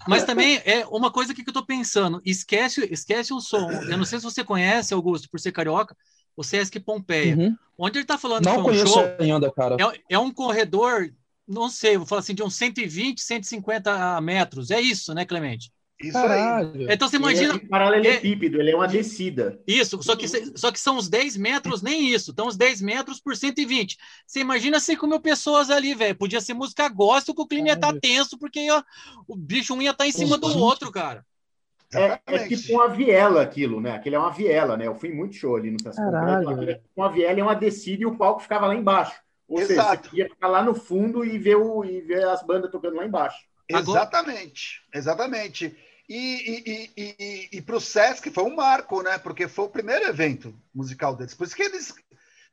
mas 0.06 0.24
também 0.24 0.60
é 0.64 0.86
uma 0.86 1.10
coisa 1.10 1.34
que 1.34 1.42
eu 1.48 1.52
tô 1.52 1.64
pensando. 1.64 2.20
Esquece, 2.24 2.86
esquece 2.90 3.32
o 3.32 3.40
som. 3.40 3.70
Eu 3.70 3.96
não 3.96 4.04
sei 4.04 4.18
se 4.18 4.24
você 4.24 4.42
conhece, 4.44 4.94
Augusto, 4.94 5.28
por 5.30 5.38
ser 5.38 5.52
carioca, 5.52 5.96
o 6.36 6.42
Sesc 6.42 6.78
Pompeia. 6.80 7.36
Uhum. 7.36 7.56
Onde 7.78 7.98
ele 7.98 8.06
tá 8.06 8.18
falando 8.18 8.44
não 8.44 8.56
que 8.56 8.62
foi 8.62 8.82
um 8.82 8.86
show. 8.86 9.04
Ainda, 9.18 9.50
cara. 9.50 9.76
É, 9.80 10.14
é 10.14 10.18
um 10.18 10.32
corredor, 10.32 11.12
não 11.46 11.68
sei, 11.68 11.96
vou 11.96 12.06
falar 12.06 12.20
assim, 12.20 12.34
de 12.34 12.42
uns 12.42 12.54
120, 12.54 13.20
150 13.20 14.20
metros. 14.20 14.70
É 14.70 14.80
isso, 14.80 15.14
né, 15.14 15.24
Clemente? 15.24 15.72
Isso 16.02 16.12
Caralho. 16.12 16.88
aí. 16.88 16.94
Então 16.94 17.08
você 17.08 17.16
imagina. 17.16 17.54
Ele 17.54 17.64
é 17.64 17.68
paralelepípedo, 17.68 18.56
é, 18.56 18.60
ele 18.60 18.70
é 18.72 18.76
uma 18.76 18.88
descida. 18.88 19.60
Isso, 19.66 20.02
só 20.02 20.16
que, 20.16 20.26
só 20.56 20.72
que 20.72 20.80
são 20.80 20.96
os 20.96 21.08
10 21.08 21.36
metros, 21.36 21.82
nem 21.82 22.08
isso. 22.12 22.32
Então, 22.32 22.48
os 22.48 22.56
10 22.56 22.82
metros 22.82 23.20
por 23.20 23.36
120. 23.36 23.96
Você 24.26 24.40
imagina 24.40 24.80
5 24.80 25.06
mil 25.06 25.20
pessoas 25.20 25.70
ali, 25.70 25.94
velho. 25.94 26.16
Podia 26.16 26.40
ser 26.40 26.54
música 26.54 26.88
gospel, 26.88 27.34
que 27.34 27.40
o 27.40 27.46
clima 27.46 27.68
ia 27.68 27.74
estar 27.74 27.92
tá 27.92 28.00
tenso, 28.00 28.38
porque 28.38 28.70
ó, 28.70 28.82
o 29.28 29.36
bicho 29.36 29.74
um 29.74 29.82
ia 29.82 29.90
estar 29.90 30.04
tá 30.04 30.08
em 30.08 30.12
cima 30.12 30.36
do 30.36 30.58
outro, 30.58 30.90
cara. 30.90 31.24
É, 31.94 32.18
é, 32.26 32.48
tipo 32.48 32.72
uma 32.72 32.88
viela 32.88 33.42
aquilo, 33.42 33.80
né? 33.80 33.92
Aquele 33.92 34.16
é 34.16 34.18
uma 34.18 34.32
viela, 34.32 34.76
né? 34.78 34.86
Eu 34.86 34.94
fui 34.94 35.12
muito 35.12 35.36
show 35.36 35.56
ali 35.56 35.70
no 35.70 35.78
Caralho. 35.78 36.70
É 36.70 36.80
uma 36.96 37.10
viela 37.10 37.38
é 37.38 37.42
uma 37.42 37.54
descida 37.54 38.02
e 38.02 38.06
o 38.06 38.16
palco 38.16 38.40
ficava 38.40 38.66
lá 38.66 38.74
embaixo. 38.74 39.20
Ou 39.46 39.60
Exato. 39.60 40.04
seja, 40.04 40.10
você 40.10 40.16
ia 40.16 40.28
ficar 40.30 40.48
lá 40.48 40.62
no 40.62 40.74
fundo 40.74 41.22
e 41.24 41.36
ver, 41.36 41.56
o, 41.56 41.84
e 41.84 42.00
ver 42.00 42.26
as 42.26 42.42
bandas 42.42 42.70
tocando 42.70 42.96
lá 42.96 43.04
embaixo. 43.04 43.36
Exatamente, 43.68 44.82
exatamente. 44.92 45.76
E, 46.14 46.90
e, 46.94 47.14
e, 47.18 47.48
e 47.52 47.62
para 47.62 47.76
o 47.76 47.80
Sesc 47.80 48.30
foi 48.30 48.44
um 48.44 48.54
marco, 48.54 49.02
né? 49.02 49.16
Porque 49.16 49.48
foi 49.48 49.64
o 49.64 49.70
primeiro 49.70 50.04
evento 50.04 50.54
musical 50.74 51.16
deles. 51.16 51.32
Por 51.32 51.46
isso 51.46 51.56
que 51.56 51.62
eles 51.62 51.94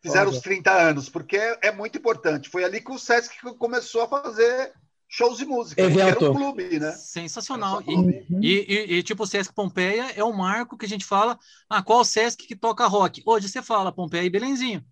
fizeram 0.02 0.30
Olha. 0.30 0.38
os 0.38 0.42
30 0.42 0.72
anos, 0.72 1.10
porque 1.10 1.36
é, 1.36 1.60
é, 1.64 1.72
muito 1.72 1.98
importante. 1.98 2.48
Foi 2.48 2.64
ali 2.64 2.80
que 2.80 2.90
o 2.90 2.98
Sesc 2.98 3.36
começou 3.58 4.04
a 4.04 4.08
fazer 4.08 4.72
shows 5.10 5.40
de 5.40 5.46
música. 5.46 5.82
Evento. 5.82 6.24
Era 6.24 6.32
um 6.32 6.36
clube, 6.36 6.80
né? 6.80 6.94
Sensacional. 6.94 7.84
Clube. 7.84 8.26
E, 8.42 8.96
e, 8.96 9.04
tipo, 9.04 9.24
o 9.24 9.28
Sesc 9.28 9.54
Pompeia 9.54 10.10
é 10.16 10.24
o 10.24 10.32
marco 10.32 10.78
que 10.78 10.86
a 10.86 10.90
gente 10.90 11.04
fala, 11.04 11.38
ah, 11.70 11.84
qual 11.84 12.00
o 12.00 12.06
Sesc 12.06 12.48
que 12.48 12.56
toca 12.56 12.88
rock? 12.88 13.22
Hoje 13.26 13.50
você 13.50 13.62
fala 13.62 13.92
Pompeia 13.92 14.24
e 14.24 14.30
Belenzinho. 14.30 14.86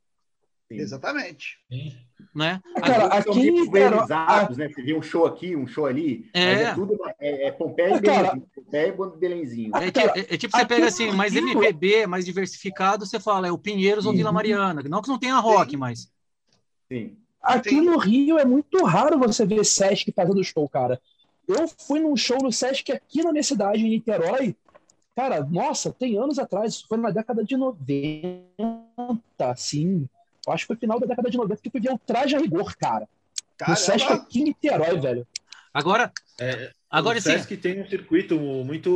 Sim. 0.70 0.80
Exatamente. 0.80 1.60
Sim. 1.72 1.96
Né? 2.36 2.62
Cara, 2.76 3.06
aqui, 3.06 3.72
cara, 3.72 4.06
a... 4.10 4.50
né? 4.50 4.68
Você 4.68 4.84
vê 4.84 4.94
um 4.94 5.02
show 5.02 5.26
aqui, 5.26 5.56
um 5.56 5.66
show 5.66 5.86
ali, 5.86 6.30
é, 6.34 6.64
é 6.64 6.74
tudo 6.74 6.98
é, 7.20 7.48
é 7.48 7.52
Pompeia 7.52 7.96
e 7.96 8.02
Belenzinho. 8.02 8.48
Pompeia 8.54 8.88
e 8.88 9.18
Belenzinho. 9.18 9.72
É, 9.78 9.88
é, 9.88 10.34
é, 10.34 10.38
tipo, 10.38 10.56
você 10.56 10.66
pega 10.66 10.88
assim, 10.88 11.12
mais 11.14 11.36
MPB, 11.36 12.06
mais 12.06 12.26
diversificado, 12.26 13.06
você 13.06 13.20
fala, 13.20 13.48
é 13.48 13.52
o 13.52 13.58
Pinheiros 13.58 14.06
ou 14.06 14.14
Vila 14.14 14.32
Mariana. 14.32 14.84
Não 14.84 15.02
que 15.02 15.08
não 15.08 15.18
tenha 15.18 15.40
rock, 15.40 15.72
Sim. 15.72 15.78
mas. 15.78 16.12
Sim. 16.92 17.18
Aqui 17.42 17.70
Sim. 17.70 17.82
no 17.82 17.98
Rio 17.98 18.38
é 18.38 18.44
muito 18.44 18.84
raro 18.84 19.18
você 19.18 19.46
ver 19.46 19.64
Sesc 19.64 20.12
fazendo 20.12 20.44
show, 20.44 20.68
cara. 20.68 21.00
Eu 21.48 21.66
fui 21.88 22.02
num 22.02 22.18
show 22.18 22.38
no 22.44 22.52
Sesc 22.52 22.92
aqui 22.92 23.24
na 23.24 23.32
minha 23.32 23.44
cidade, 23.44 23.86
em 23.86 23.90
Niterói. 23.90 24.54
Cara, 25.16 25.48
nossa, 25.50 25.94
tem 25.94 26.18
anos 26.18 26.38
atrás, 26.38 26.82
foi 26.82 26.98
na 26.98 27.10
década 27.10 27.44
de 27.44 27.56
90, 27.56 28.44
sim 29.56 30.08
eu 30.48 30.54
acho 30.54 30.64
que 30.64 30.68
foi 30.68 30.78
final 30.78 31.00
da 31.00 31.06
década 31.06 31.30
de 31.30 31.38
90 31.38 31.62
que 31.62 31.70
foi 31.70 31.82
ver 31.82 31.92
o 31.92 32.00
traje 32.00 32.36
a 32.36 32.40
rigor, 32.40 32.74
cara. 32.76 33.08
cara 33.58 33.72
no 33.72 33.78
Sesc 33.78 34.12
aqui 34.12 34.40
em 34.40 34.44
Niterói, 34.46 35.00
velho. 35.00 35.28
Agora, 35.74 36.12
é, 36.40 36.72
agora 36.90 37.18
o 37.18 37.22
Sesc 37.22 37.54
sim. 37.54 37.62
tem 37.62 37.82
um 37.82 37.88
circuito 37.88 38.40
muito, 38.40 38.90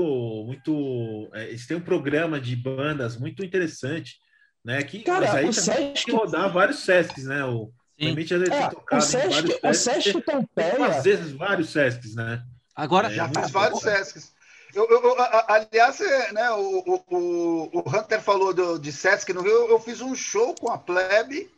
muito. 0.46 1.30
É, 1.34 1.50
eles 1.50 1.68
têm 1.68 1.78
um 1.78 1.82
programa 1.82 2.40
de 2.40 2.56
bandas 2.56 3.18
muito 3.18 3.44
interessante, 3.44 4.20
né? 4.64 4.82
Que, 4.82 5.04
cara, 5.04 5.28
mas 5.28 5.36
aí 5.36 5.50
o 5.50 5.54
Sesc... 5.54 5.78
tem 5.78 5.94
que 5.94 6.12
rodar 6.12 6.52
vários 6.52 6.80
Sescs, 6.80 7.26
né? 7.26 7.44
O, 7.44 7.72
deve 8.00 8.24
é, 8.52 8.70
tocado 8.70 9.04
o 9.04 9.06
Sesc, 9.06 9.60
o 9.62 9.74
Sesc 9.74 10.22
Pompeia... 10.22 10.86
Às 10.86 11.04
vezes 11.04 11.34
vários 11.34 11.70
Sescs, 11.70 12.16
né? 12.16 12.44
Agora, 12.74 13.12
é, 13.12 13.14
já 13.14 13.30
faz 13.30 13.52
vários 13.52 13.82
Sescs. 13.82 14.34
Eu, 14.74 14.90
eu, 14.90 15.16
aliás, 15.48 16.00
é, 16.00 16.32
né, 16.32 16.52
o, 16.52 17.04
o, 17.10 17.70
o 17.74 17.80
Hunter 17.80 18.22
falou 18.22 18.54
do, 18.54 18.80
de 18.80 18.92
Sesc 18.92 19.34
no 19.34 19.42
Rio. 19.42 19.52
Eu, 19.52 19.70
eu 19.72 19.80
fiz 19.80 20.02
um 20.02 20.16
show 20.16 20.56
com 20.56 20.72
a 20.72 20.78
Plebe 20.78 21.52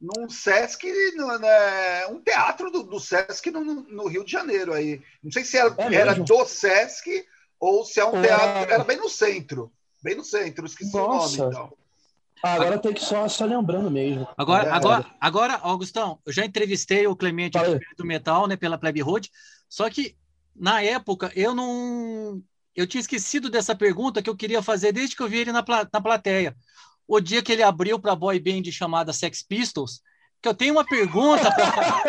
num 0.00 0.28
Sesc, 0.28 0.86
no, 1.16 1.38
né, 1.38 2.06
um 2.06 2.20
teatro 2.20 2.70
do, 2.70 2.82
do 2.82 3.00
Sesc 3.00 3.50
no, 3.50 3.64
no, 3.64 4.06
Rio 4.06 4.24
de 4.24 4.32
Janeiro. 4.32 4.72
Aí. 4.72 5.00
Não 5.22 5.30
sei 5.30 5.44
se 5.44 5.56
era, 5.56 5.74
é 5.78 5.94
era 5.94 6.14
do 6.14 6.46
Sesc 6.46 7.24
ou 7.60 7.84
se 7.84 8.00
é 8.00 8.04
um 8.04 8.18
é... 8.18 8.22
teatro. 8.22 8.72
Era 8.72 8.84
bem 8.84 8.96
no 8.96 9.08
centro. 9.08 9.72
Bem 10.02 10.16
no 10.16 10.24
centro, 10.24 10.66
esqueci 10.66 10.94
Nossa. 10.94 11.46
o 11.46 11.50
nome. 11.50 11.56
Então. 11.56 11.84
Ah, 12.42 12.54
agora 12.54 12.78
tem 12.78 12.92
que 12.92 13.00
só, 13.00 13.26
só 13.26 13.46
lembrando 13.46 13.90
mesmo. 13.90 14.28
Agora, 14.36 14.68
é. 14.68 14.70
agora, 14.70 15.06
agora, 15.18 15.54
Augustão, 15.62 16.18
eu 16.26 16.32
já 16.32 16.44
entrevistei 16.44 17.06
o 17.06 17.16
Clemente 17.16 17.56
do 17.96 18.04
Metal, 18.04 18.46
né, 18.46 18.54
pela 18.54 18.76
Plebe 18.76 19.00
Road, 19.00 19.30
só 19.66 19.88
que 19.88 20.14
na 20.54 20.82
época, 20.82 21.32
eu 21.34 21.54
não. 21.54 22.42
Eu 22.74 22.86
tinha 22.86 23.00
esquecido 23.00 23.48
dessa 23.48 23.74
pergunta 23.74 24.22
que 24.22 24.28
eu 24.28 24.36
queria 24.36 24.62
fazer 24.62 24.92
desde 24.92 25.14
que 25.14 25.22
eu 25.22 25.28
vi 25.28 25.38
ele 25.38 25.52
na, 25.52 25.64
na 25.92 26.00
plateia. 26.00 26.56
O 27.06 27.20
dia 27.20 27.42
que 27.42 27.52
ele 27.52 27.62
abriu 27.62 27.98
para 27.98 28.12
a 28.12 28.16
boy 28.16 28.38
band 28.40 28.70
chamada 28.72 29.12
Sex 29.12 29.42
Pistols, 29.42 30.00
que 30.40 30.48
eu 30.48 30.54
tenho 30.54 30.74
uma 30.74 30.84
pergunta 30.84 31.50
para 31.52 32.00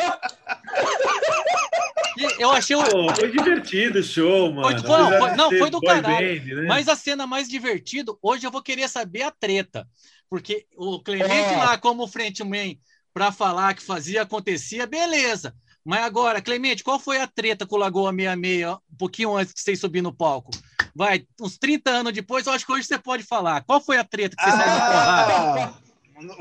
Eu 2.40 2.52
achei. 2.52 2.76
Pô, 2.76 3.14
foi 3.14 3.30
divertido 3.30 4.00
o 4.00 4.04
show, 4.04 4.52
mano. 4.54 4.82
Foi, 4.82 4.90
não, 4.90 5.20
foi, 5.20 5.32
não, 5.36 5.50
foi 5.52 5.70
do 5.70 5.82
caralho. 5.82 6.42
Band, 6.42 6.56
né? 6.62 6.68
Mas 6.68 6.88
a 6.88 6.96
cena 6.96 7.28
mais 7.28 7.48
divertida, 7.48 8.14
hoje 8.22 8.46
eu 8.46 8.52
vou 8.52 8.62
querer 8.62 8.88
saber 8.88 9.24
a 9.24 9.32
treta. 9.32 9.88
Porque 10.30 10.66
o 10.76 11.02
Clemente 11.02 11.54
é. 11.54 11.58
lá, 11.58 11.78
como 11.78 12.08
frontman, 12.08 12.80
para 13.14 13.32
falar 13.32 13.74
que 13.74 13.84
fazia, 13.84 14.22
acontecia, 14.22 14.88
beleza. 14.88 15.54
Mas 15.86 16.04
agora, 16.04 16.42
Clemente, 16.42 16.84
qual 16.84 17.00
foi 17.00 17.22
a 17.22 17.28
treta 17.28 17.68
com 17.68 17.76
o 17.76 17.80
Lagoa 17.80 18.12
66, 18.12 18.68
um 18.92 18.98
pouquinho 18.98 19.38
antes 19.38 19.54
de 19.54 19.62
vocês 19.62 19.80
subir 19.80 20.02
no 20.02 20.12
palco? 20.12 20.50
Vai, 20.96 21.28
uns 21.40 21.60
30 21.60 21.92
anos 21.92 22.14
depois, 22.14 22.48
eu 22.48 22.54
acho 22.54 22.66
que 22.66 22.72
hoje 22.72 22.88
você 22.88 22.98
pode 22.98 23.22
falar. 23.22 23.64
Qual 23.64 23.80
foi 23.80 23.98
a 23.98 24.04
treta 24.04 24.36
que 24.36 24.44
vocês 24.44 24.56
ah, 24.56 25.74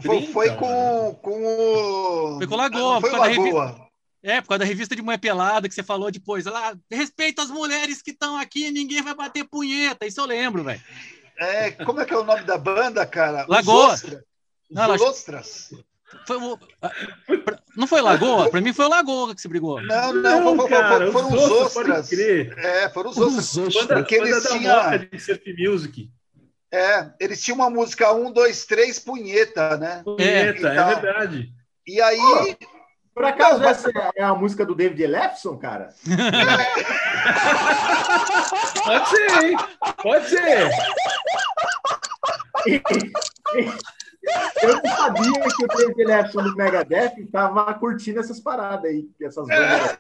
Foi, 0.03 0.27
foi 0.29 0.57
com, 0.57 1.19
com 1.21 1.45
o. 1.45 2.39
Foi 2.39 2.47
com 2.47 2.55
o 2.55 2.57
Lagoa. 2.57 3.01
Foi 3.03 3.11
o 3.11 3.17
Lagoa. 3.17 3.85
É, 4.23 4.41
por 4.41 4.49
causa 4.49 4.61
da 4.61 4.65
revista 4.65 4.97
de 4.97 5.03
Mulher 5.03 5.19
Pelada 5.19 5.69
que 5.69 5.75
você 5.75 5.83
falou 5.83 6.11
depois. 6.11 6.47
Lá, 6.47 6.75
respeita 6.91 7.43
as 7.43 7.51
mulheres 7.51 8.01
que 8.01 8.13
estão 8.13 8.39
aqui, 8.39 8.71
ninguém 8.71 9.03
vai 9.03 9.15
bater 9.15 9.45
punheta. 9.45 10.07
Isso 10.07 10.21
eu 10.21 10.25
lembro, 10.25 10.65
velho. 10.65 10.81
É, 11.37 11.73
como 11.73 12.01
é 12.01 12.07
que 12.07 12.15
é 12.15 12.17
o 12.17 12.25
nome 12.25 12.45
da 12.45 12.57
banda, 12.57 13.05
cara? 13.05 13.45
Lagoa. 13.47 13.89
Os 13.89 13.93
Ostras. 13.93 14.23
Não, 14.71 14.95
Os 14.95 15.01
Ostras. 15.03 15.71
Foi 16.27 16.37
o... 16.37 16.59
Não 17.77 17.87
foi 17.87 18.01
Lagoa? 18.01 18.51
Pra 18.51 18.61
mim 18.61 18.73
foi 18.73 18.87
o 18.87 18.89
Lagoa 18.89 19.35
que 19.35 19.41
se 19.41 19.49
brigou. 19.49 19.81
Não, 19.83 20.13
não, 20.13 20.55
não 20.55 20.69
cara, 20.69 21.11
foram 21.11 21.33
os 21.33 21.51
Ostras. 21.51 22.13
É, 22.13 22.89
foram 22.91 23.11
os 23.11 23.19
Ostras. 23.19 23.57
Os 23.57 23.87
porque 23.87 24.15
eles 24.15 24.49
tinham. 24.49 24.99
de 24.99 25.19
Surf 25.19 25.43
Music. 25.59 26.11
É, 26.73 27.11
eles 27.21 27.41
tinham 27.41 27.57
uma 27.57 27.71
música 27.71 28.13
1, 28.13 28.33
2, 28.33 28.67
3, 28.67 28.99
punheta, 28.99 29.77
né? 29.77 30.03
Punheta, 30.05 30.69
é 30.69 30.95
verdade. 30.95 31.53
E 31.87 32.01
aí. 32.01 32.19
Oh, 32.19 32.55
por 33.15 33.25
acaso 33.25 33.61
não, 33.61 33.69
essa 33.69 33.93
é 34.17 34.25
a 34.25 34.35
música 34.35 34.67
do 34.67 34.75
David 34.75 35.01
Ellefson, 35.05 35.57
cara? 35.57 35.95
Pode 38.85 39.09
ser, 39.09 39.45
hein? 39.45 39.57
Pode 40.03 40.29
ser. 40.29 40.71
Eu 44.63 44.81
não 44.83 44.97
sabia 44.97 45.33
que 45.33 45.65
o 45.65 45.69
David 45.69 46.01
Ellefson 46.01 46.43
do 46.43 46.57
Megadeth 46.57 47.15
estava 47.19 47.75
curtindo 47.75 48.21
essas 48.21 48.41
paradas 48.41 48.91
aí, 48.91 49.09
essas 49.21 49.47
bandas. 49.47 49.99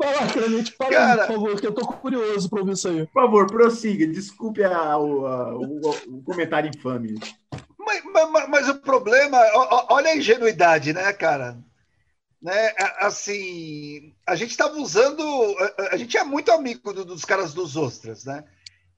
Fala, 0.00 0.32
Clemente, 0.32 0.72
fala, 0.72 0.90
Cara, 0.90 1.26
por 1.26 1.34
favor, 1.34 1.60
que 1.60 1.66
eu 1.66 1.74
tô 1.74 1.86
curioso 1.86 2.48
para 2.48 2.60
ouvir 2.60 2.72
isso 2.72 2.88
aí. 2.88 3.06
Por 3.06 3.22
favor, 3.22 3.46
prossiga. 3.46 4.06
Desculpe 4.06 4.64
a, 4.64 4.96
o, 4.96 5.26
a, 5.26 5.54
o, 5.54 5.90
o, 6.08 6.22
comentário 6.22 6.70
infame. 6.74 7.18
Mas, 7.78 8.02
mas, 8.04 8.48
mas, 8.48 8.68
o 8.68 8.76
problema, 8.76 9.38
olha 9.90 10.10
a 10.10 10.16
ingenuidade, 10.16 10.94
né, 10.94 11.12
cara? 11.12 11.58
Né, 12.40 12.72
assim, 13.00 14.14
a 14.26 14.34
gente 14.34 14.52
estava 14.52 14.74
usando, 14.78 15.22
a, 15.90 15.96
gente 15.98 16.16
é 16.16 16.24
muito 16.24 16.50
amigo 16.50 16.94
dos 16.94 17.22
caras 17.22 17.52
dos 17.52 17.76
Ostras, 17.76 18.24
né? 18.24 18.44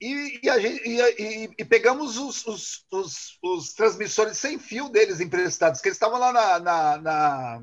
E, 0.02 0.40
e, 0.42 0.60
gente, 0.60 0.82
e, 0.84 1.54
e 1.58 1.64
pegamos 1.64 2.18
os, 2.18 2.44
os, 2.44 2.84
os, 2.90 3.38
os, 3.40 3.72
transmissores 3.72 4.36
sem 4.36 4.58
fio 4.58 4.88
deles 4.88 5.20
emprestados, 5.20 5.80
que 5.80 5.86
eles 5.86 5.94
estavam 5.94 6.18
lá 6.18 6.32
na, 6.32 6.58
na, 6.58 6.98
na, 6.98 7.62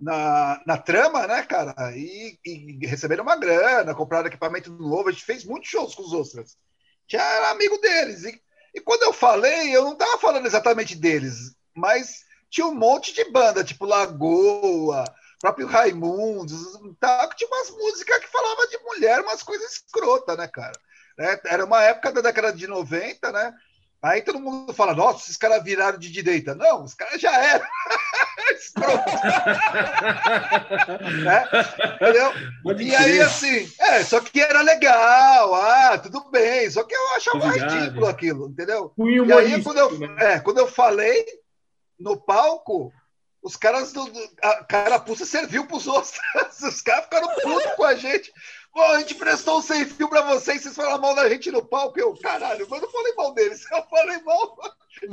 na, 0.00 0.62
na 0.66 0.78
trama, 0.78 1.26
né, 1.26 1.42
cara? 1.42 1.74
E, 1.94 2.38
receberam 2.86 3.24
uma 3.24 3.36
grana, 3.36 3.94
compraram 3.94 4.26
equipamento 4.26 4.72
novo. 4.72 5.10
A 5.10 5.12
gente 5.12 5.22
fez 5.22 5.44
muitos 5.44 5.68
shows 5.68 5.94
com 5.94 6.04
os 6.04 6.14
Ostras. 6.14 6.56
Já 7.06 7.22
era 7.22 7.50
amigo 7.50 7.76
deles. 7.76 8.24
E, 8.74 8.80
quando 8.80 9.02
eu 9.02 9.12
falei, 9.12 9.76
eu 9.76 9.84
não 9.84 9.92
estava 9.92 10.18
falando 10.18 10.46
exatamente 10.46 10.96
deles, 10.96 11.54
mas 11.74 12.24
tinha 12.48 12.66
um 12.66 12.74
monte 12.74 13.12
de 13.12 13.30
banda, 13.30 13.62
tipo 13.62 13.84
Lagoa, 13.84 15.04
próprio 15.38 15.66
Raimundos, 15.66 16.72
tá, 16.98 17.28
tinha 17.36 17.48
umas 17.48 17.68
músicas 17.68 18.18
que 18.20 18.28
falavam 18.28 18.66
de 18.66 18.78
mulher, 18.78 19.20
umas 19.20 19.42
coisas 19.42 19.74
escrotas, 19.74 20.38
né, 20.38 20.48
cara? 20.48 20.72
É, 21.18 21.40
era 21.46 21.64
uma 21.64 21.82
época 21.82 22.12
da 22.12 22.20
década 22.20 22.52
de 22.52 22.66
90, 22.66 23.32
né? 23.32 23.54
Aí 24.02 24.20
todo 24.20 24.40
mundo 24.40 24.74
fala, 24.74 24.94
nossa, 24.94 25.20
esses 25.20 25.36
caras 25.36 25.64
viraram 25.64 25.98
de 25.98 26.10
direita. 26.10 26.54
Não, 26.54 26.84
os 26.84 26.92
caras 26.92 27.20
já 27.20 27.32
eram. 27.42 27.66
Né? 31.24 31.44
Entendeu? 31.94 32.32
E 32.78 32.94
aí, 32.94 33.20
assim, 33.20 33.68
é, 33.78 34.04
só 34.04 34.20
que 34.20 34.40
era 34.40 34.60
legal, 34.60 35.54
ah, 35.54 35.98
tudo 35.98 36.30
bem, 36.30 36.70
só 36.70 36.84
que 36.84 36.94
eu 36.94 37.14
achava 37.14 37.48
ridículo 37.48 38.06
aquilo, 38.06 38.48
entendeu? 38.48 38.92
E 38.98 39.32
aí, 39.32 39.62
quando 39.62 39.78
eu, 39.78 39.98
né? 39.98 40.34
é, 40.34 40.40
quando 40.40 40.58
eu 40.58 40.66
falei 40.66 41.24
no 41.98 42.16
palco, 42.16 42.92
os 43.44 43.56
caras 43.56 43.92
do. 43.92 44.10
A 44.42 44.64
carapuça 44.64 45.26
serviu 45.26 45.66
para 45.66 45.76
os 45.76 45.86
outros. 45.86 46.14
Os 46.64 46.80
caras 46.80 47.04
ficaram 47.04 47.28
putos 47.28 47.74
com 47.76 47.84
a 47.84 47.94
gente. 47.94 48.32
Pô, 48.72 48.82
a 48.82 48.98
gente 48.98 49.14
prestou 49.14 49.58
um 49.58 49.62
sem 49.62 49.84
fio 49.84 50.08
pra 50.08 50.22
vocês, 50.22 50.62
vocês 50.62 50.74
falam 50.74 50.98
mal 50.98 51.14
da 51.14 51.28
gente 51.28 51.50
no 51.50 51.62
palco. 51.62 52.00
Eu, 52.00 52.16
caralho, 52.16 52.66
mas 52.68 52.80
eu 52.80 52.86
não 52.86 52.92
falei 52.92 53.14
mal 53.14 53.34
deles, 53.34 53.70
eu 53.70 53.82
falei 53.84 54.22
mal 54.22 54.58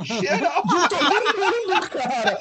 geral. 0.00 0.62
cara. 1.92 2.40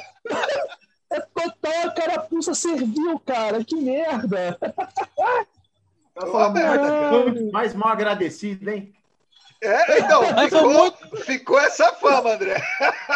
É 1.12 1.20
total, 1.20 1.90
a 1.90 1.92
carapuça 1.92 2.56
serviu, 2.56 3.20
cara. 3.20 3.62
Que 3.66 3.76
merda. 3.76 4.58
Merda, 6.54 7.52
mais 7.52 7.74
mal 7.74 7.90
agradecido, 7.90 8.70
hein? 8.70 8.94
É, 9.62 10.00
então, 10.00 10.24
ficou, 10.40 10.74
muito... 10.74 11.18
ficou 11.18 11.60
essa 11.60 11.94
fama, 11.94 12.32
André. 12.32 12.64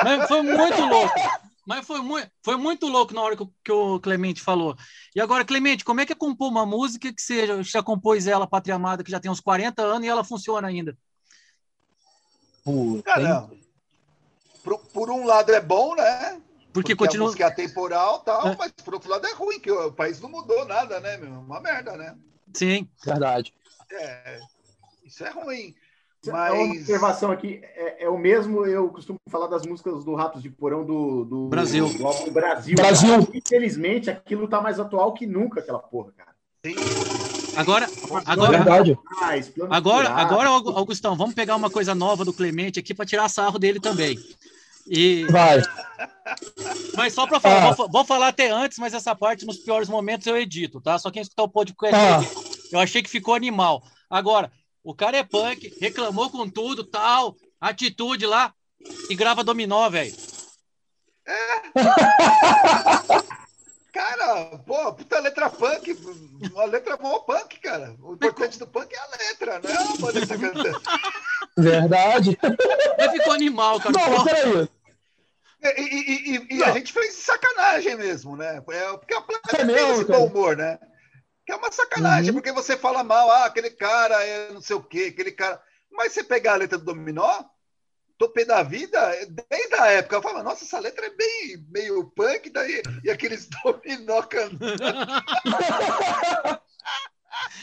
Mas 0.04 0.28
foi 0.28 0.42
muito 0.42 0.82
louco. 0.82 1.45
Mas 1.66 1.86
foi 1.86 2.00
muito, 2.02 2.30
foi 2.44 2.56
muito 2.58 2.88
louco 2.88 3.14
na 3.14 3.22
hora 3.22 3.36
que, 3.36 3.46
que, 3.64 3.72
o 3.72 4.00
Clemente 4.00 4.42
falou. 4.42 4.78
E 5.16 5.20
agora, 5.20 5.44
Clemente, 5.44 5.84
como 5.84 6.00
é 6.00 6.06
que 6.06 6.14
é 6.14 6.16
compor 6.16 6.50
uma 6.50 6.66
música 6.66 7.12
que 7.12 7.22
você 7.22 7.64
já 7.64 7.82
compôs 7.82 8.28
ela, 8.28 8.48
Pátria 8.48 8.76
Amada, 8.76 9.04
que 9.04 9.10
já 9.10 9.20
tem 9.20 9.32
uns 9.32 9.40
40 9.40 9.82
anos 9.82 10.06
e 10.06 10.10
ela 10.10 10.24
funciona 10.24 10.68
ainda? 10.68 10.96
Caramba. 13.04 13.52
Por, 14.64 14.78
por 14.78 15.10
um 15.10 15.26
lado 15.26 15.52
é 15.52 15.62
bom, 15.62 15.96
né? 15.96 16.42
Porque, 16.74 16.94
Porque 16.94 16.96
continua. 16.96 17.26
A 17.26 17.28
música 17.28 17.44
é 17.44 17.48
atemporal 17.48 18.20
tal, 18.20 18.48
é. 18.50 18.56
mas 18.58 18.72
por 18.72 18.94
outro 18.96 19.10
lado 19.10 19.26
é 19.26 19.34
ruim, 19.34 19.60
que 19.60 19.72
o 19.72 19.92
país 19.92 20.20
não 20.20 20.30
mudou 20.30 20.66
nada, 20.66 21.00
né, 21.00 21.18
meu? 21.18 21.32
Uma 21.32 21.62
merda, 21.62 21.96
né? 21.96 22.16
Sim. 22.54 22.90
Verdade. 23.04 23.54
É, 23.92 24.40
isso 25.04 25.24
é 25.24 25.30
ruim. 25.30 25.76
Mas... 26.32 26.54
Uma 26.54 26.74
observação 26.74 27.32
aqui, 27.32 27.62
é, 27.76 28.06
é, 28.06 28.10
o 28.10 28.18
mesmo, 28.18 28.66
eu 28.66 28.90
costumo 28.90 29.20
falar 29.30 29.48
das 29.48 29.66
músicas 29.66 30.04
do 30.04 30.16
Ratos 30.16 30.42
de 30.42 30.50
Porão 30.50 30.86
do, 30.86 31.26
do 31.26 31.48
Brasil. 31.48 31.88
Do, 31.88 32.26
do 32.26 32.32
Brasil. 32.32 32.76
Brasil. 32.76 33.28
Infelizmente, 33.34 34.10
aquilo 34.10 34.48
tá 34.48 34.62
mais 34.62 34.80
atual 34.80 35.14
que 35.14 35.26
nunca, 35.26 35.60
aquela 35.60 35.80
porra, 35.80 36.12
cara. 36.16 36.32
Sim. 36.66 36.76
Agora, 37.56 37.88
agora, 38.26 38.58
Verdade. 38.58 39.00
agora, 39.70 40.10
agora, 40.10 40.50
Augustão, 40.50 41.16
vamos 41.16 41.34
pegar 41.34 41.56
uma 41.56 41.70
coisa 41.70 41.96
nova 41.96 42.26
do 42.26 42.34
Clemente 42.34 42.80
aqui 42.80 42.94
para 42.94 43.06
tirar 43.06 43.30
sarro 43.30 43.58
dele 43.58 43.80
também. 43.80 44.18
E... 44.88 45.26
Vai. 45.26 45.62
Mas 46.96 47.14
só 47.14 47.26
para 47.26 47.40
falar, 47.40 47.70
ah. 47.70 47.72
vou, 47.72 47.90
vou, 47.90 48.06
falar 48.06 48.28
até 48.28 48.52
antes, 48.52 48.78
mas 48.78 48.94
essa 48.94 49.16
parte 49.16 49.46
nos 49.46 49.58
piores 49.58 49.88
momentos 49.88 50.28
eu 50.28 50.38
edito, 50.38 50.82
tá? 50.82 50.98
Só 51.00 51.10
quem 51.10 51.22
escutar 51.22 51.44
o 51.44 51.50
podcast, 51.50 51.96
ah. 51.96 52.22
eu 52.72 52.80
achei 52.80 53.02
que 53.02 53.10
ficou 53.10 53.34
animal. 53.34 53.84
Agora, 54.10 54.52
o 54.86 54.94
cara 54.94 55.18
é 55.18 55.24
punk, 55.24 55.76
reclamou 55.82 56.30
com 56.30 56.48
tudo, 56.48 56.84
tal, 56.84 57.36
atitude 57.60 58.28
lá, 58.28 58.54
e 59.10 59.16
grava 59.16 59.44
dominó, 59.44 59.90
velho. 59.90 60.16
É. 61.26 61.62
cara, 63.92 64.60
pô, 64.60 64.94
puta 64.94 65.20
letra 65.22 65.50
punk, 65.50 65.98
uma 66.54 66.66
letra 66.66 66.96
boa 66.98 67.20
punk, 67.24 67.60
cara. 67.60 67.96
O 68.00 68.14
importante 68.14 68.60
do 68.60 68.68
punk 68.68 68.94
é 68.94 69.00
a 69.00 69.08
letra, 69.18 69.60
não 69.64 69.72
é 69.72 69.74
a 69.74 69.98
banda 69.98 70.22
que 70.22 70.28
cantando. 70.28 70.82
Verdade. 71.58 72.38
Ele 73.00 73.10
ficou 73.10 73.34
animal, 73.34 73.80
cara. 73.80 73.92
Não, 73.92 74.24
peraí. 74.24 74.70
E, 75.64 75.82
e, 75.82 76.36
e, 76.36 76.58
e 76.58 76.64
a 76.64 76.70
gente 76.74 76.94
fez 76.94 77.16
sacanagem 77.16 77.96
mesmo, 77.96 78.38
né? 78.38 78.58
É, 78.58 78.92
porque 78.98 79.16
a 79.16 79.22
plateia 79.22 79.64
é 79.64 79.66
tem 79.66 79.92
esse 79.94 80.06
bom 80.06 80.28
humor, 80.28 80.56
né? 80.56 80.78
Que 81.46 81.52
é 81.52 81.56
uma 81.56 81.72
sacanagem, 81.72 82.32
uhum. 82.32 82.36
porque 82.36 82.52
você 82.52 82.76
fala 82.76 83.04
mal, 83.04 83.30
ah, 83.30 83.46
aquele 83.46 83.70
cara 83.70 84.24
é 84.24 84.52
não 84.52 84.62
sei 84.62 84.76
o 84.76 84.84
quê, 84.84 85.12
aquele 85.14 85.32
cara. 85.32 85.62
Mas 85.92 86.14
você 86.14 86.24
pegar 86.24 86.54
a 86.54 86.58
letra 86.58 86.78
do 86.78 86.86
Dominó, 86.86 87.44
Topê 88.18 88.46
da 88.46 88.64
Vida, 88.64 89.00
desde 89.50 89.76
a 89.76 89.88
época, 89.88 90.16
eu 90.16 90.22
falava, 90.22 90.44
nossa, 90.44 90.64
essa 90.64 90.80
letra 90.80 91.06
é 91.06 91.10
bem 91.10 91.66
meio 91.70 92.06
punk, 92.16 92.50
daí, 92.50 92.82
e 93.04 93.10
aqueles 93.10 93.48
Dominó 93.64 94.22
cantando. 94.24 94.76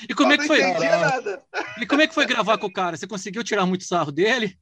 E 0.09 0.15
como 0.15 0.33
é 0.33 0.39
que 0.39 0.47
foi? 0.47 0.61
E 1.81 1.87
como 1.87 2.03
é 2.03 2.07
que 2.07 2.15
foi 2.15 2.27
gravar 2.27 2.59
com 2.59 2.67
o 2.67 2.73
cara? 2.73 2.97
Você 2.97 3.07
conseguiu 3.07 3.43
tirar 3.43 3.65
muito 3.67 3.85
sarro 3.85 4.13
dele? 4.13 4.59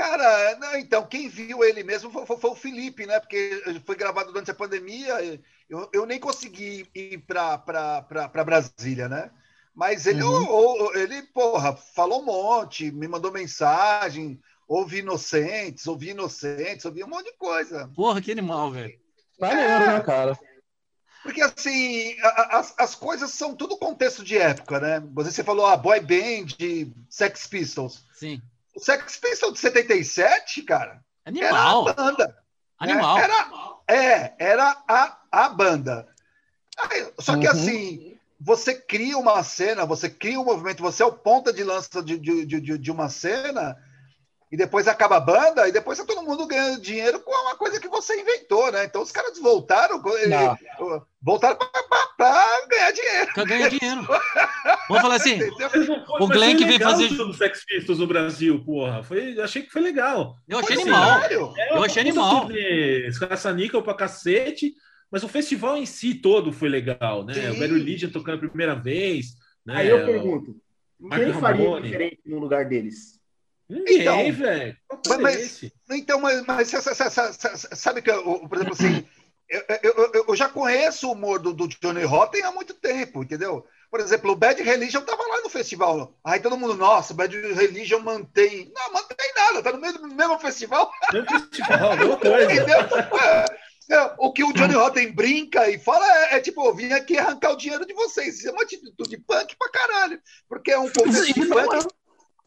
Cara, 0.00 0.56
não, 0.56 0.78
então, 0.78 1.06
quem 1.06 1.28
viu 1.28 1.62
ele 1.62 1.82
mesmo 1.82 2.10
foi, 2.10 2.24
foi, 2.24 2.38
foi, 2.38 2.50
o 2.50 2.54
Felipe, 2.54 3.04
né? 3.04 3.20
Porque 3.20 3.62
foi 3.84 3.94
gravado 3.94 4.32
durante 4.32 4.50
a 4.50 4.54
pandemia. 4.54 5.42
Eu, 5.68 5.90
eu 5.92 6.06
nem 6.06 6.18
consegui 6.18 6.88
ir 6.94 7.18
para 7.18 8.42
Brasília, 8.42 9.10
né? 9.10 9.30
Mas 9.74 10.06
ele, 10.06 10.22
uhum. 10.22 10.94
ele, 10.94 11.20
porra, 11.24 11.76
falou 11.76 12.22
um 12.22 12.24
monte, 12.24 12.90
me 12.90 13.06
mandou 13.06 13.30
mensagem, 13.30 14.40
ouvi 14.66 15.00
inocentes, 15.00 15.86
ouvi 15.86 16.12
inocentes, 16.12 16.86
ouvi 16.86 17.04
um 17.04 17.08
monte 17.08 17.26
de 17.26 17.36
coisa. 17.36 17.90
Porra, 17.94 18.22
que 18.22 18.32
animal, 18.32 18.70
velho. 18.70 18.98
Maneiro, 19.38 19.70
é, 19.70 19.86
né, 19.86 20.00
cara? 20.00 20.38
Porque, 21.22 21.42
assim, 21.42 22.16
as, 22.22 22.72
as 22.78 22.94
coisas 22.94 23.30
são 23.32 23.54
tudo 23.54 23.76
contexto 23.76 24.24
de 24.24 24.38
época, 24.38 24.80
né? 24.80 25.02
Você 25.12 25.44
falou 25.44 25.66
a 25.66 25.74
ah, 25.74 25.76
boy 25.76 26.00
band, 26.00 26.56
Sex 27.10 27.46
Pistols. 27.46 28.02
Sim. 28.14 28.40
O 28.74 28.80
Sex 28.80 29.16
Pistols 29.16 29.54
de 29.54 29.60
77, 29.60 30.62
cara, 30.62 31.02
Animal. 31.24 31.88
era 31.88 31.90
a 31.90 31.94
banda. 31.94 32.38
Animal. 32.78 33.16
Né? 33.16 33.24
Era, 33.24 33.76
é, 33.88 34.34
era 34.38 34.82
a, 34.88 35.18
a 35.30 35.48
banda. 35.48 36.08
Só 37.18 37.36
que 37.36 37.46
uhum. 37.46 37.52
assim, 37.52 38.18
você 38.40 38.74
cria 38.74 39.18
uma 39.18 39.42
cena, 39.42 39.84
você 39.84 40.08
cria 40.08 40.40
um 40.40 40.44
movimento, 40.44 40.82
você 40.82 41.02
é 41.02 41.06
o 41.06 41.12
ponta 41.12 41.52
de 41.52 41.62
lança 41.62 42.02
de, 42.02 42.18
de, 42.18 42.46
de, 42.46 42.78
de 42.78 42.90
uma 42.90 43.08
cena 43.08 43.76
e 44.50 44.56
depois 44.56 44.88
acaba 44.88 45.16
a 45.16 45.20
banda, 45.20 45.68
e 45.68 45.72
depois 45.72 45.96
tá 45.96 46.04
todo 46.04 46.24
mundo 46.24 46.46
ganhando 46.46 46.80
dinheiro 46.80 47.20
com 47.20 47.30
uma 47.30 47.54
coisa 47.54 47.78
que 47.78 47.86
você 47.86 48.20
inventou, 48.20 48.72
né? 48.72 48.84
Então 48.84 49.00
os 49.00 49.12
caras 49.12 49.38
voltaram, 49.38 50.02
Não. 50.02 51.02
voltaram 51.22 51.56
para 52.16 52.66
ganhar 52.66 52.90
dinheiro. 52.90 53.32
Para 53.32 53.44
ganhar 53.44 53.68
dinheiro. 53.68 54.02
Vamos 54.88 55.02
falar 55.02 55.14
assim, 55.14 55.38
o 56.18 56.26
Glenn 56.26 56.56
que 56.56 56.64
veio 56.64 56.80
fazer... 56.80 57.08
do 57.10 57.32
Sex 57.32 57.64
Pistols 57.64 58.00
no 58.00 58.08
Brasil, 58.08 58.64
porra. 58.64 59.04
Foi, 59.04 59.40
achei 59.40 59.62
que 59.62 59.70
foi 59.70 59.82
legal. 59.82 60.34
Eu 60.48 60.58
achei 60.58 60.74
foi 60.74 60.82
animal. 60.82 61.22
É, 61.56 61.76
eu 61.76 61.84
achei 61.84 62.02
animal. 62.02 62.48
Caça-níquel 63.20 63.82
pra 63.82 63.94
cacete, 63.94 64.74
mas 65.12 65.22
o 65.22 65.28
festival 65.28 65.76
em 65.76 65.86
si 65.86 66.12
todo 66.14 66.52
foi 66.52 66.68
legal, 66.68 67.24
né? 67.24 67.34
Sim. 67.34 67.50
O 67.50 67.58
Barry 67.60 67.80
Legion 67.80 68.10
tocando 68.10 68.44
a 68.44 68.48
primeira 68.48 68.74
vez. 68.74 69.28
Né? 69.64 69.76
Aí 69.76 69.88
eu 69.88 70.04
pergunto, 70.04 70.56
quem 71.14 71.32
faria 71.34 71.80
diferente 71.80 72.20
no 72.26 72.40
lugar 72.40 72.64
deles? 72.64 73.19
Ninguém, 73.70 74.00
então, 74.00 74.32
velho. 74.32 74.76
Mas, 75.20 75.64
então, 75.90 76.20
mas, 76.20 76.44
mas 76.44 76.68
sabe 77.72 78.02
que, 78.02 78.10
eu, 78.10 78.48
por 78.48 78.56
exemplo, 78.56 78.72
assim, 78.72 79.06
eu, 79.48 79.62
eu, 79.82 80.24
eu, 80.28 80.36
já 80.36 80.48
conheço 80.48 81.08
o 81.08 81.12
humor 81.12 81.38
do, 81.38 81.52
do 81.52 81.68
Johnny 81.68 82.02
Rotten 82.02 82.42
há 82.42 82.50
muito 82.50 82.74
tempo, 82.74 83.22
entendeu? 83.22 83.64
Por 83.88 84.00
exemplo, 84.00 84.32
o 84.32 84.36
Bad 84.36 84.60
Religion 84.60 85.02
tava 85.02 85.22
lá 85.22 85.40
no 85.40 85.48
festival. 85.48 86.16
Aí 86.24 86.40
todo 86.40 86.56
mundo, 86.56 86.74
nossa, 86.74 87.12
o 87.12 87.16
Bad 87.16 87.36
Religion 87.36 88.00
mantém. 88.00 88.72
Não, 88.74 88.92
mantém 88.92 89.32
nada, 89.36 89.62
tá 89.62 89.72
no 89.72 89.80
mesmo, 89.80 90.06
mesmo 90.08 90.38
festival. 90.40 90.90
Mesmo 91.12 91.28
festival, 91.28 92.18
coisa. 92.18 92.52
Entendeu? 92.52 92.78
É, 93.88 93.94
é, 93.94 94.14
o 94.18 94.32
que 94.32 94.44
o 94.44 94.52
Johnny 94.52 94.74
Rotten 94.74 95.12
brinca 95.12 95.68
e 95.68 95.78
fala 95.78 96.06
é, 96.06 96.36
é, 96.36 96.40
tipo, 96.40 96.64
eu 96.64 96.74
vim 96.74 96.92
aqui 96.92 97.18
arrancar 97.18 97.52
o 97.52 97.56
dinheiro 97.56 97.86
de 97.86 97.94
vocês. 97.94 98.38
Isso 98.38 98.48
é 98.48 98.52
uma 98.52 98.62
atitude 98.62 99.16
punk 99.18 99.56
pra 99.56 99.70
caralho. 99.70 100.20
Porque 100.48 100.70
é 100.70 100.78
um 100.78 100.88
contexto 100.88 101.34
de 101.34 101.46
punk. 101.46 101.88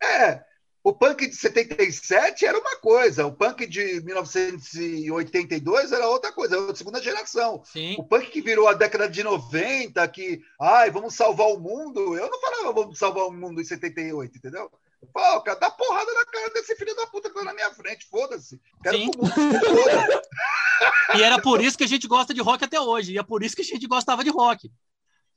É, 0.02 0.42
o 0.84 0.92
punk 0.92 1.28
de 1.28 1.36
77 1.36 2.46
era 2.46 2.60
uma 2.60 2.76
coisa, 2.76 3.26
o 3.26 3.32
punk 3.32 3.66
de 3.66 4.02
1982 4.04 5.94
era 5.94 6.10
outra 6.10 6.32
coisa, 6.34 6.56
era 6.56 6.62
outra 6.62 6.76
segunda 6.76 7.02
geração. 7.02 7.62
Sim. 7.64 7.96
O 7.98 8.04
punk 8.04 8.30
que 8.30 8.42
virou 8.42 8.68
a 8.68 8.74
década 8.74 9.08
de 9.08 9.24
90, 9.24 10.06
que, 10.10 10.42
ai, 10.60 10.92
vamos 10.92 11.16
salvar 11.16 11.48
o 11.48 11.60
mundo, 11.60 12.18
eu 12.18 12.30
não 12.30 12.42
falava 12.42 12.74
vamos 12.74 13.00
salvar 13.00 13.28
o 13.28 13.32
mundo 13.32 13.62
em 13.62 13.64
78, 13.64 14.38
entendeu? 14.38 14.70
Pô, 15.14 15.42
cara, 15.42 15.58
dá 15.58 15.72
porrada 15.72 16.12
na 16.14 16.26
cara 16.26 16.50
desse 16.50 16.76
filho 16.76 16.96
da 16.96 17.08
puta 17.08 17.30
que 17.30 17.36
tá 17.36 17.44
na 17.44 17.54
minha 17.54 17.72
frente, 17.72 18.06
foda-se. 18.10 18.60
Quero 18.82 18.98
Sim. 18.98 19.06
mundo 19.06 19.32
E 21.18 21.24
era 21.24 21.42
por 21.42 21.62
isso 21.62 21.78
que 21.78 21.84
a 21.84 21.88
gente 21.88 22.08
gosta 22.08 22.34
de 22.34 22.42
rock 22.42 22.64
até 22.64 22.80
hoje, 22.80 23.14
e 23.14 23.18
é 23.18 23.24
por 23.24 23.42
isso 23.42 23.56
que 23.56 23.62
a 23.62 23.66
gente 23.66 23.88
gostava 23.88 24.24
de 24.24 24.30
rock. 24.30 24.70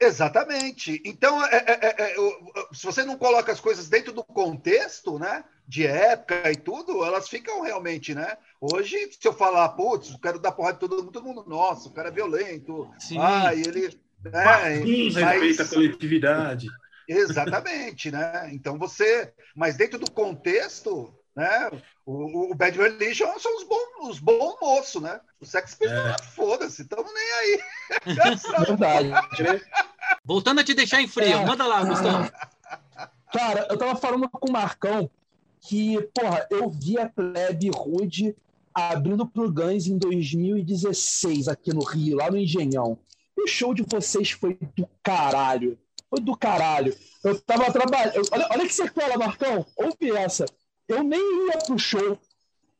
Exatamente. 0.01 1.01
Então, 1.05 1.43
é, 1.47 1.57
é, 1.57 1.79
é, 1.83 2.13
é 2.13 2.17
se 2.77 2.85
você 2.85 3.05
não 3.05 3.17
coloca 3.17 3.51
as 3.51 3.61
coisas 3.61 3.89
dentro 3.89 4.13
do 4.13 4.23
contexto, 4.23 5.19
né? 5.19 5.45
de 5.67 5.87
época 5.87 6.51
e 6.51 6.57
tudo, 6.57 7.05
elas 7.05 7.29
ficam 7.29 7.61
realmente, 7.63 8.15
né? 8.15 8.37
Hoje, 8.61 8.97
se 9.11 9.27
eu 9.27 9.33
falar, 9.33 9.71
putz, 9.71 10.13
eu 10.13 10.19
quero 10.19 10.39
dar 10.39 10.53
porrada 10.53 10.75
de 10.75 10.81
todo 10.81 10.97
mundo, 10.97 11.13
todo 11.13 11.25
mundo, 11.25 11.45
nossa, 11.47 11.89
o 11.89 11.93
cara 11.93 12.09
é 12.09 12.13
violento. 12.13 12.89
Sim. 12.99 13.19
Ah, 13.19 13.53
ele. 13.53 13.99
Né? 14.25 14.83
Sim, 14.83 15.13
mas... 15.13 15.43
respeita 15.43 15.63
a 15.65 15.69
coletividade. 15.69 16.69
Exatamente, 17.09 18.11
né? 18.11 18.49
Então 18.53 18.79
você. 18.79 19.33
Mas 19.55 19.77
dentro 19.77 19.99
do 19.99 20.11
contexto, 20.11 21.13
né? 21.35 21.71
O, 22.05 22.53
o 22.53 22.55
Bad 22.55 22.79
Religion 22.79 23.37
são 23.39 23.57
os 23.57 23.65
bons 23.65 23.87
os 24.09 24.19
bons 24.21 24.57
moços, 24.61 25.03
né? 25.03 25.21
O 25.41 25.47
Sex 25.47 25.75
Pistols, 25.75 26.21
é. 26.21 26.25
foda-se, 26.35 26.83
estamos 26.83 27.13
nem 27.13 27.33
aí. 27.33 27.61
Verdade. 28.67 29.11
Voltando 30.25 30.61
a 30.61 30.65
te 30.65 30.75
deixar 30.75 31.01
em 31.01 31.09
frio, 31.09 31.39
é. 31.39 31.45
manda 31.45 31.67
lá, 31.67 31.85
Gustavo. 31.85 32.31
Cara, 33.33 33.67
eu 33.71 33.79
tava 33.79 33.97
falando 33.97 34.29
com 34.29 34.49
o 34.49 34.53
Marcão 34.53 35.11
que, 35.61 36.01
porra, 36.15 36.47
eu 36.51 36.71
vi 36.71 36.99
a 36.99 37.09
Plebe 37.09 37.71
Rude 37.71 38.35
abrindo 38.73 39.27
pro 39.27 39.51
Guns 39.51 39.87
em 39.87 39.99
2016 39.99 41.49
aqui 41.49 41.73
no 41.73 41.83
Rio, 41.83 42.17
lá 42.17 42.31
no 42.31 42.37
Engenhão. 42.37 42.99
O 43.37 43.47
show 43.47 43.75
de 43.75 43.83
vocês 43.83 44.31
foi 44.31 44.59
do 44.77 44.89
caralho. 45.03 45.79
Foi 46.09 46.21
do 46.21 46.37
caralho. 46.37 46.95
Eu 47.25 47.41
tava 47.41 47.73
trabalhando. 47.73 48.23
Olha, 48.31 48.49
olha 48.51 48.67
que 48.67 48.75
sequela, 48.75 49.19
Marcão. 49.19 49.67
Ouve 49.77 50.11
essa 50.13 50.47
eu 50.89 51.03
nem 51.03 51.49
ia 51.49 51.59
pro 51.59 51.79
show. 51.79 52.19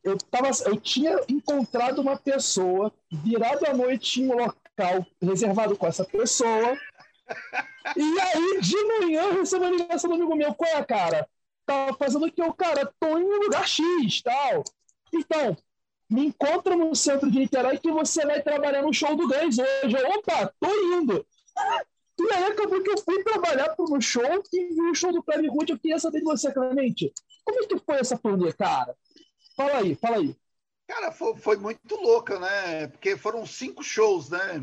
Eu, 0.03 0.17
tava, 0.17 0.49
eu 0.65 0.79
tinha 0.79 1.19
encontrado 1.27 1.99
uma 1.99 2.17
pessoa, 2.17 2.93
virado 3.11 3.65
à 3.65 3.73
noite 3.73 4.21
em 4.21 4.29
um 4.29 4.37
local 4.37 5.05
reservado 5.21 5.75
com 5.75 5.85
essa 5.85 6.05
pessoa. 6.05 6.77
E 7.95 8.19
aí, 8.19 8.61
de 8.61 8.83
manhã, 8.83 9.21
eu 9.23 9.39
recebo 9.39 9.65
uma 9.65 9.75
ligação 9.75 10.09
do 10.09 10.15
amigo 10.15 10.35
meu. 10.35 10.53
Qual 10.53 10.69
é, 10.69 10.83
cara? 10.83 11.27
Tava 11.65 11.93
fazendo 11.93 12.25
o 12.25 12.31
que? 12.31 12.41
Eu, 12.41 12.53
cara, 12.53 12.91
tô 12.99 13.17
em 13.17 13.23
um 13.23 13.39
lugar 13.43 13.67
X, 13.67 14.21
tal. 14.21 14.63
Então, 15.13 15.55
me 16.09 16.25
encontra 16.25 16.75
no 16.75 16.95
centro 16.95 17.29
de 17.29 17.39
Niterói 17.39 17.77
que 17.77 17.91
você 17.91 18.25
vai 18.25 18.41
trabalhar 18.41 18.81
no 18.81 18.93
show 18.93 19.15
do 19.15 19.27
Guns 19.27 19.57
hoje. 19.59 19.95
Eu, 19.95 20.09
opa, 20.11 20.53
tô 20.59 20.67
indo. 20.95 21.25
E 22.19 22.33
aí 22.33 22.45
acabou 22.45 22.81
que 22.81 22.89
eu 22.89 22.97
fui 22.97 23.23
trabalhar 23.23 23.75
para 23.75 23.85
um 23.85 24.01
show 24.01 24.23
e 24.51 24.73
vi 24.73 24.81
o 24.81 24.95
show 24.95 25.11
do 25.11 25.21
Cleber 25.21 25.51
Rude. 25.51 25.73
Eu 25.73 25.79
queria 25.79 25.99
saber 25.99 26.19
de 26.19 26.25
você, 26.25 26.51
Clemente. 26.51 27.13
Como 27.45 27.63
é 27.63 27.67
que 27.67 27.77
foi 27.79 27.95
essa 27.97 28.17
turnê, 28.17 28.51
cara? 28.53 28.95
Fala 29.55 29.77
aí, 29.77 29.95
fala 29.95 30.17
aí. 30.17 30.35
Cara, 30.87 31.11
foi, 31.11 31.35
foi, 31.35 31.57
muito 31.57 31.95
louca, 31.95 32.39
né? 32.39 32.87
Porque 32.87 33.17
foram 33.17 33.45
cinco 33.45 33.83
shows, 33.83 34.29
né? 34.29 34.61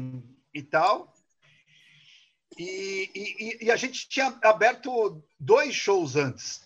E 0.53 0.63
tal. 0.63 1.14
E, 2.59 3.11
e, 3.15 3.65
e, 3.67 3.71
a 3.71 3.77
gente 3.77 4.09
tinha 4.09 4.33
aberto 4.43 5.23
dois 5.39 5.75
shows 5.75 6.17
antes 6.17 6.63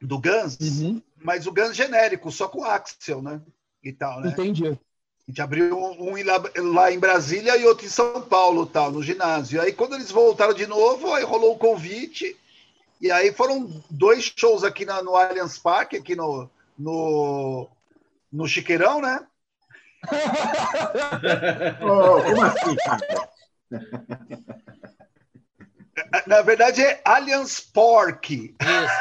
do 0.00 0.18
Guns, 0.18 0.58
uhum. 0.60 1.02
mas 1.16 1.46
o 1.46 1.52
Guns 1.52 1.76
genérico, 1.76 2.30
só 2.30 2.48
com 2.48 2.64
Axel, 2.64 3.22
né? 3.22 3.40
E 3.82 3.92
tal, 3.92 4.20
né? 4.20 4.30
Entendi. 4.30 4.66
A 4.66 5.30
gente 5.30 5.42
abriu 5.42 5.78
um, 5.78 6.24
lá, 6.24 6.42
lá, 6.56 6.92
em 6.92 6.98
Brasília 6.98 7.56
e 7.56 7.64
outro 7.66 7.86
em 7.86 7.90
São 7.90 8.22
Paulo, 8.22 8.66
tal, 8.66 8.90
no 8.90 9.02
ginásio. 9.02 9.60
Aí 9.60 9.72
quando 9.72 9.94
eles 9.94 10.10
voltaram 10.10 10.54
de 10.54 10.66
novo, 10.66 11.12
aí 11.12 11.22
rolou 11.22 11.54
o 11.54 11.58
convite. 11.58 12.36
E 13.00 13.12
aí 13.12 13.32
foram 13.32 13.82
dois 13.90 14.32
shows 14.36 14.64
aqui 14.64 14.84
na, 14.84 15.02
no 15.02 15.14
Allianz 15.14 15.58
Parque, 15.58 15.96
aqui 15.96 16.16
no, 16.16 16.50
no, 16.76 17.68
no 18.32 18.48
Chiqueirão, 18.48 19.00
né? 19.00 19.24
oh, 21.82 22.22
como 22.22 22.42
assim, 22.42 22.76
cara? 22.76 23.28
Na 26.26 26.42
verdade 26.42 26.82
é 26.82 27.00
Allianz 27.04 27.60
Pork. 27.60 28.54
Isso. 28.60 28.94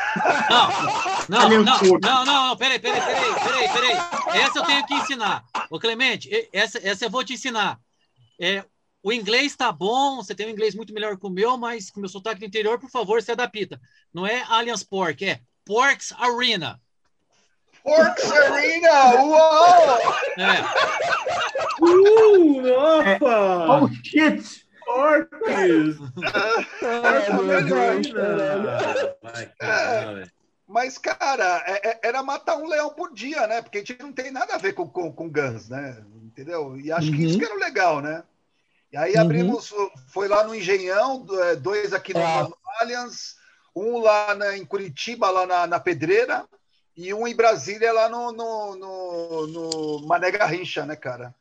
Não, 1.30 1.50
não, 1.50 1.50
não, 1.50 1.64
não, 1.64 2.00
não, 2.00 2.26
não, 2.26 2.58
peraí, 2.58 2.80
peraí, 2.80 3.02
peraí, 3.02 3.34
peraí, 3.34 3.70
peraí. 3.70 4.42
Essa 4.42 4.60
eu 4.60 4.66
tenho 4.66 4.86
que 4.86 4.94
ensinar. 4.94 5.44
Ô, 5.70 5.80
Clemente, 5.80 6.50
essa, 6.54 6.80
essa 6.88 7.06
eu 7.06 7.10
vou 7.10 7.24
te 7.24 7.34
ensinar. 7.34 7.80
É, 8.40 8.64
o 9.04 9.12
inglês 9.12 9.56
tá 9.56 9.72
bom, 9.72 10.18
você 10.18 10.36
tem 10.36 10.48
um 10.48 10.52
inglês 10.52 10.76
muito 10.76 10.94
melhor 10.94 11.18
que 11.18 11.26
o 11.26 11.30
meu, 11.30 11.58
mas 11.58 11.90
com 11.90 12.00
o 12.00 12.02
meu 12.02 12.10
sotaque 12.10 12.40
do 12.40 12.46
interior, 12.46 12.80
por 12.80 12.90
favor, 12.90 13.22
se 13.22 13.32
adapta. 13.32 13.80
Não 14.14 14.26
é 14.26 14.44
Allianz 14.48 14.84
Pork, 14.84 15.26
é 15.26 15.40
Porks 15.66 16.14
Arena. 16.18 16.80
Porks 17.84 18.32
Arena! 18.32 19.24
Uau! 19.24 19.98
É. 20.38 21.82
Uh, 21.82 22.62
nossa! 22.62 23.10
É. 23.10 23.20
Oh, 23.22 23.88
shit! 24.04 24.67
Porques! 24.88 25.98
Mas, 30.66 30.98
cara, 30.98 31.64
é, 31.66 31.90
é, 31.90 32.00
era 32.04 32.24
matar 32.24 32.58
um 32.58 32.68
leão 32.68 32.90
por 32.90 33.14
dia, 33.14 33.46
né? 33.48 33.62
Porque 33.62 33.78
a 33.78 33.82
gente 33.82 34.02
não 34.02 34.14
tem 34.14 34.32
nada 34.32 34.56
a 34.56 34.58
ver 34.58 34.74
com, 34.74 34.88
com, 34.88 35.12
com 35.12 35.30
Guns, 35.30 35.70
né? 35.70 36.04
Entendeu? 36.24 36.80
E 36.80 36.92
acho 36.92 37.10
uhum. 37.10 37.16
que 37.16 37.26
isso 37.26 37.34
uhum. 37.34 37.40
que 37.40 37.46
era 37.46 37.56
legal, 37.56 38.02
né? 38.02 38.24
E 38.92 38.98
aí 38.98 39.18
abrimos, 39.18 39.72
uhum. 39.72 39.90
foi 40.08 40.28
lá 40.28 40.46
no 40.46 40.56
Engenhão, 40.56 41.26
é, 41.44 41.56
dois 41.56 41.94
aqui 41.94 42.14
no, 42.14 42.20
é. 42.22 42.44
no 42.44 42.58
Allianz, 42.80 43.36
um 43.76 44.00
lá 44.00 44.34
na, 44.36 44.58
em 44.58 44.66
Curitiba, 44.66 45.30
lá 45.30 45.46
na, 45.46 45.68
na 45.68 45.80
Pedreira, 45.80 46.46
e 46.96 47.14
um 47.14 47.28
em 47.28 47.36
Brasília, 47.36 47.92
lá 47.92 48.10
no, 48.10 48.32
no, 48.32 48.76
no, 48.76 49.48
no 49.48 50.08
Mané 50.08 50.32
Garrincha, 50.32 50.86
né, 50.86 50.96
cara? 50.96 51.36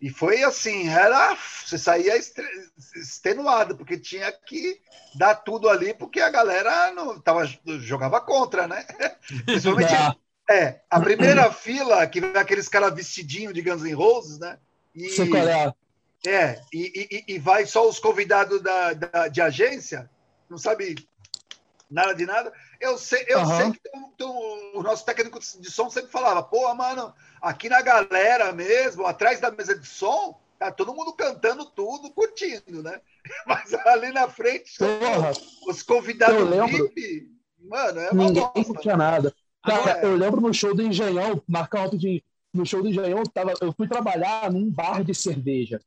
E 0.00 0.10
foi 0.10 0.42
assim, 0.42 0.88
era, 0.88 1.36
você 1.64 1.78
saía 1.78 2.16
extenuado, 2.16 3.76
porque 3.76 3.98
tinha 3.98 4.30
que 4.30 4.78
dar 5.14 5.34
tudo 5.34 5.70
ali, 5.70 5.94
porque 5.94 6.20
a 6.20 6.28
galera 6.28 6.92
não 6.92 7.18
tava, 7.18 7.46
jogava 7.80 8.20
contra, 8.20 8.68
né? 8.68 8.84
Principalmente 9.46 9.94
é, 10.48 10.80
a 10.88 11.00
primeira 11.00 11.50
fila, 11.50 12.06
que 12.06 12.20
vai 12.20 12.36
aqueles 12.36 12.68
caras 12.68 12.94
vestidinhos 12.94 13.54
de 13.54 13.62
Guns 13.62 13.82
N' 13.82 13.94
Roses, 13.94 14.38
né? 14.38 14.58
E, 14.94 15.08
é. 16.24 16.30
é, 16.30 16.60
e, 16.72 17.24
e, 17.28 17.34
e, 17.34 17.38
vai 17.38 17.66
só 17.66 17.88
os 17.88 17.98
convidados 17.98 18.62
da, 18.62 18.92
da, 18.92 19.28
de 19.28 19.40
agência, 19.40 20.08
não 20.48 20.56
sabe 20.56 20.94
nada 21.90 22.14
de 22.14 22.24
nada. 22.24 22.52
Eu 22.80 22.98
sei, 22.98 23.24
eu 23.28 23.40
uhum. 23.40 23.56
sei 23.56 23.72
que 23.72 23.80
tem, 23.80 24.10
tem, 24.16 24.26
o 24.26 24.82
nosso 24.82 25.04
técnico 25.04 25.38
de 25.38 25.70
som 25.70 25.88
sempre 25.90 26.10
falava, 26.10 26.42
pô, 26.42 26.72
mano, 26.74 27.12
aqui 27.40 27.68
na 27.68 27.80
galera 27.80 28.52
mesmo, 28.52 29.06
atrás 29.06 29.40
da 29.40 29.50
mesa 29.50 29.78
de 29.78 29.86
som, 29.86 30.38
tá 30.58 30.70
todo 30.70 30.94
mundo 30.94 31.12
cantando 31.12 31.64
tudo, 31.66 32.10
curtindo, 32.10 32.82
né? 32.82 33.00
Mas 33.46 33.72
ali 33.74 34.12
na 34.12 34.28
frente, 34.28 34.78
Porra, 34.78 35.32
os 35.66 35.82
convidados 35.82 36.48
VIP, 36.70 37.30
mano, 37.60 38.00
é 38.00 38.10
uma 38.10 38.24
Ninguém 38.24 38.50
bosta, 38.54 38.80
tinha 38.80 38.96
nada. 38.96 39.34
Cara, 39.64 40.00
eu 40.02 40.14
lembro 40.14 40.40
no 40.40 40.54
show 40.54 40.74
do 40.74 40.82
Engenhão, 40.82 41.42
marcar 41.48 41.80
alto 41.80 41.98
de 41.98 42.22
no 42.52 42.64
show 42.64 42.80
do 42.80 42.88
Engenhão, 42.88 43.18
eu, 43.18 43.28
tava, 43.28 43.52
eu 43.60 43.72
fui 43.72 43.86
trabalhar 43.86 44.50
num 44.50 44.70
bar 44.70 45.04
de 45.04 45.14
cerveja. 45.14 45.80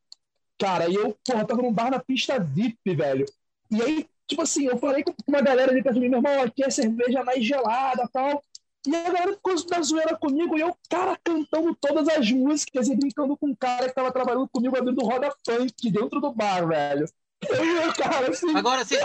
Cara, 0.58 0.88
e 0.88 0.94
eu, 0.94 1.16
porra, 1.24 1.44
tava 1.44 1.62
num 1.62 1.72
bar 1.72 1.90
na 1.90 1.98
pista 1.98 2.38
VIP, 2.38 2.94
velho. 2.94 3.26
E 3.70 3.82
aí, 3.82 4.06
tipo 4.30 4.42
assim, 4.42 4.66
eu 4.66 4.78
falei 4.78 5.02
com 5.02 5.12
uma 5.26 5.42
galera 5.42 5.72
ali 5.72 5.82
perto 5.82 5.96
de 5.96 6.00
mim, 6.00 6.08
meu 6.08 6.18
irmão, 6.20 6.42
aqui 6.42 6.64
é 6.64 6.70
cerveja 6.70 7.24
mais 7.24 7.44
gelada 7.44 8.08
tal. 8.12 8.42
E 8.86 8.96
a 8.96 9.02
galera 9.02 9.32
ficou 9.34 9.54
da 9.66 9.82
zoeira 9.82 10.16
comigo 10.16 10.56
e 10.56 10.60
eu, 10.60 10.74
cara, 10.88 11.18
cantando 11.22 11.76
todas 11.78 12.08
as 12.08 12.30
músicas 12.30 12.88
e 12.88 12.96
brincando 12.96 13.36
com 13.36 13.48
um 13.48 13.54
cara 13.54 13.88
que 13.88 13.94
tava 13.94 14.10
trabalhando 14.10 14.48
comigo 14.48 14.76
abrindo 14.78 15.04
roda 15.04 15.30
funk 15.44 15.90
dentro 15.90 16.20
do 16.20 16.32
bar, 16.32 16.66
velho. 16.66 17.06
Eu, 17.50 17.92
cara, 17.94 18.28
assim, 18.28 18.54
Agora, 18.54 18.84
sim. 18.84 18.96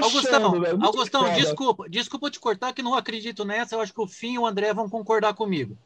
Augustão, 0.00 0.60
velho, 0.60 0.78
Augustão 0.80 1.32
desculpa, 1.34 1.88
desculpa 1.88 2.30
te 2.30 2.38
cortar 2.38 2.72
que 2.72 2.82
não 2.82 2.94
acredito 2.94 3.44
nessa. 3.44 3.74
Eu 3.74 3.80
acho 3.80 3.92
que 3.92 4.00
o 4.00 4.06
Fim 4.06 4.34
e 4.34 4.38
o 4.38 4.46
André 4.46 4.72
vão 4.72 4.88
concordar 4.88 5.34
comigo. 5.34 5.76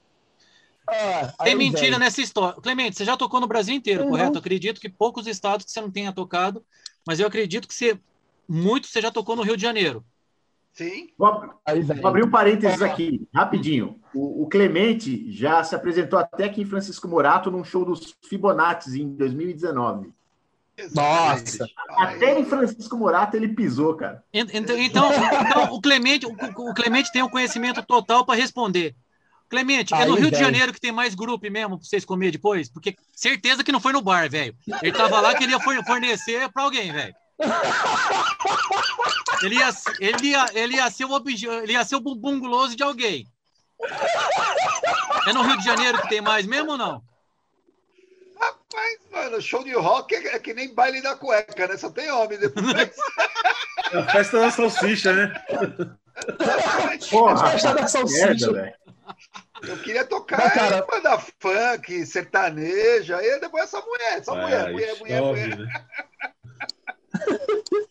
Ah, 0.87 1.33
Tem 1.45 1.55
mentira 1.55 1.93
vem. 1.93 1.99
nessa 1.99 2.21
história. 2.21 2.61
Clemente, 2.61 2.97
você 2.97 3.07
já 3.07 3.17
tocou 3.17 3.41
no 3.41 3.47
Brasil 3.47 3.75
inteiro, 3.75 4.05
uhum. 4.05 4.11
correto? 4.11 4.39
acredito 4.39 4.81
que 4.81 4.89
poucos 4.89 5.27
estados 5.27 5.65
que 5.65 5.73
você 5.73 5.81
não 5.81 5.91
tenha 5.91 6.13
tocado, 6.13 6.63
mas 7.07 7.19
eu 7.21 7.27
acredito 7.27 7.67
que 7.67 7.75
você 7.75 7.99
muito 8.53 8.87
você 8.87 9.01
já 9.01 9.11
tocou 9.11 9.35
no 9.35 9.43
Rio 9.43 9.57
de 9.57 9.63
Janeiro. 9.63 10.05
Sim. 10.75 11.09
Vou, 11.19 11.41
vou 12.01 12.07
abrir 12.09 12.25
um 12.25 12.31
parênteses 12.31 12.81
aqui, 12.81 13.27
rapidinho. 13.35 14.01
O, 14.15 14.43
o, 14.43 14.49
Clemente 14.49 15.31
já 15.31 15.63
se 15.65 15.75
apresentou 15.75 16.19
até 16.19 16.45
aqui 16.45 16.63
em 16.63 16.67
Francisco 16.67 17.09
Morato 17.09 17.51
num 17.51 17.65
show 17.65 17.85
dos 17.85 18.15
Fibonacci 18.29 19.01
em 19.01 19.15
2019. 19.15 20.13
Nossa! 20.95 21.67
Até 21.91 22.39
em 22.39 22.45
Francisco 22.45 22.97
Morato 22.97 23.37
ele 23.37 23.49
pisou, 23.49 23.95
cara. 23.95 24.25
Então, 24.33 24.79
então, 24.79 24.79
então 24.79 25.75
o, 25.75 25.81
Clemente, 25.81 26.27
o, 26.27 26.31
o, 26.31 26.75
Clemente 26.75 27.13
tem 27.13 27.23
um 27.23 27.29
conhecimento 27.29 27.83
total 27.83 28.25
para 28.25 28.39
responder. 28.39 28.95
Clemente, 29.51 29.95
Aí, 29.95 30.03
é 30.03 30.07
no 30.07 30.15
Rio 30.15 30.31
de 30.31 30.39
Janeiro 30.39 30.73
que 30.73 30.81
tem 30.81 30.93
mais 30.93 31.15
grupo 31.15 31.51
mesmo 31.51 31.77
para 31.77 31.87
vocês 31.87 32.07
comer 32.07 32.31
depois? 32.31 32.71
Porque 32.71 32.97
certeza 33.15 33.63
que 33.63 33.71
não 33.71 33.81
foi 33.81 33.93
no 33.93 34.01
bar, 34.01 34.31
velho. 34.31 34.57
Ele 34.83 34.93
tava 34.93 35.21
lá 35.21 35.35
que 35.35 35.45
ele 35.45 35.53
ia 35.53 35.61
fornecer 35.61 36.51
para 36.51 36.63
alguém, 36.63 36.91
velho. 36.91 37.15
Ele 39.43 39.57
ia, 39.57 39.71
ele 39.99 40.27
ia, 40.29 40.47
ele 40.55 40.75
ia 40.77 40.91
ser 40.91 41.05
o 41.05 41.29
ele 41.63 41.73
ia 41.73 41.85
ser 41.85 41.97
o 41.97 42.01
bumbum 42.01 42.39
guloso 42.39 42.77
de 42.77 42.83
alguém. 42.83 43.27
É 45.27 45.33
no 45.33 45.43
Rio 45.43 45.59
de 45.59 45.65
Janeiro 45.65 46.01
que 46.03 46.09
tem 46.09 46.21
mais 46.21 46.47
mesmo 46.47 46.73
ou 46.73 46.79
não? 46.79 47.03
Rapaz, 48.39 48.99
mano, 49.11 49.41
show 49.41 49.63
de 49.65 49.73
rock 49.75 50.15
é, 50.15 50.37
é 50.37 50.39
que 50.39 50.55
nem 50.55 50.75
baile 50.75 51.03
da 51.03 51.17
cueca, 51.17 51.67
né? 51.67 51.77
Só 51.77 51.91
tem 51.91 52.11
homem 52.11 52.39
depois. 52.39 52.65
É 53.93 53.99
a 53.99 54.07
festa 54.11 54.41
da 54.41 54.51
salsicha, 54.51 55.13
né? 55.13 55.45
Porra, 57.11 57.43
merda, 58.09 58.79
Eu 59.63 59.79
queria 59.83 60.05
tocar 60.07 60.39
Mas, 60.39 60.55
cara... 60.55 60.87
banda 60.87 61.19
funk, 61.39 62.07
sertaneja, 62.07 63.19
aí 63.19 63.39
depois 63.39 63.65
essa 63.65 63.81
mulher, 63.81 64.19
essa 64.19 64.35
mulher, 64.35 64.73
mulher, 64.73 64.99
mulher, 64.99 65.21
mulher. 65.21 65.59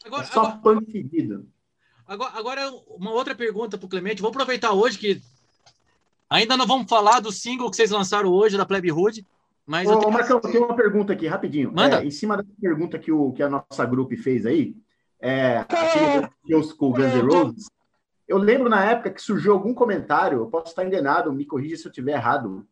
Agora, 0.05 0.25
Só 0.25 0.41
agora, 0.41 0.59
punk. 0.61 1.09
Agora, 2.07 2.31
agora, 2.33 2.71
uma 2.89 3.11
outra 3.11 3.33
pergunta 3.33 3.77
para 3.77 3.85
o 3.85 3.89
Clemente. 3.89 4.21
Vou 4.21 4.29
aproveitar 4.29 4.73
hoje 4.73 4.97
que 4.97 5.21
ainda 6.29 6.57
não 6.57 6.67
vamos 6.67 6.89
falar 6.89 7.19
do 7.19 7.31
single 7.31 7.69
que 7.69 7.77
vocês 7.77 7.91
lançaram 7.91 8.29
hoje 8.29 8.57
da 8.57 8.65
Plebe 8.65 8.91
Hood. 8.91 9.25
Mas 9.65 9.87
Ô, 9.87 9.93
eu 9.93 9.99
tenho... 9.99 10.11
Marcão, 10.11 10.41
tem 10.41 10.59
uma 10.61 10.75
pergunta 10.75 11.13
aqui, 11.13 11.27
rapidinho. 11.27 11.71
Manda. 11.71 12.01
É, 12.01 12.05
em 12.05 12.11
cima 12.11 12.35
da 12.35 12.43
pergunta 12.59 12.99
que, 12.99 13.11
o, 13.11 13.31
que 13.31 13.41
a 13.41 13.49
nossa 13.49 13.85
grupo 13.85 14.15
fez 14.17 14.45
aí, 14.45 14.75
é, 15.19 15.59
aquele 15.59 16.27
com 16.77 16.87
o 16.87 16.91
Guns 16.91 17.13
N' 17.13 17.21
Roses, 17.21 17.69
eu 18.27 18.37
lembro 18.37 18.69
na 18.69 18.83
época 18.83 19.11
que 19.11 19.21
surgiu 19.21 19.53
algum 19.53 19.73
comentário, 19.73 20.39
eu 20.39 20.47
posso 20.47 20.67
estar 20.67 20.85
enganado, 20.85 21.31
me 21.31 21.45
corrija 21.45 21.77
se 21.77 21.85
eu 21.85 21.89
estiver 21.89 22.13
errado, 22.13 22.65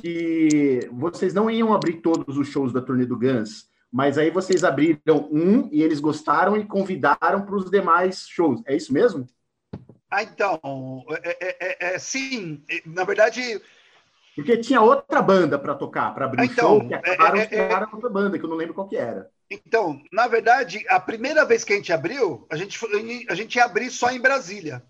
que 0.00 0.88
vocês 0.92 1.34
não 1.34 1.50
iam 1.50 1.72
abrir 1.72 2.00
todos 2.00 2.36
os 2.38 2.48
shows 2.48 2.72
da 2.72 2.80
turnê 2.80 3.04
do 3.04 3.18
Guns, 3.18 3.68
mas 3.94 4.18
aí 4.18 4.28
vocês 4.28 4.64
abriram 4.64 5.28
um 5.30 5.68
e 5.70 5.80
eles 5.80 6.00
gostaram 6.00 6.56
e 6.56 6.66
convidaram 6.66 7.46
para 7.46 7.54
os 7.54 7.70
demais 7.70 8.26
shows. 8.26 8.60
É 8.66 8.74
isso 8.74 8.92
mesmo? 8.92 9.24
Ah, 10.10 10.24
então, 10.24 11.04
é, 11.22 11.30
é, 11.40 11.56
é, 11.60 11.94
é 11.94 11.98
sim. 12.00 12.64
Na 12.84 13.04
verdade, 13.04 13.62
porque 14.34 14.56
tinha 14.58 14.82
outra 14.82 15.22
banda 15.22 15.56
para 15.60 15.76
tocar, 15.76 16.12
para 16.12 16.24
abrir 16.24 16.44
então, 16.44 16.78
o 16.78 16.80
show, 16.80 16.88
que 16.88 16.94
acabaram 16.94 17.38
é, 17.38 17.48
é, 17.52 17.72
é, 17.72 17.78
outra 17.78 18.10
banda, 18.10 18.36
que 18.36 18.44
eu 18.44 18.48
não 18.48 18.56
lembro 18.56 18.74
qual 18.74 18.88
que 18.88 18.96
era. 18.96 19.30
Então, 19.48 20.02
na 20.10 20.26
verdade, 20.26 20.84
a 20.88 20.98
primeira 20.98 21.44
vez 21.44 21.62
que 21.62 21.72
a 21.72 21.76
gente 21.76 21.92
abriu, 21.92 22.48
a 22.50 22.56
gente, 22.56 22.76
a 23.28 23.34
gente 23.36 23.54
ia 23.54 23.64
abrir 23.64 23.92
só 23.92 24.10
em 24.10 24.20
Brasília, 24.20 24.82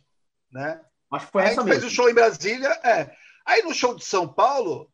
né? 0.51 0.81
Acho 1.13 1.27
que 1.27 1.33
foi 1.33 1.43
Aí 1.43 1.49
essa 1.49 1.61
a 1.61 1.65
gente 1.65 1.69
mesmo. 1.75 1.83
fez 1.83 1.93
o 1.93 1.95
show 1.95 2.09
em 2.09 2.15
Brasília, 2.15 2.71
é. 2.83 3.15
Aí 3.45 3.63
no 3.63 3.75
show 3.75 3.95
de 3.95 4.03
São 4.03 4.27
Paulo, 4.27 4.91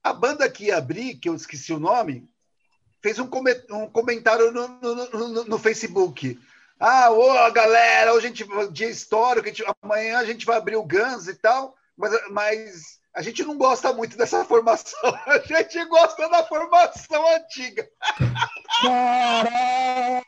a 0.00 0.12
banda 0.12 0.48
que 0.48 0.66
ia 0.66 0.76
abrir, 0.76 1.16
que 1.16 1.28
eu 1.28 1.34
esqueci 1.34 1.72
o 1.72 1.80
nome, 1.80 2.30
fez 3.00 3.18
um, 3.18 3.28
um 3.70 3.86
comentário 3.88 4.52
no, 4.52 4.68
no, 4.68 4.94
no, 5.10 5.44
no, 5.44 5.58
Facebook. 5.58 6.38
Ah, 6.78 7.10
ô, 7.10 7.50
galera, 7.52 8.12
hoje 8.14 8.26
a 8.26 8.28
gente 8.28 8.46
dia 8.72 8.88
histórico, 8.88 9.46
a 9.46 9.48
gente, 9.50 9.64
amanhã 9.82 10.18
a 10.18 10.24
gente 10.24 10.46
vai 10.46 10.56
abrir 10.56 10.76
o 10.76 10.84
Guns 10.84 11.26
e 11.26 11.34
tal, 11.34 11.74
mas, 11.96 12.12
mas 12.30 12.98
a 13.14 13.22
gente 13.22 13.42
não 13.44 13.58
gosta 13.58 13.92
muito 13.92 14.16
dessa 14.16 14.44
formação. 14.44 14.98
A 15.26 15.38
gente 15.40 15.84
gosta 15.86 16.28
da 16.28 16.44
formação 16.44 17.34
antiga. 17.34 17.88
Caralho, 18.80 20.20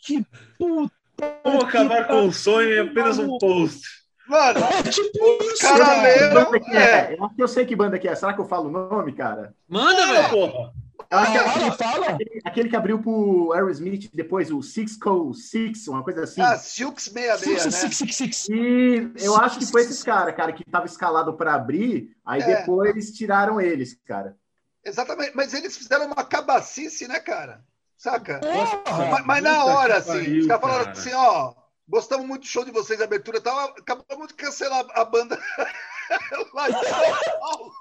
que 0.00 0.24
puta! 0.56 0.94
Como 1.42 1.62
acabar 1.62 2.06
com 2.06 2.28
o 2.28 2.32
sonho 2.32 2.72
em 2.72 2.88
apenas 2.88 3.18
um 3.18 3.36
post. 3.38 3.80
Mano, 4.28 4.60
é 4.60 4.82
tipo 4.90 5.18
os 5.40 5.58
caras 5.58 6.02
leram. 6.02 6.54
É. 6.72 7.14
Eu 7.14 7.24
acho 7.24 7.34
que 7.34 7.42
eu 7.42 7.48
sei 7.48 7.66
que 7.66 7.76
banda 7.76 7.98
que 7.98 8.08
é. 8.08 8.14
Será 8.14 8.32
que 8.32 8.40
eu 8.40 8.48
falo 8.48 8.68
o 8.68 8.72
nome, 8.72 9.12
cara? 9.12 9.54
Manda, 9.68 10.06
velho. 10.06 10.30
Porra. 10.30 10.72
Ah, 11.10 11.72
fala? 11.72 12.06
Aquele, 12.08 12.40
aquele, 12.44 12.68
que 12.68 12.76
abriu 12.76 13.00
pro 13.00 13.52
Aerosmith 13.52 14.10
depois, 14.12 14.50
o 14.50 14.62
Six 14.62 14.96
Co 14.96 15.32
Six, 15.32 15.86
uma 15.88 16.02
coisa 16.02 16.24
assim. 16.24 16.40
Ah, 16.40 16.56
Silks 16.56 17.04
66, 17.04 17.64
né? 17.64 17.70
Six, 17.70 17.96
six, 17.96 18.16
six. 18.16 18.48
E 18.48 19.12
eu 19.18 19.36
acho 19.36 19.58
que 19.58 19.66
foi 19.66 19.82
esses 19.82 20.02
caras, 20.02 20.34
cara, 20.34 20.52
que 20.52 20.64
tava 20.64 20.86
escalado 20.86 21.34
para 21.34 21.54
abrir, 21.54 22.16
aí 22.24 22.42
é. 22.42 22.56
depois 22.56 23.12
tiraram 23.12 23.60
eles, 23.60 23.98
cara. 24.04 24.36
Exatamente, 24.84 25.32
mas 25.34 25.54
eles 25.54 25.76
fizeram 25.76 26.06
uma 26.06 26.24
cabacice, 26.24 27.08
né, 27.08 27.18
cara? 27.20 27.64
Saca? 27.96 28.40
Nossa, 28.40 28.82
mas, 29.10 29.24
mas 29.24 29.42
na 29.42 29.64
hora, 29.64 29.96
assim, 29.96 30.08
pariu, 30.08 30.40
os 30.40 30.46
caras 30.46 30.60
falaram 30.60 30.84
cara. 30.84 30.98
assim, 30.98 31.12
ó, 31.14 31.54
gostamos 31.88 32.26
muito 32.26 32.42
do 32.42 32.48
show 32.48 32.64
de 32.64 32.70
vocês, 32.70 33.00
abertura 33.00 33.38
e 33.38 33.40
tal, 33.40 33.68
acabamos 33.70 34.28
de 34.28 34.34
cancelar 34.34 34.84
a 34.94 35.04
banda 35.04 35.38
lá 36.52 36.68
de 36.68 36.86
São 36.86 37.40
Paulo. 37.40 37.72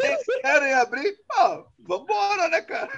Eles 0.00 0.24
querem 0.40 0.72
abrir? 0.74 1.16
Ah, 1.32 1.62
vambora, 1.78 2.48
né, 2.48 2.62
cara? 2.62 2.90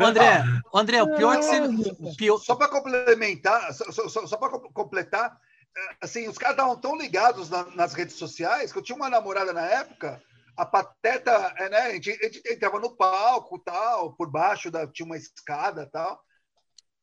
André, 0.00 0.42
André, 0.74 1.02
o 1.02 1.16
pior 1.16 1.38
que 1.38 1.42
você. 1.44 2.16
Pior... 2.16 2.38
Só 2.38 2.54
para 2.56 2.68
complementar, 2.68 3.72
só, 3.72 4.08
só, 4.08 4.26
só 4.26 4.36
para 4.36 4.58
completar, 4.72 5.38
é, 5.76 5.96
assim, 6.02 6.28
os 6.28 6.36
caras 6.36 6.56
estavam 6.56 6.76
tão 6.76 6.96
ligados 6.96 7.48
na, 7.48 7.64
nas 7.76 7.94
redes 7.94 8.16
sociais 8.16 8.72
que 8.72 8.78
eu 8.78 8.82
tinha 8.82 8.96
uma 8.96 9.08
namorada 9.08 9.52
na 9.52 9.64
época, 9.64 10.20
a 10.56 10.66
Pateta, 10.66 11.54
é, 11.58 11.68
né, 11.68 11.78
a 11.78 11.92
gente, 11.92 12.10
a 12.10 12.24
gente 12.24 12.42
entrava 12.46 12.80
no 12.80 12.96
palco 12.96 13.58
tal, 13.58 14.14
por 14.14 14.30
baixo 14.30 14.70
da, 14.70 14.86
tinha 14.86 15.06
uma 15.06 15.16
escada 15.16 15.88
tal. 15.90 16.20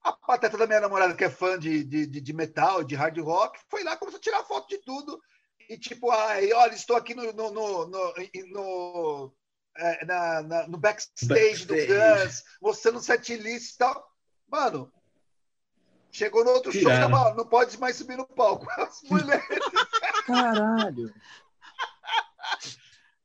A 0.03 0.11
Pateta 0.13 0.57
da 0.57 0.67
minha 0.67 0.81
namorada, 0.81 1.15
que 1.15 1.23
é 1.23 1.29
fã 1.29 1.57
de, 1.57 1.83
de, 1.83 2.05
de 2.05 2.33
metal, 2.33 2.83
de 2.83 2.95
hard 2.95 3.17
rock, 3.19 3.59
foi 3.69 3.83
lá 3.83 3.93
e 3.93 3.97
começou 3.97 4.19
a 4.19 4.21
tirar 4.21 4.43
foto 4.43 4.67
de 4.67 4.77
tudo 4.79 5.19
e 5.69 5.77
tipo, 5.77 6.09
ai, 6.11 6.51
olha, 6.53 6.73
estou 6.73 6.95
aqui 6.95 7.13
no, 7.13 7.31
no, 7.33 7.51
no, 7.51 7.87
no, 7.87 8.13
no, 8.51 9.33
é, 9.75 10.05
na, 10.05 10.41
na, 10.41 10.67
no 10.67 10.77
backstage, 10.77 11.65
backstage, 11.65 11.65
do 11.65 11.75
Guns, 11.75 12.43
mostrando 12.61 13.01
setlist 13.01 13.75
e 13.75 13.77
tal. 13.77 14.11
Mano, 14.49 14.91
chegou 16.09 16.45
no 16.45 16.51
outro 16.51 16.71
show, 16.71 16.85
tava, 16.85 17.33
não 17.33 17.45
pode 17.45 17.77
mais 17.79 17.97
subir 17.97 18.15
no 18.15 18.25
palco. 18.25 18.65
As 18.79 19.01
mulheres. 19.03 19.43
Caralho. 20.25 21.13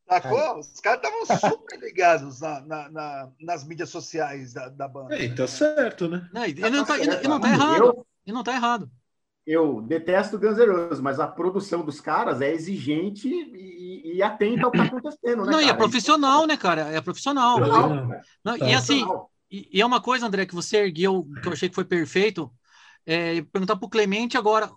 Sacou? 0.09 0.59
Os 0.59 0.81
caras 0.81 1.01
estavam 1.05 1.51
super 1.51 1.79
ligados 1.79 2.41
na, 2.41 2.61
na, 2.61 2.91
na, 2.91 3.33
nas 3.41 3.65
mídias 3.65 3.89
sociais 3.89 4.53
da, 4.53 4.69
da 4.69 4.89
banda. 4.89 5.17
É, 5.17 5.33
tá 5.33 5.47
certo, 5.47 6.09
né? 6.09 6.29
Não, 6.33 6.45
e, 6.45 6.55
não 6.55 6.85
tá, 6.85 6.99
não, 6.99 7.23
e 7.23 7.29
não 7.29 7.41
tá 7.41 7.49
errado. 7.49 8.07
E 8.27 8.33
não 8.33 8.43
tá 8.43 8.53
errado 8.53 8.91
eu 9.47 9.83
detesto 9.83 10.39
Guns 10.39 10.57
N' 10.57 10.67
Roses, 10.67 11.01
mas 11.01 11.19
a 11.19 11.27
produção 11.27 11.85
dos 11.85 12.01
caras 12.01 12.41
é 12.41 12.53
exigente 12.53 13.29
e, 13.29 14.17
e 14.17 14.23
atenta 14.23 14.67
ao 14.67 14.71
que 14.71 14.79
está 14.79 14.89
acontecendo, 14.97 15.45
né? 15.45 15.53
Não, 15.53 15.59
cara? 15.59 15.63
e 15.63 15.69
é 15.69 15.75
profissional, 15.75 16.47
né, 16.47 16.57
cara? 16.57 16.83
É 16.93 17.01
profissional. 17.01 17.59
Não, 18.45 18.57
e 18.57 18.75
assim, 18.75 19.05
e, 19.51 19.69
e, 19.73 19.81
é 19.81 19.87
uma 19.87 20.01
coisa, 20.01 20.27
André, 20.27 20.47
que 20.47 20.55
você 20.55 20.79
ergueu, 20.79 21.27
que 21.43 21.49
eu 21.49 21.53
achei 21.53 21.69
que 21.69 21.75
foi 21.75 21.85
perfeito, 21.85 22.53
é 23.05 23.43
perguntar 23.43 23.77
para 23.77 23.87
o 23.87 23.91
Clemente 23.91 24.37
agora. 24.37 24.71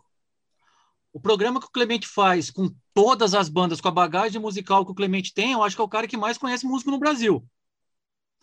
O 1.14 1.20
programa 1.20 1.62
que 1.62 1.68
o 1.68 1.72
Clemente 1.72 2.08
faz 2.08 2.52
com 2.52 2.70
todas 2.94 3.34
as 3.34 3.48
bandas, 3.48 3.80
com 3.80 3.88
a 3.88 3.92
bagagem 3.92 4.42
musical 4.42 4.86
que 4.86 4.92
o 4.92 4.96
Clemente 4.96 5.34
tem, 5.34 5.54
eu 5.54 5.64
acho 5.64 5.76
que 5.76 5.82
é 5.82 5.86
o 5.86 5.90
cara 5.90 6.08
que 6.08 6.18
mais 6.18 6.38
conhece 6.38 6.66
músico 6.66 6.92
no 6.92 7.00
Brasil. 7.00 7.46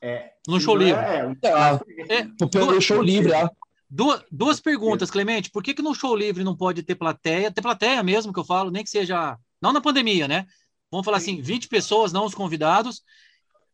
É, 0.01 0.33
no 0.49 0.59
show 0.59 0.75
livre. 0.75 1.01
É, 1.01 1.37
é, 1.45 2.19
é, 2.19 2.47
pelo 2.51 2.81
show 2.81 3.03
livre, 3.03 3.33
é. 3.33 3.49
Duas, 3.95 4.25
duas 4.33 4.59
perguntas, 4.59 5.11
Clemente. 5.11 5.51
Por 5.51 5.63
que, 5.63 5.75
que 5.75 5.83
no 5.83 5.95
show 5.95 6.17
livre 6.17 6.43
não 6.43 6.57
pode 6.57 6.83
ter 6.83 6.95
plateia? 6.95 7.53
Ter 7.53 7.61
plateia 7.61 8.03
mesmo, 8.03 8.33
que 8.33 8.39
eu 8.39 8.45
falo, 8.45 8.71
nem 8.71 8.83
que 8.83 8.89
seja. 8.89 9.39
Não 9.61 9.71
na 9.71 9.83
pandemia, 9.83 10.27
né? 10.27 10.47
Vamos 10.91 11.05
falar 11.05 11.19
assim, 11.19 11.43
20 11.43 11.69
pessoas, 11.69 12.11
não 12.11 12.25
os 12.25 12.35
convidados. 12.35 13.05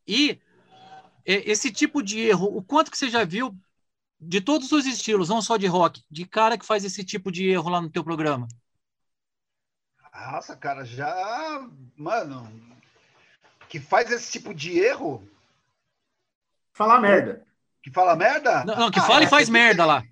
E 0.05 0.41
esse 1.25 1.71
tipo 1.71 2.03
de 2.03 2.19
erro, 2.19 2.47
o 2.47 2.61
quanto 2.61 2.91
que 2.91 2.99
você 2.99 3.09
já 3.09 3.25
viu 3.25 3.57
de 4.21 4.41
todos 4.41 4.73
os 4.73 4.87
estilos, 4.87 5.29
não 5.29 5.41
só 5.41 5.57
de 5.57 5.69
rock, 5.69 6.03
de 6.11 6.27
cara 6.27 6.59
que 6.59 6.67
faz 6.67 6.85
esse 6.85 7.05
tipo 7.05 7.31
de 7.31 7.49
erro 7.49 7.71
lá 7.71 7.81
no 7.81 7.89
teu 7.89 8.03
programa? 8.03 8.49
Nossa, 10.13 10.57
cara, 10.57 10.85
já. 10.85 11.65
Mano, 11.97 12.51
que 13.69 13.79
faz 13.79 14.11
esse 14.11 14.33
tipo 14.33 14.53
de 14.53 14.81
erro. 14.81 15.23
Falar 16.73 17.01
merda. 17.01 17.47
Que 17.83 17.93
fala 17.93 18.17
merda? 18.17 18.65
Não, 18.65 18.77
não 18.77 18.91
que 18.91 18.99
ah, 18.99 19.03
fala 19.03 19.23
e 19.23 19.25
é, 19.25 19.29
faz 19.29 19.49
merda 19.49 19.83
tem. 19.83 19.87
lá. 19.87 20.03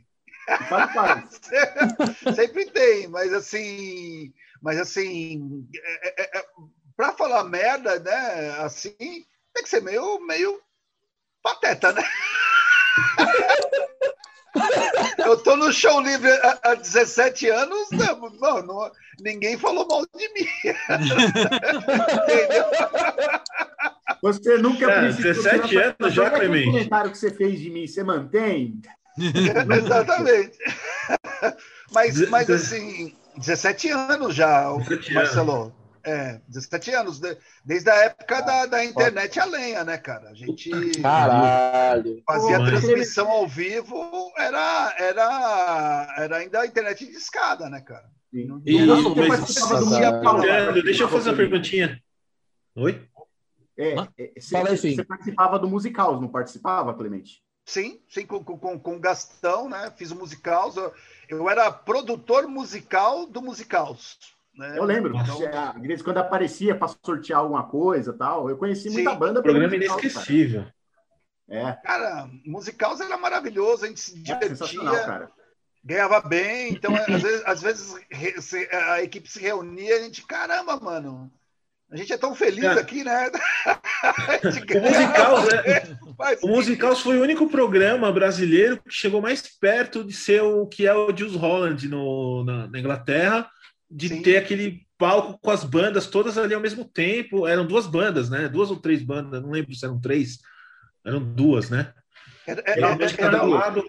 Fala 0.69 0.89
faz. 0.89 1.41
sempre 2.35 2.71
tem, 2.71 3.09
mas 3.09 3.33
assim, 3.33 4.33
mas 4.63 4.79
assim, 4.79 5.67
é, 5.75 6.23
é, 6.23 6.39
é, 6.39 6.45
para 6.97 7.13
falar 7.13 7.45
merda, 7.45 7.99
né? 7.99 8.57
Assim, 8.61 8.95
tem 8.97 9.63
que 9.63 9.69
ser 9.69 9.83
meio, 9.83 10.19
meio 10.21 10.61
pateta, 11.43 11.93
né? 11.93 12.03
Eu 15.19 15.37
tô 15.43 15.57
no 15.57 15.73
show 15.73 16.01
livre 16.01 16.31
há, 16.31 16.59
há 16.63 16.75
17 16.75 17.51
anos, 17.51 17.91
não, 17.91 18.31
não, 18.31 18.63
não, 18.63 18.91
ninguém 19.21 19.59
falou 19.59 19.87
mal 19.87 20.07
de 20.15 20.33
mim. 20.33 20.49
Entendeu? 22.23 22.65
Você 24.23 24.59
nunca 24.59 24.91
é, 24.91 25.13
17 25.13 25.77
anos 25.77 26.15
já, 26.15 26.31
Clemente. 26.31 26.69
O 26.69 26.73
comentário 26.73 27.11
que 27.11 27.19
você 27.19 27.31
fez 27.31 27.61
de 27.61 27.71
mim, 27.71 27.87
você 27.87 28.03
mantém? 28.03 28.81
Exatamente. 29.19 30.59
Mas, 31.93 32.29
mas 32.29 32.51
assim, 32.51 33.15
17 33.39 33.89
anos 33.91 34.35
já, 34.35 34.71
17 34.73 35.15
Marcelo. 35.15 35.63
Anos. 35.63 35.87
É, 36.05 36.41
17 36.47 36.93
anos, 36.93 37.21
desde 37.65 37.91
a 37.91 37.95
época 38.05 38.41
da, 38.41 38.67
da 38.67 38.85
internet 38.85 39.41
a 39.41 39.45
lenha, 39.45 39.83
né, 39.83 39.99
cara? 39.99 40.31
A 40.31 40.35
gente 40.35 40.71
Caralho. 41.03 42.23
fazia 42.25 42.59
Pô, 42.59 42.65
transmissão 42.65 43.29
ao 43.29 43.49
vivo, 43.49 44.33
era, 44.39 44.95
era, 45.01 46.15
era 46.17 46.37
ainda 46.37 46.61
a 46.61 46.67
internet 46.67 47.05
de 47.05 47.11
escada, 47.11 47.69
né, 47.69 47.81
cara? 47.81 48.09
Não, 48.33 48.59
não, 48.59 49.15
mas, 49.17 49.47
deixa 50.85 51.03
eu 51.03 51.09
fazer 51.09 51.31
uma 51.31 51.37
perguntinha. 51.37 52.01
Oi? 52.77 53.01
É, 53.79 53.95
é, 54.19 54.41
você, 54.41 54.57
Fala 54.57 54.71
aí, 54.71 54.77
você 54.77 55.05
participava 55.05 55.59
do 55.59 55.69
musical, 55.69 56.21
não 56.21 56.29
participava, 56.29 56.95
Clemente? 56.95 57.43
Sim, 57.65 58.01
sim, 58.09 58.25
com, 58.25 58.43
com, 58.43 58.79
com 58.79 58.97
o 58.97 59.01
Gastão, 59.01 59.69
né? 59.69 59.93
Fiz 59.97 60.13
o 60.13 60.17
musical. 60.17 60.73
Eu, 60.77 60.95
eu 61.29 61.51
era 61.51 61.71
produtor 61.71 62.47
musical 62.47 63.27
do 63.27 63.43
Musicals. 63.43 64.19
Né? 64.57 64.79
Eu 64.79 64.85
lembro, 64.85 65.15
então, 65.17 65.81
de 65.81 65.89
vez 65.89 66.01
quando 66.01 66.19
aparecia 66.19 66.75
para 66.75 66.95
sortear 67.05 67.41
alguma 67.41 67.65
coisa 67.65 68.13
tal. 68.13 68.49
Eu 68.49 68.57
conheci 68.57 68.89
muita 68.89 69.11
sim, 69.11 69.19
banda. 69.19 69.43
Programa 69.43 69.75
inesquecível. 69.75 70.63
Cara. 70.63 70.75
É. 71.49 71.73
Cara, 71.85 72.31
Musicals 72.45 73.01
era 73.01 73.17
maravilhoso, 73.17 73.85
a 73.85 73.89
gente 73.89 74.01
se 74.01 74.19
é 74.19 74.23
divertia. 74.23 74.81
É 74.81 75.05
cara. 75.05 75.31
Ganhava 75.85 76.21
bem, 76.21 76.73
então 76.73 76.93
às 76.97 77.23
vezes, 77.23 77.43
às 77.47 77.63
vezes 77.63 77.95
a 78.73 79.03
equipe 79.03 79.31
se 79.31 79.39
reunia 79.39 79.91
e 79.91 79.93
a 79.93 80.03
gente, 80.03 80.27
caramba, 80.27 80.81
mano, 80.81 81.31
a 81.91 81.97
gente 81.97 82.13
é 82.13 82.19
tão 82.19 82.35
feliz 82.35 82.65
é. 82.65 82.73
aqui, 82.73 83.05
né? 83.05 83.31
o 84.75 84.81
musical, 84.81 85.47
né? 85.47 85.99
o 86.43 86.49
Musicals 86.49 87.01
foi 87.01 87.19
o 87.19 87.23
único 87.23 87.49
programa 87.49 88.11
brasileiro 88.11 88.83
que 88.83 88.93
chegou 88.93 89.23
mais 89.23 89.43
perto 89.43 90.03
de 90.03 90.13
ser 90.13 90.43
o 90.43 90.67
que 90.67 90.87
é 90.87 90.95
o 90.95 91.17
Jules 91.17 91.37
Holland 91.37 91.89
no, 91.89 92.45
na, 92.45 92.67
na 92.67 92.79
Inglaterra, 92.79 93.49
de 93.91 94.09
Sim. 94.09 94.23
ter 94.23 94.37
aquele 94.37 94.85
palco 94.99 95.39
com 95.41 95.51
as 95.51 95.63
bandas 95.63 96.07
todas 96.07 96.37
ali 96.37 96.55
ao 96.55 96.61
mesmo 96.61 96.85
tempo. 96.85 97.47
Eram 97.47 97.67
duas 97.67 97.87
bandas, 97.87 98.29
né? 98.29 98.49
Duas 98.49 98.71
ou 98.71 98.77
três 98.77 99.03
bandas, 99.03 99.41
não 99.41 99.51
lembro 99.51 99.75
se 99.75 99.85
eram 99.85 100.01
três, 100.01 100.39
eram 101.05 101.21
duas, 101.21 101.71
né? 101.71 101.93
Era, 102.47 102.63
era, 102.67 102.87
era, 102.89 103.15
era 103.19 103.43
lado, 103.43 103.85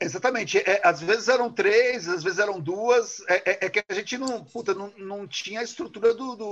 Exatamente. 0.00 0.58
É, 0.58 0.80
às 0.84 1.00
vezes 1.00 1.28
eram 1.28 1.50
três, 1.50 2.08
às 2.08 2.22
vezes 2.22 2.38
eram 2.38 2.60
duas. 2.60 3.20
É, 3.28 3.50
é, 3.50 3.66
é 3.66 3.70
que 3.70 3.84
a 3.88 3.94
gente 3.94 4.16
não, 4.18 4.44
puta, 4.44 4.74
não, 4.74 4.92
não 4.98 5.26
tinha 5.26 5.60
a 5.60 5.64
estrutura 5.64 6.14
do, 6.14 6.36
do, 6.36 6.50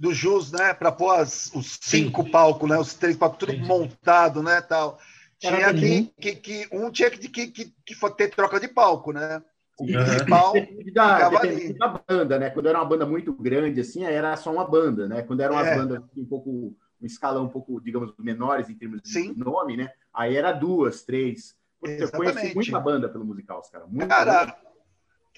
do 0.00 0.14
JUS, 0.14 0.52
né? 0.52 0.74
Para 0.74 0.92
pôr 0.92 1.12
as, 1.12 1.50
os 1.54 1.78
cinco 1.80 2.28
palcos, 2.30 2.68
né? 2.68 2.78
Os 2.78 2.94
três 2.94 3.16
palcos, 3.16 3.38
tudo 3.38 3.52
Sim. 3.52 3.60
montado, 3.60 4.42
né? 4.42 4.60
Tal. 4.60 4.98
Tinha 5.38 5.72
que, 5.74 6.10
que, 6.18 6.36
que, 6.36 6.68
um 6.72 6.90
tinha 6.90 7.10
que, 7.10 7.28
que, 7.28 7.46
que, 7.48 7.74
que 7.84 8.10
ter 8.16 8.30
troca 8.30 8.58
de 8.58 8.68
palco, 8.68 9.12
né? 9.12 9.42
O 9.78 9.84
principal 9.86 10.54
da, 10.92 11.28
da 11.28 12.02
banda, 12.08 12.38
né? 12.38 12.50
Quando 12.50 12.68
era 12.68 12.78
uma 12.78 12.88
banda 12.88 13.04
muito 13.04 13.32
grande, 13.34 13.80
assim, 13.80 14.04
era 14.04 14.34
só 14.36 14.50
uma 14.50 14.66
banda, 14.66 15.06
né? 15.06 15.22
Quando 15.22 15.40
eram 15.40 15.58
as 15.58 15.68
é. 15.68 15.76
bandas 15.76 16.02
um 16.16 16.24
pouco, 16.24 16.50
um 16.50 17.06
escalão 17.06 17.44
um 17.44 17.48
pouco, 17.48 17.78
digamos, 17.80 18.14
menores 18.18 18.70
em 18.70 18.74
termos 18.74 19.02
de 19.02 19.10
Sim. 19.10 19.34
nome, 19.36 19.76
né? 19.76 19.90
Aí 20.12 20.34
era 20.34 20.52
duas, 20.52 21.02
três. 21.02 21.54
Eu 21.86 22.10
conheci 22.10 22.54
muita 22.54 22.80
banda 22.80 23.08
pelo 23.08 23.24
Musicals, 23.24 23.68
cara. 23.70 23.86
Muita 23.86 24.06
cara, 24.06 24.56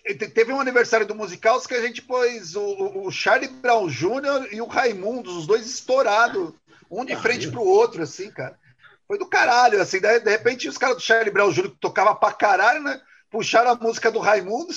banda. 0.05 0.28
teve 0.28 0.53
um 0.53 0.61
aniversário 0.61 1.07
do 1.07 1.14
Musicals 1.14 1.66
que 1.66 1.74
a 1.74 1.80
gente 1.80 2.03
pôs 2.03 2.57
o, 2.57 3.05
o 3.05 3.11
Charlie 3.11 3.49
Brown 3.49 3.88
Jr. 3.88 4.53
e 4.53 4.61
o 4.61 4.66
Raimundo, 4.66 5.36
os 5.36 5.46
dois 5.46 5.66
estourados, 5.66 6.53
um 6.90 7.05
de 7.05 7.16
frente 7.16 7.51
pro 7.51 7.62
outro, 7.62 8.03
assim, 8.03 8.30
cara. 8.30 8.59
Foi 9.07 9.18
do 9.18 9.26
caralho, 9.26 9.80
assim. 9.80 10.01
De, 10.01 10.20
de 10.20 10.30
repente, 10.30 10.68
os 10.68 10.76
caras 10.76 10.96
do 10.96 11.03
Charlie 11.03 11.32
Brown 11.32 11.51
Jr. 11.51 11.70
que 11.70 11.80
tocava 11.80 12.14
pra 12.14 12.32
caralho, 12.32 12.82
né? 12.82 13.01
Puxaram 13.30 13.72
a 13.72 13.74
música 13.74 14.11
do 14.11 14.18
Raimundo 14.18 14.72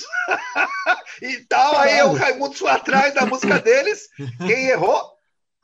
e 1.22 1.38
tal. 1.48 1.78
Aí 1.78 2.02
o 2.02 2.14
Raimundo 2.14 2.54
foi 2.54 2.70
atrás 2.70 3.14
da 3.14 3.26
música 3.26 3.58
deles. 3.60 4.08
Quem 4.38 4.68
errou? 4.68 5.12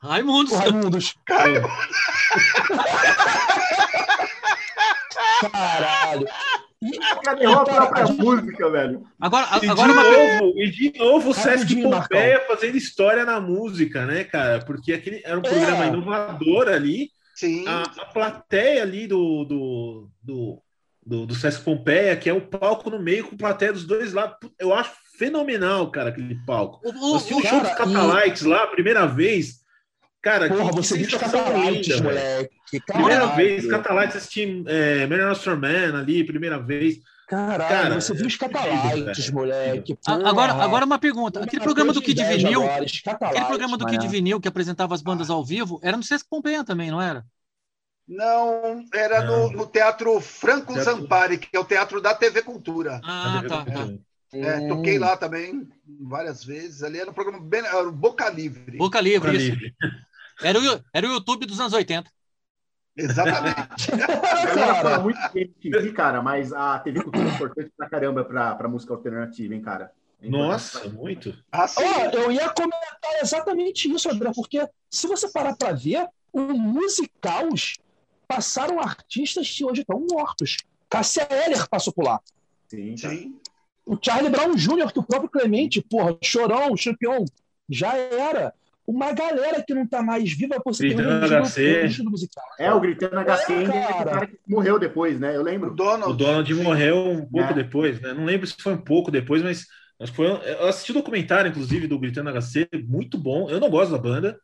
Raimundos. 0.01 0.53
Raimundos. 0.53 1.15
Raimundos. 1.27 1.69
Caralho. 5.51 6.27
Cadê 7.23 7.45
a 7.45 7.59
própria 7.59 8.05
música, 8.05 8.69
velho? 8.69 9.03
Agora, 9.19 9.47
e 9.61 9.69
agora 9.69 9.91
de 9.91 9.99
uma... 9.99 10.03
novo, 10.03 10.59
e 10.59 10.71
de 10.71 10.97
novo 10.97 11.29
o 11.31 11.33
Sesc 11.33 11.75
Pompeia 11.81 12.45
fazendo 12.47 12.77
história 12.77 13.25
na 13.25 13.39
música, 13.41 14.05
né, 14.05 14.23
cara? 14.23 14.59
Porque 14.59 14.93
aquele 14.93 15.21
era 15.25 15.37
um 15.37 15.41
é. 15.43 15.49
programa 15.49 15.85
inovador 15.87 16.69
ali. 16.69 17.11
Sim. 17.35 17.67
A, 17.67 17.83
a 17.83 18.05
plateia 18.05 18.83
ali 18.83 19.07
do, 19.07 19.43
do, 19.43 20.09
do, 20.23 20.61
do, 21.05 21.25
do 21.25 21.35
Sesc 21.35 21.63
Pompeia, 21.63 22.15
que 22.15 22.29
é 22.29 22.33
o 22.33 22.41
palco 22.41 22.89
no 22.89 22.99
meio 22.99 23.27
com 23.27 23.35
plateia 23.35 23.73
dos 23.73 23.85
dois 23.85 24.13
lados. 24.13 24.37
Eu 24.57 24.73
acho 24.73 24.91
fenomenal, 25.17 25.91
cara, 25.91 26.09
aquele 26.09 26.35
palco. 26.45 26.79
O, 26.83 26.91
o, 26.91 27.15
o 27.17 27.19
show 27.19 27.59
dos 27.59 27.73
Catalites 27.73 28.43
e... 28.43 28.47
lá, 28.47 28.67
primeira 28.67 29.05
vez. 29.05 29.59
Cara, 30.21 30.49
Porra, 30.49 30.69
que, 30.69 30.75
você 30.75 30.97
viu 30.97 31.07
os 31.07 31.13
Catalites, 31.13 32.01
moleque. 32.01 32.51
Primeira 32.85 33.25
vez, 33.27 33.65
Catalites 33.67 34.17
assisti 34.17 34.63
é, 34.67 35.07
Melhor 35.07 35.35
Man 35.57 35.99
ali, 35.99 36.25
primeira 36.25 36.59
vez. 36.59 36.99
Caralho, 37.27 37.69
Cara, 37.69 38.01
você 38.01 38.13
viu 38.13 38.27
os 38.27 38.35
Catalites, 38.35 39.29
moleque. 39.29 39.97
Agora, 40.05 40.53
agora 40.53 40.85
uma 40.85 40.99
pergunta. 40.99 41.41
Aquele 41.43 41.61
programa 41.61 41.93
do 41.93 42.01
Kid 42.01 42.21
Vinil, 42.25 42.63
aquele 42.69 43.45
programa 43.45 43.77
do 43.77 43.85
Kid 43.85 44.07
Vinil 44.07 44.41
que 44.41 44.47
apresentava 44.47 44.93
as 44.93 45.01
bandas 45.01 45.29
ao 45.29 45.45
vivo, 45.45 45.79
era 45.81 45.95
no 45.95 46.03
Sesc 46.03 46.27
Pompeia 46.29 46.63
também, 46.65 46.91
não 46.91 47.01
era? 47.01 47.23
Não, 48.07 48.83
era 48.91 49.23
no, 49.23 49.51
no, 49.51 49.67
Teatro 49.67 50.19
Franco 50.19 50.73
teatro... 50.73 50.83
Zampari, 50.95 51.37
que 51.37 51.55
é 51.55 51.59
o 51.59 51.63
teatro 51.63 52.01
da 52.01 52.15
TV 52.15 52.41
Cultura. 52.41 52.99
Ah, 53.03 53.43
tá, 53.47 53.63
tá. 53.63 53.87
É, 54.33 54.67
toquei 54.67 54.97
lá 54.97 55.15
também 55.15 55.67
várias 56.01 56.43
vezes. 56.43 56.81
Ali 56.81 56.99
era 56.99 57.09
um 57.09 57.13
programa 57.13 57.39
bem. 57.39 57.61
Era 57.61 57.91
Boca 57.91 58.27
Livre. 58.29 58.77
Boca 58.77 58.99
Livre, 58.99 59.31
Boca 59.31 59.37
isso. 59.37 59.51
Livre. 59.51 59.75
Era 60.41 60.59
o, 60.59 60.83
era 60.93 61.07
o 61.07 61.11
YouTube 61.11 61.45
dos 61.45 61.59
anos 61.59 61.73
80. 61.73 62.09
Exatamente. 62.95 63.91
cara, 64.55 64.99
muito 64.99 65.19
TV, 65.61 65.91
cara, 65.93 66.21
mas 66.21 66.51
a 66.51 66.79
TV 66.79 67.01
Cultura 67.03 67.29
é 67.29 67.33
importante 67.33 67.71
pra 67.75 67.89
caramba 67.89 68.25
pra, 68.25 68.55
pra 68.55 68.67
música 68.67 68.93
alternativa, 68.93 69.53
hein, 69.53 69.61
cara? 69.61 69.91
É 70.21 70.29
Nossa, 70.29 70.89
muito. 70.89 71.33
Ah, 71.51 71.65
oh, 71.77 72.17
eu 72.17 72.31
ia 72.31 72.49
comentar 72.49 73.21
exatamente 73.21 73.89
isso, 73.89 74.11
André, 74.11 74.31
porque 74.35 74.67
se 74.89 75.07
você 75.07 75.29
parar 75.31 75.55
pra 75.55 75.71
ver, 75.71 76.07
os 76.33 76.57
musicals 76.57 77.77
passaram 78.27 78.79
artistas 78.79 79.49
que 79.49 79.63
hoje 79.63 79.81
estão 79.81 80.05
mortos. 80.09 80.57
Cássia 80.89 81.27
Eller 81.31 81.67
passou 81.69 81.93
por 81.93 82.03
lá. 82.03 82.19
Sim, 82.67 82.97
sim. 82.97 83.39
O 83.85 83.97
Charlie 83.99 84.29
Brown 84.29 84.55
Jr., 84.55 84.91
que 84.91 84.99
o 84.99 85.03
próprio 85.03 85.29
Clemente, 85.29 85.81
porra, 85.81 86.17
Chorão, 86.21 86.75
Champion, 86.75 87.23
já 87.67 87.95
era 87.95 88.53
uma 88.89 89.13
galera 89.13 89.61
que 89.61 89.73
não 89.73 89.85
tá 89.85 90.01
mais 90.01 90.33
viva 90.33 90.59
por 90.59 90.73
ser 90.73 90.95
HC. 90.95 92.01
musical. 92.03 92.43
É, 92.57 92.73
o 92.73 92.79
Gritando 92.79 93.19
HC 93.19 93.53
é, 93.53 93.65
cara. 93.65 93.77
é 93.77 94.01
o 94.01 94.05
cara 94.05 94.27
que 94.27 94.39
morreu 94.47 94.79
depois, 94.79 95.19
né? 95.19 95.35
Eu 95.35 95.43
lembro. 95.43 95.71
O 95.71 95.75
Donald, 95.75 96.11
o 96.11 96.15
Donald 96.15 96.53
morreu 96.55 96.95
um 96.95 97.25
pouco 97.25 97.51
é. 97.51 97.53
depois, 97.53 98.01
né? 98.01 98.13
Não 98.13 98.25
lembro 98.25 98.47
se 98.47 98.55
foi 98.59 98.73
um 98.73 98.81
pouco 98.81 99.11
depois, 99.11 99.43
mas 99.43 99.67
acho 100.01 100.11
que 100.11 100.15
foi. 100.15 100.25
Eu 100.25 100.67
assisti 100.67 100.89
o 100.89 100.95
documentário, 100.95 101.49
inclusive, 101.49 101.85
do 101.85 101.99
Gritando 101.99 102.31
HC, 102.31 102.67
muito 102.87 103.15
bom. 103.15 103.47
Eu 103.47 103.59
não 103.59 103.69
gosto 103.69 103.91
da 103.91 103.99
banda. 103.99 104.39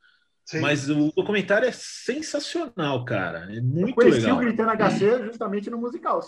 Sim. 0.45 0.59
Mas 0.59 0.87
o 0.87 1.11
documentário 1.11 1.67
é 1.67 1.71
sensacional, 1.71 3.03
cara. 3.03 3.47
É 3.51 3.59
muito 3.59 3.89
eu 3.89 3.95
conheci 3.95 4.19
legal. 4.19 4.37
o 4.37 4.39
Gritando 4.41 4.71
HC 4.77 5.23
justamente 5.25 5.71
no 5.71 5.79
musical. 5.79 6.21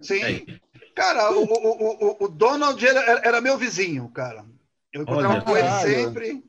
Sim. 0.00 0.22
É. 0.22 0.60
Cara, 0.94 1.32
o, 1.32 1.42
o, 1.42 2.22
o, 2.22 2.24
o 2.24 2.28
Donald 2.28 2.86
era, 2.86 3.00
era, 3.24 3.40
meu 3.40 3.58
vizinho, 3.58 4.08
cara. 4.10 4.44
Eu 4.92 5.02
encontrava 5.02 5.40
com 5.42 5.56
ele 5.56 5.70
sempre 5.70 6.47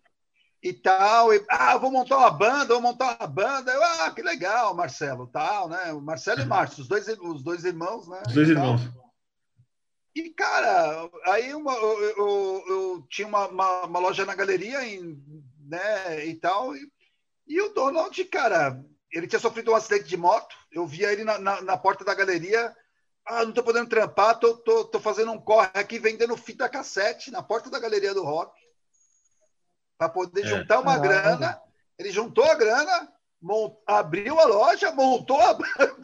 e 0.61 0.73
tal. 0.73 1.33
E, 1.33 1.43
ah, 1.49 1.77
vou 1.77 1.91
montar 1.91 2.17
uma 2.17 2.31
banda, 2.31 2.73
vou 2.73 2.81
montar 2.81 3.17
uma 3.19 3.27
banda. 3.27 3.71
Eu, 3.71 3.83
ah, 3.83 4.11
que 4.11 4.21
legal, 4.21 4.75
Marcelo, 4.75 5.27
tal, 5.27 5.69
né? 5.69 5.93
O 5.93 6.01
Marcelo 6.01 6.41
e 6.41 6.45
Márcio, 6.45 6.81
os 6.81 6.87
dois, 6.87 7.07
os 7.07 7.43
dois 7.43 7.63
irmãos, 7.65 8.07
né? 8.07 8.21
Os 8.27 8.33
dois 8.33 8.49
irmãos. 8.49 8.81
E, 10.15 10.29
cara, 10.31 11.09
aí 11.27 11.53
uma, 11.53 11.73
eu, 11.73 12.01
eu, 12.01 12.63
eu, 12.67 13.07
tinha 13.09 13.27
uma, 13.27 13.47
uma, 13.47 13.85
uma, 13.85 13.99
loja 13.99 14.25
na 14.25 14.35
galeria 14.35 14.83
em, 14.83 15.21
né, 15.59 16.25
e 16.25 16.35
tal. 16.35 16.75
E, 16.75 16.91
e, 17.47 17.61
o 17.61 17.69
Donald, 17.69 18.25
cara, 18.25 18.83
ele 19.11 19.27
tinha 19.27 19.39
sofrido 19.39 19.71
um 19.71 19.75
acidente 19.75 20.09
de 20.09 20.17
moto. 20.17 20.55
Eu 20.71 20.85
via 20.85 21.11
ele 21.11 21.23
na, 21.23 21.39
na, 21.39 21.61
na 21.61 21.77
porta 21.77 22.03
da 22.03 22.13
galeria. 22.13 22.75
Ah, 23.25 23.45
não 23.45 23.51
tô 23.51 23.63
podendo 23.63 23.87
trampar, 23.87 24.39
tô, 24.39 24.57
tô, 24.57 24.85
tô 24.85 24.99
fazendo 24.99 25.31
um 25.31 25.39
corre 25.39 25.69
aqui 25.75 25.99
vendendo 25.99 26.35
fita 26.35 26.67
cassete 26.67 27.29
na 27.29 27.43
porta 27.43 27.69
da 27.69 27.79
galeria 27.79 28.13
do 28.13 28.23
rock 28.23 28.58
para 29.99 30.07
poder 30.07 30.45
é. 30.45 30.47
juntar 30.47 30.79
uma 30.79 30.97
grana. 30.97 31.59
Ele 31.99 32.09
juntou 32.09 32.45
a 32.45 32.55
grana, 32.55 33.09
mont... 33.41 33.75
abriu 33.85 34.39
a 34.39 34.45
loja, 34.45 34.91
montou 34.93 35.39
a 35.41 35.53
banda 35.53 35.95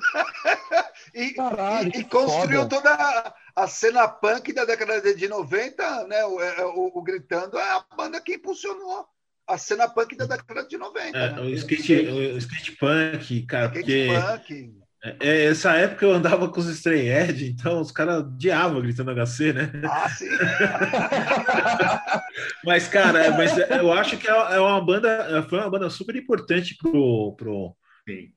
e, 1.16 1.32
Caralho, 1.32 1.92
e, 1.96 2.00
e 2.02 2.04
construiu 2.04 2.64
foda. 2.64 2.76
toda 2.76 2.94
a, 2.94 3.34
a, 3.56 3.68
cena 3.68 4.06
punk 4.06 4.52
da 4.52 4.66
década 4.66 5.02
de 5.16 5.28
90, 5.30 6.08
né? 6.08 6.26
O, 6.26 6.42
é, 6.42 6.66
o, 6.66 6.92
o, 6.94 7.02
Gritando 7.02 7.58
é 7.58 7.72
a 7.72 7.86
banda 7.96 8.20
que 8.20 8.36
impulsionou 8.36 9.08
a 9.48 9.58
cena 9.58 9.88
punk 9.88 10.18
da 10.18 10.26
década 10.26 10.68
de 10.68 10.78
90. 10.78 11.18
É, 11.18 11.32
né? 11.32 11.40
o, 11.40 11.50
skate, 11.52 11.94
o 11.94 12.38
skate 12.38 12.74
punk, 12.74 13.44
cara, 13.44 13.68
skate 13.68 13.82
porque... 13.82 14.08
punk 14.12 14.85
é, 15.06 15.16
é, 15.20 15.46
essa 15.46 15.74
época 15.74 16.04
eu 16.04 16.14
andava 16.14 16.50
com 16.50 16.60
os 16.60 16.68
Stray 16.68 17.08
Edge, 17.08 17.52
então 17.52 17.80
os 17.80 17.92
caras 17.92 18.26
diavam 18.38 18.82
gritando 18.82 19.12
HC, 19.12 19.54
né? 19.54 19.72
Ah, 19.84 20.10
sim. 20.10 20.26
mas, 22.66 22.88
cara, 22.88 23.30
mas 23.38 23.56
eu 23.56 23.94
acho 23.94 24.18
que 24.18 24.28
é, 24.28 24.32
é 24.32 24.60
uma 24.60 24.84
banda, 24.84 25.46
foi 25.48 25.60
uma 25.60 25.70
banda 25.70 25.92
super 25.92 26.16
importante 26.16 26.76
pro, 26.76 27.36
pro, 27.38 27.78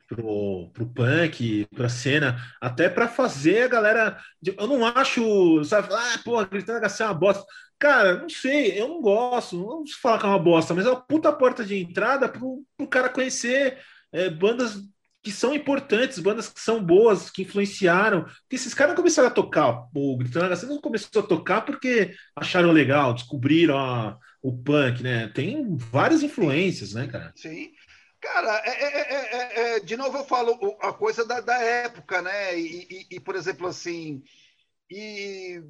pro, 0.06 0.68
pro 0.74 0.86
punk, 0.86 1.66
pra 1.74 1.88
cena, 1.88 2.36
até 2.60 2.90
para 2.90 3.08
fazer 3.08 3.62
a 3.62 3.68
galera. 3.68 4.18
Eu 4.44 4.66
não 4.66 4.84
acho, 4.84 5.64
sabe, 5.64 5.88
ah, 5.90 6.20
pô, 6.22 6.44
gritando 6.44 6.86
HC 6.86 7.02
é 7.02 7.06
uma 7.06 7.14
bosta. 7.14 7.44
Cara, 7.78 8.18
não 8.18 8.28
sei, 8.28 8.78
eu 8.78 8.88
não 8.88 9.00
gosto, 9.00 9.56
não 9.56 9.66
vamos 9.66 9.94
falar 9.94 10.18
que 10.18 10.26
é 10.26 10.28
uma 10.28 10.38
bosta, 10.38 10.74
mas 10.74 10.84
é 10.84 10.90
uma 10.90 11.00
puta 11.00 11.32
porta 11.32 11.64
de 11.64 11.76
entrada 11.76 12.28
pro, 12.28 12.62
pro 12.76 12.88
cara 12.88 13.08
conhecer 13.08 13.78
é, 14.12 14.28
bandas 14.28 14.82
que 15.28 15.32
são 15.34 15.54
importantes, 15.54 16.18
bandas 16.18 16.48
que 16.48 16.58
são 16.58 16.82
boas, 16.82 17.28
que 17.28 17.42
influenciaram. 17.42 18.24
Porque 18.24 18.56
esses 18.56 18.72
caras 18.72 18.92
não 18.92 18.96
começaram 18.96 19.28
a 19.28 19.30
tocar, 19.30 19.86
o 19.94 20.16
Gritando 20.16 20.56
HC 20.56 20.66
não 20.66 20.80
começou 20.80 21.22
a 21.22 21.26
tocar 21.26 21.60
porque 21.60 22.14
acharam 22.34 22.72
legal, 22.72 23.12
descobriram 23.12 23.76
a, 23.76 24.18
o 24.42 24.56
punk, 24.56 25.02
né? 25.02 25.28
Tem 25.28 25.76
várias 25.76 26.22
influências, 26.22 26.94
né, 26.94 27.06
cara? 27.06 27.30
Sim. 27.36 27.72
Cara, 28.18 28.62
é, 28.64 28.70
é, 28.70 29.76
é, 29.76 29.80
de 29.80 29.98
novo 29.98 30.16
eu 30.16 30.24
falo 30.24 30.58
a 30.80 30.94
coisa 30.94 31.26
da, 31.26 31.40
da 31.40 31.62
época, 31.62 32.22
né? 32.22 32.58
E, 32.58 32.88
e, 32.90 33.16
e, 33.16 33.20
por 33.20 33.36
exemplo, 33.36 33.66
assim, 33.66 34.22
e 34.90 35.62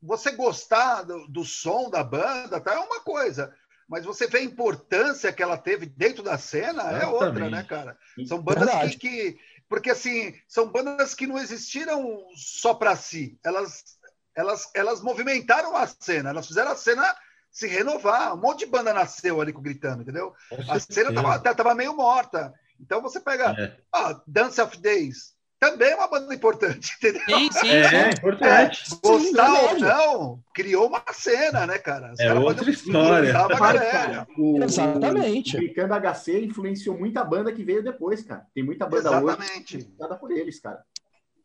você 0.00 0.32
gostar 0.32 1.02
do, 1.02 1.28
do, 1.28 1.44
som 1.44 1.90
da 1.90 2.02
banda 2.02 2.58
tá, 2.60 2.72
é 2.72 2.78
uma 2.78 3.00
coisa, 3.00 3.54
mas 3.92 4.06
você 4.06 4.26
vê 4.26 4.38
a 4.38 4.42
importância 4.42 5.30
que 5.30 5.42
ela 5.42 5.58
teve 5.58 5.84
dentro 5.84 6.22
da 6.22 6.38
cena 6.38 6.82
é 6.92 7.06
outra, 7.06 7.50
né, 7.50 7.62
cara? 7.62 7.94
São 8.26 8.40
bandas 8.40 8.96
que, 8.96 8.96
que, 8.96 9.38
Porque, 9.68 9.90
assim, 9.90 10.34
são 10.48 10.66
bandas 10.66 11.14
que 11.14 11.26
não 11.26 11.38
existiram 11.38 12.24
só 12.34 12.72
para 12.72 12.96
si, 12.96 13.38
elas, 13.44 13.84
elas, 14.34 14.70
elas 14.74 15.02
movimentaram 15.02 15.76
a 15.76 15.86
cena, 15.86 16.30
elas 16.30 16.46
fizeram 16.46 16.70
a 16.70 16.74
cena 16.74 17.14
se 17.50 17.66
renovar. 17.66 18.32
Um 18.32 18.40
monte 18.40 18.60
de 18.60 18.66
banda 18.66 18.94
nasceu 18.94 19.38
ali 19.42 19.52
com 19.52 19.60
Gritando, 19.60 20.00
entendeu? 20.00 20.34
A 20.70 20.80
cena 20.80 21.12
tava, 21.12 21.38
tava 21.38 21.74
meio 21.74 21.94
morta. 21.94 22.50
Então 22.80 23.02
você 23.02 23.20
pega 23.20 23.50
é. 23.60 23.76
ah, 23.92 24.18
Dance 24.26 24.58
of 24.58 24.74
Days, 24.78 25.34
também 25.62 25.92
é 25.92 25.94
uma 25.94 26.08
banda 26.08 26.34
importante, 26.34 26.92
entendeu? 26.98 27.22
Sim, 27.38 27.52
sim. 27.52 27.68
É, 27.68 27.94
é 27.94 28.10
importante. 28.10 28.82
É, 28.84 29.08
gostar 29.08 29.46
sim, 29.46 29.66
ou 29.66 29.78
não, 29.78 30.44
criou 30.52 30.88
uma 30.88 31.04
cena, 31.12 31.68
né, 31.68 31.78
cara? 31.78 32.12
Os 32.12 32.18
é 32.18 32.34
outra 32.34 32.68
história. 32.68 33.32
O, 34.36 34.60
Exatamente. 34.60 35.56
O 35.56 35.60
Gritando 35.60 35.94
HC 35.94 36.46
influenciou 36.46 36.98
muita 36.98 37.22
banda 37.22 37.52
que 37.52 37.62
veio 37.62 37.80
depois, 37.80 38.24
cara. 38.24 38.44
Tem 38.52 38.64
muita 38.64 38.86
banda 38.86 39.08
Exatamente. 39.08 39.76
hoje 39.76 39.94
dada 39.96 40.16
por 40.16 40.32
eles, 40.32 40.58
cara. 40.58 40.82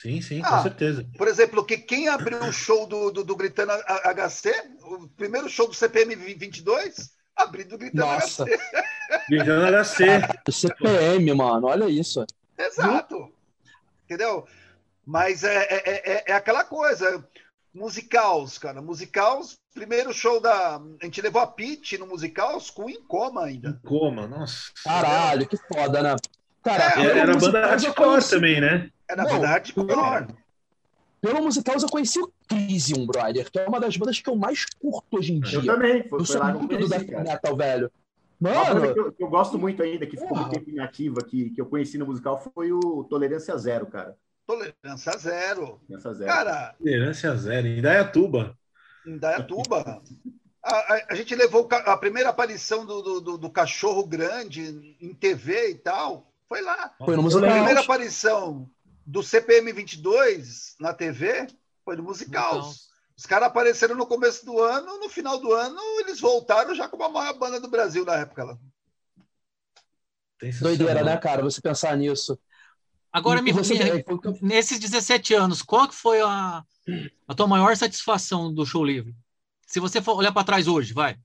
Sim, 0.01 0.19
sim, 0.19 0.41
ah, 0.43 0.49
com 0.49 0.63
certeza. 0.63 1.07
Por 1.15 1.27
exemplo, 1.27 1.63
que 1.63 1.77
quem 1.77 2.07
abriu 2.07 2.39
o 2.39 2.51
show 2.51 2.87
do, 2.87 3.11
do, 3.11 3.23
do, 3.23 3.35
Gritando 3.35 3.71
HC, 3.71 4.51
o 4.81 5.07
primeiro 5.09 5.47
show 5.47 5.67
do 5.67 5.75
CPM 5.75 6.15
22, 6.15 7.11
abriu 7.35 7.67
do 7.67 7.77
Gritando 7.77 8.05
Nossa. 8.05 8.45
HC. 8.45 8.59
Gritando 9.29 9.83
HC. 9.83 10.03
O 10.47 10.51
CPM, 10.51 11.33
mano, 11.35 11.67
olha 11.67 11.85
isso. 11.87 12.25
Exato. 12.57 13.36
Entendeu? 14.07 14.47
Mas 15.05 15.43
é, 15.43 15.63
é, 15.63 15.81
é, 15.85 16.23
é 16.27 16.33
aquela 16.33 16.63
coisa. 16.63 17.23
Musicals, 17.73 18.57
cara. 18.57 18.81
Musicals, 18.81 19.57
primeiro 19.73 20.13
show 20.13 20.39
da. 20.39 20.77
A 20.77 21.05
gente 21.05 21.21
levou 21.21 21.41
a 21.41 21.47
Pete 21.47 21.97
no 21.97 22.07
Musicals 22.07 22.69
com 22.69 22.89
em 22.89 23.01
coma 23.03 23.43
ainda. 23.43 23.69
Em 23.69 23.87
coma, 23.87 24.25
nossa. 24.25 24.71
Caralho, 24.83 25.45
que 25.45 25.57
foda, 25.57 26.01
né? 26.01 26.15
Cara, 26.63 27.01
é, 27.01 27.19
era 27.19 27.37
banda 27.37 27.67
hardcore 27.67 28.29
também, 28.29 28.61
né? 28.61 28.89
Era 29.07 29.23
não, 29.23 29.29
banda 29.29 29.47
hardcore. 29.47 30.27
Pelo 31.21 31.43
Musicals 31.43 31.83
eu 31.83 31.89
conheci 31.89 32.19
o 32.19 32.31
Crisium, 32.47 33.05
brother, 33.05 33.51
que 33.51 33.59
é 33.59 33.67
uma 33.67 33.79
das 33.79 33.97
bandas 33.97 34.19
que 34.21 34.29
eu 34.29 34.35
mais 34.35 34.65
curto 34.79 35.17
hoje 35.17 35.33
em 35.33 35.39
dia. 35.41 35.59
Eu 35.59 35.65
também. 35.65 36.07
Foi, 36.07 36.21
eu 36.21 36.25
sou 36.25 36.43
muito 36.45 36.77
do 36.77 36.87
death 36.87 37.07
metal, 37.07 37.57
velho. 37.57 37.91
Mano, 38.39 38.93
que 38.93 38.99
eu, 38.99 39.11
que 39.11 39.23
eu, 39.23 39.29
gosto 39.29 39.57
muito 39.57 39.81
ainda, 39.81 40.05
que 40.05 40.15
ficou 40.15 40.37
muito 40.37 40.51
tempo 40.51 40.69
inativa, 40.69 41.23
que, 41.23 41.49
que 41.49 41.59
eu 41.59 41.65
conheci 41.65 41.97
no 41.97 42.05
musical, 42.05 42.39
foi 42.53 42.71
o 42.71 43.03
Tolerância 43.03 43.57
Zero, 43.57 43.87
cara. 43.87 44.15
Tolerância 44.45 45.17
Zero. 45.17 45.79
Tolerância 45.87 46.13
Zero. 46.13 46.31
Cara, 46.31 46.75
Tolerância 46.77 47.35
Zero, 47.35 47.67
em 47.67 47.81
Dayatuba. 47.81 48.57
Em 49.05 49.17
Dayatuba. 49.17 50.01
a, 50.63 50.75
a, 50.75 51.05
a, 51.09 51.15
gente 51.15 51.35
levou 51.35 51.67
a 51.71 51.97
primeira 51.97 52.29
aparição 52.29 52.85
do, 52.85 53.19
do, 53.19 53.37
do, 53.37 53.49
Cachorro 53.49 54.05
Grande 54.05 54.95
em 55.01 55.13
TV 55.13 55.71
e 55.71 55.75
tal, 55.75 56.31
foi 56.47 56.61
lá. 56.61 56.93
Foi 57.03 57.15
no 57.15 57.23
musical. 57.23 57.49
A 57.49 57.53
primeira 57.53 57.81
aparição 57.81 58.69
do 59.05 59.23
CPM 59.23 59.71
22 59.73 60.75
na 60.79 60.93
TV 60.93 61.47
foi 61.83 61.95
no 61.95 62.03
musical. 62.03 62.61
Os 63.17 63.25
caras 63.25 63.47
apareceram 63.47 63.95
no 63.95 64.05
começo 64.05 64.45
do 64.45 64.61
ano, 64.61 64.99
no 64.99 65.09
final 65.09 65.39
do 65.39 65.51
ano 65.51 65.81
eles 65.99 66.19
voltaram 66.19 66.75
já 66.75 66.87
com 66.87 67.01
a 67.03 67.09
maior 67.09 67.33
banda 67.33 67.59
do 67.59 67.67
Brasil 67.67 68.05
na 68.05 68.17
época. 68.17 68.43
Lá. 68.43 68.57
Doideira, 70.61 71.03
né, 71.03 71.17
cara? 71.17 71.41
Você 71.41 71.59
pensar 71.59 71.97
nisso. 71.97 72.39
Agora, 73.11 73.41
me, 73.41 73.51
você... 73.51 73.73
me, 73.73 74.05
nesses 74.41 74.77
17 74.77 75.33
anos, 75.33 75.63
qual 75.63 75.87
que 75.87 75.95
foi 75.95 76.21
a, 76.21 76.63
a 77.27 77.33
tua 77.33 77.47
maior 77.47 77.75
satisfação 77.75 78.53
do 78.53 78.65
show 78.65 78.85
livre? 78.85 79.15
Se 79.65 79.79
você 79.79 79.99
for 79.99 80.15
olhar 80.15 80.31
para 80.31 80.45
trás 80.45 80.67
hoje, 80.67 80.93
vai. 80.93 81.17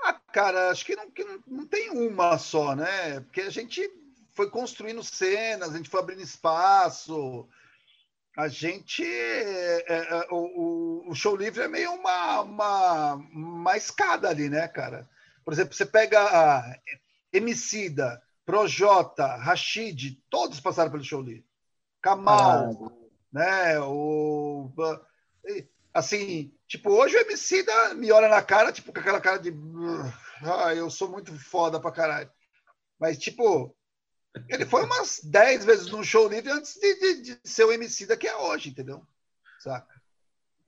Ah, 0.00 0.14
cara, 0.32 0.70
acho 0.70 0.86
que 0.86 0.96
não, 0.96 1.10
que 1.10 1.24
não, 1.24 1.42
não 1.46 1.66
tem 1.66 1.90
uma 1.90 2.38
só, 2.38 2.74
né? 2.74 3.20
Porque 3.20 3.42
a 3.42 3.50
gente 3.50 3.86
foi 4.30 4.48
construindo 4.48 5.02
cenas, 5.04 5.74
a 5.74 5.76
gente 5.76 5.90
foi 5.90 6.00
abrindo 6.00 6.22
espaço, 6.22 7.46
a 8.38 8.46
gente. 8.46 9.02
É, 9.04 9.84
é, 9.88 10.26
o, 10.30 11.10
o, 11.10 11.14
show 11.14 11.34
livre 11.34 11.60
é 11.60 11.66
meio 11.66 11.90
uma, 11.90 12.42
uma, 12.42 13.14
uma 13.14 13.76
escada 13.76 14.28
ali, 14.28 14.48
né, 14.48 14.68
cara? 14.68 15.10
Por 15.44 15.52
exemplo, 15.52 15.74
você 15.74 15.84
pega 15.84 16.20
a 16.20 16.78
Emicida, 17.32 18.22
Projota, 18.46 19.26
Rashid, 19.34 20.22
todos 20.30 20.60
passaram 20.60 20.88
pelo 20.88 21.02
show 21.02 21.20
livre. 21.20 21.44
Kamal, 22.00 22.70
ah. 22.80 23.08
né? 23.32 23.80
O, 23.80 24.70
assim, 25.92 26.54
tipo, 26.68 26.92
hoje 26.92 27.16
o 27.16 27.20
Emicida 27.20 27.92
me 27.94 28.12
olha 28.12 28.28
na 28.28 28.40
cara, 28.40 28.70
tipo, 28.70 28.92
com 28.92 29.00
aquela 29.00 29.20
cara 29.20 29.38
de. 29.38 29.52
Ah, 30.44 30.72
eu 30.76 30.88
sou 30.88 31.08
muito 31.10 31.36
foda 31.40 31.80
pra 31.80 31.90
caralho. 31.90 32.30
Mas, 33.00 33.18
tipo, 33.18 33.76
ele 34.48 34.66
foi 34.66 34.84
umas 34.84 35.20
10 35.22 35.64
vezes 35.64 35.86
no 35.90 36.04
show 36.04 36.28
livre 36.28 36.50
antes 36.50 36.74
de, 36.74 36.94
de, 36.94 37.22
de 37.22 37.38
ser 37.44 37.64
o 37.64 37.72
MC 37.72 38.06
da 38.06 38.16
que 38.16 38.26
é 38.26 38.36
hoje, 38.36 38.70
entendeu? 38.70 39.02
Saca? 39.58 39.94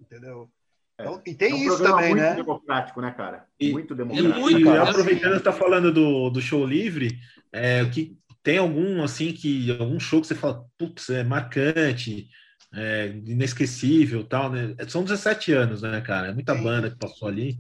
Entendeu? 0.01 0.51
É. 0.99 1.03
Então, 1.03 1.23
e 1.27 1.35
tem 1.35 1.53
é 1.53 1.55
um 1.55 1.59
isso 1.59 1.83
também, 1.83 2.11
muito 2.11 2.23
né? 2.23 2.35
democrático, 2.35 3.01
né, 3.01 3.11
cara? 3.13 3.47
E, 3.59 3.73
muito 3.73 3.95
democrático. 3.95 4.37
E, 4.37 4.41
muito, 4.41 4.69
e 4.69 4.79
aproveitando 4.79 5.39
que 5.39 5.45
tá 5.45 5.53
falando 5.53 5.93
do, 5.93 6.31
do 6.31 6.41
show 6.41 6.67
livre, 6.67 7.19
é, 7.53 7.85
que 7.87 8.19
tem 8.43 8.59
algum 8.59 9.03
assim 9.03 9.33
que 9.33 9.71
algum 9.71 9.99
show 9.99 10.21
que 10.21 10.27
você 10.27 10.35
fala, 10.35 10.65
putz, 10.79 11.11
é 11.11 11.23
marcante, 11.23 12.29
é, 12.75 13.09
inesquecível, 13.25 14.25
tal, 14.25 14.51
né? 14.51 14.75
São 14.89 15.03
17 15.03 15.53
anos, 15.53 15.83
né, 15.83 16.01
cara? 16.01 16.29
É 16.29 16.33
muita 16.33 16.55
Sim. 16.55 16.63
banda 16.63 16.91
que 16.91 16.99
passou 16.99 17.29
ali. 17.29 17.59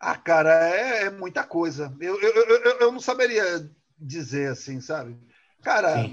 Ah, 0.00 0.16
cara, 0.16 0.50
é, 0.68 1.04
é 1.04 1.10
muita 1.10 1.42
coisa. 1.44 1.94
Eu, 2.00 2.20
eu, 2.20 2.32
eu, 2.32 2.78
eu 2.80 2.92
não 2.92 3.00
saberia 3.00 3.42
dizer 3.98 4.50
assim, 4.50 4.80
sabe? 4.80 5.16
Cara, 5.62 6.08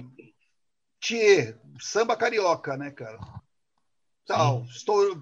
Thier, 0.99 1.59
samba 1.79 2.15
carioca, 2.15 2.77
né, 2.77 2.91
cara? 2.91 3.19
Tal, 4.25 4.63
estou, 4.63 5.21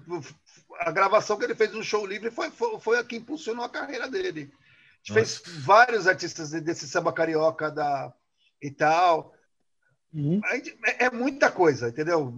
a 0.78 0.90
gravação 0.92 1.36
que 1.36 1.44
ele 1.44 1.56
fez 1.56 1.72
no 1.72 1.82
show 1.82 2.06
livre 2.06 2.30
foi, 2.30 2.50
foi, 2.50 2.78
foi 2.78 2.98
a 2.98 3.04
que 3.04 3.16
impulsionou 3.16 3.64
a 3.64 3.68
carreira 3.68 4.08
dele. 4.08 4.52
A 4.52 5.12
gente 5.12 5.18
Nossa. 5.18 5.40
fez 5.42 5.64
vários 5.64 6.06
artistas 6.06 6.50
desse 6.50 6.86
samba 6.86 7.12
carioca 7.12 7.70
da, 7.70 8.12
e 8.62 8.70
tal. 8.70 9.34
Uhum. 10.14 10.40
Gente, 10.52 10.78
é, 10.84 11.06
é, 11.06 11.10
muita 11.10 11.50
coisa, 11.50 11.88
entendeu? 11.88 12.32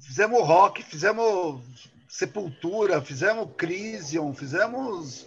Fizemos 0.00 0.40
rock, 0.40 0.82
fizemos 0.82 1.62
Sepultura, 2.08 3.00
fizemos 3.00 3.54
Crisium, 3.56 4.34
fizemos 4.34 5.26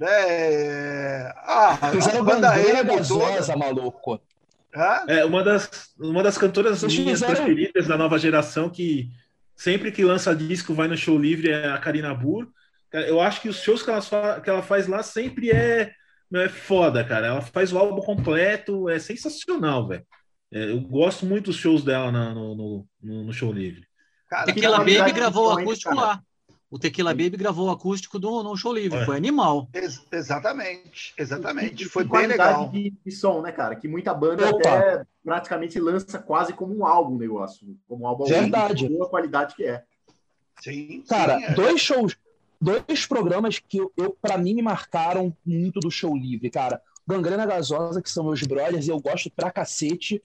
é... 0.00 1.32
Ah, 1.36 1.90
Fizeram 1.92 2.24
bandeira 2.24 2.82
gasosa, 2.82 3.56
maluco. 3.56 4.20
É 5.06 5.24
uma 5.24 5.42
das, 5.44 5.92
uma 5.98 6.22
das 6.22 6.36
cantoras 6.36 6.80
Vocês 6.80 6.98
minhas 6.98 7.20
fizeram... 7.20 7.44
preferidas 7.44 7.86
da 7.86 7.96
nova 7.96 8.18
geração 8.18 8.68
que 8.68 9.08
sempre 9.54 9.92
que 9.92 10.04
lança 10.04 10.34
disco 10.34 10.74
vai 10.74 10.88
no 10.88 10.96
show 10.96 11.16
livre 11.16 11.50
é 11.50 11.68
a 11.68 11.78
Karina 11.78 12.12
Burr. 12.12 12.48
Eu 12.92 13.20
acho 13.20 13.40
que 13.40 13.48
os 13.48 13.62
shows 13.62 13.82
que 13.82 13.90
ela, 13.90 14.40
que 14.40 14.50
ela 14.50 14.62
faz 14.62 14.86
lá 14.86 15.02
sempre 15.02 15.50
é, 15.50 15.92
é 16.34 16.48
foda, 16.48 17.04
cara. 17.04 17.28
Ela 17.28 17.40
faz 17.40 17.72
o 17.72 17.78
álbum 17.78 18.00
completo, 18.00 18.88
é 18.88 18.98
sensacional, 18.98 19.88
velho. 19.88 20.06
É, 20.52 20.70
eu 20.70 20.80
gosto 20.80 21.26
muito 21.26 21.46
dos 21.46 21.56
shows 21.56 21.82
dela 21.82 22.12
no, 22.12 22.54
no, 22.54 22.86
no, 23.02 23.24
no 23.24 23.32
show 23.32 23.52
livre. 23.52 23.84
Cara, 24.28 24.46
Tequila 24.46 24.78
Baby 24.78 25.12
gravou 25.12 25.50
acústico 25.50 25.94
lá. 25.94 26.20
O 26.74 26.78
Tequila 26.78 27.10
Baby 27.10 27.36
gravou 27.36 27.68
o 27.68 27.70
acústico 27.70 28.18
do, 28.18 28.42
no 28.42 28.56
show 28.56 28.74
livre, 28.74 28.98
é. 28.98 29.04
foi 29.04 29.16
animal. 29.16 29.68
Ex 29.72 30.04
exatamente, 30.10 31.14
exatamente. 31.16 31.84
E, 31.84 31.88
foi 31.88 32.02
bem 32.02 32.26
legal. 32.26 32.68
De, 32.68 32.92
de, 33.06 33.12
som, 33.12 33.40
né, 33.40 33.52
cara? 33.52 33.76
Que 33.76 33.86
muita 33.86 34.12
banda 34.12 34.50
Opa. 34.50 34.56
até 34.56 35.06
praticamente 35.24 35.78
lança 35.78 36.18
quase 36.18 36.52
como 36.52 36.76
um 36.76 36.84
álbum 36.84 37.14
o 37.14 37.18
negócio. 37.18 37.78
Como 37.86 38.02
um 38.02 38.08
álbum 38.08 38.24
Verdade. 38.24 38.88
boa 38.88 39.08
qualidade 39.08 39.54
que 39.54 39.62
é. 39.62 39.84
Sim. 40.60 41.04
Cara, 41.08 41.38
sim, 41.38 41.44
é. 41.44 41.54
dois 41.54 41.80
shows, 41.80 42.16
dois 42.60 43.06
programas 43.06 43.60
que 43.60 43.78
eu, 43.78 43.92
eu 43.96 44.10
para 44.20 44.36
mim 44.36 44.54
me 44.54 44.62
marcaram 44.62 45.32
muito 45.46 45.78
do 45.78 45.92
show 45.92 46.16
livre, 46.16 46.50
cara. 46.50 46.82
Gangrena 47.06 47.46
Gasosa, 47.46 48.02
que 48.02 48.10
são 48.10 48.24
meus 48.24 48.42
brothers, 48.42 48.88
e 48.88 48.90
eu 48.90 48.98
gosto 48.98 49.30
pra 49.30 49.52
cacete. 49.52 50.20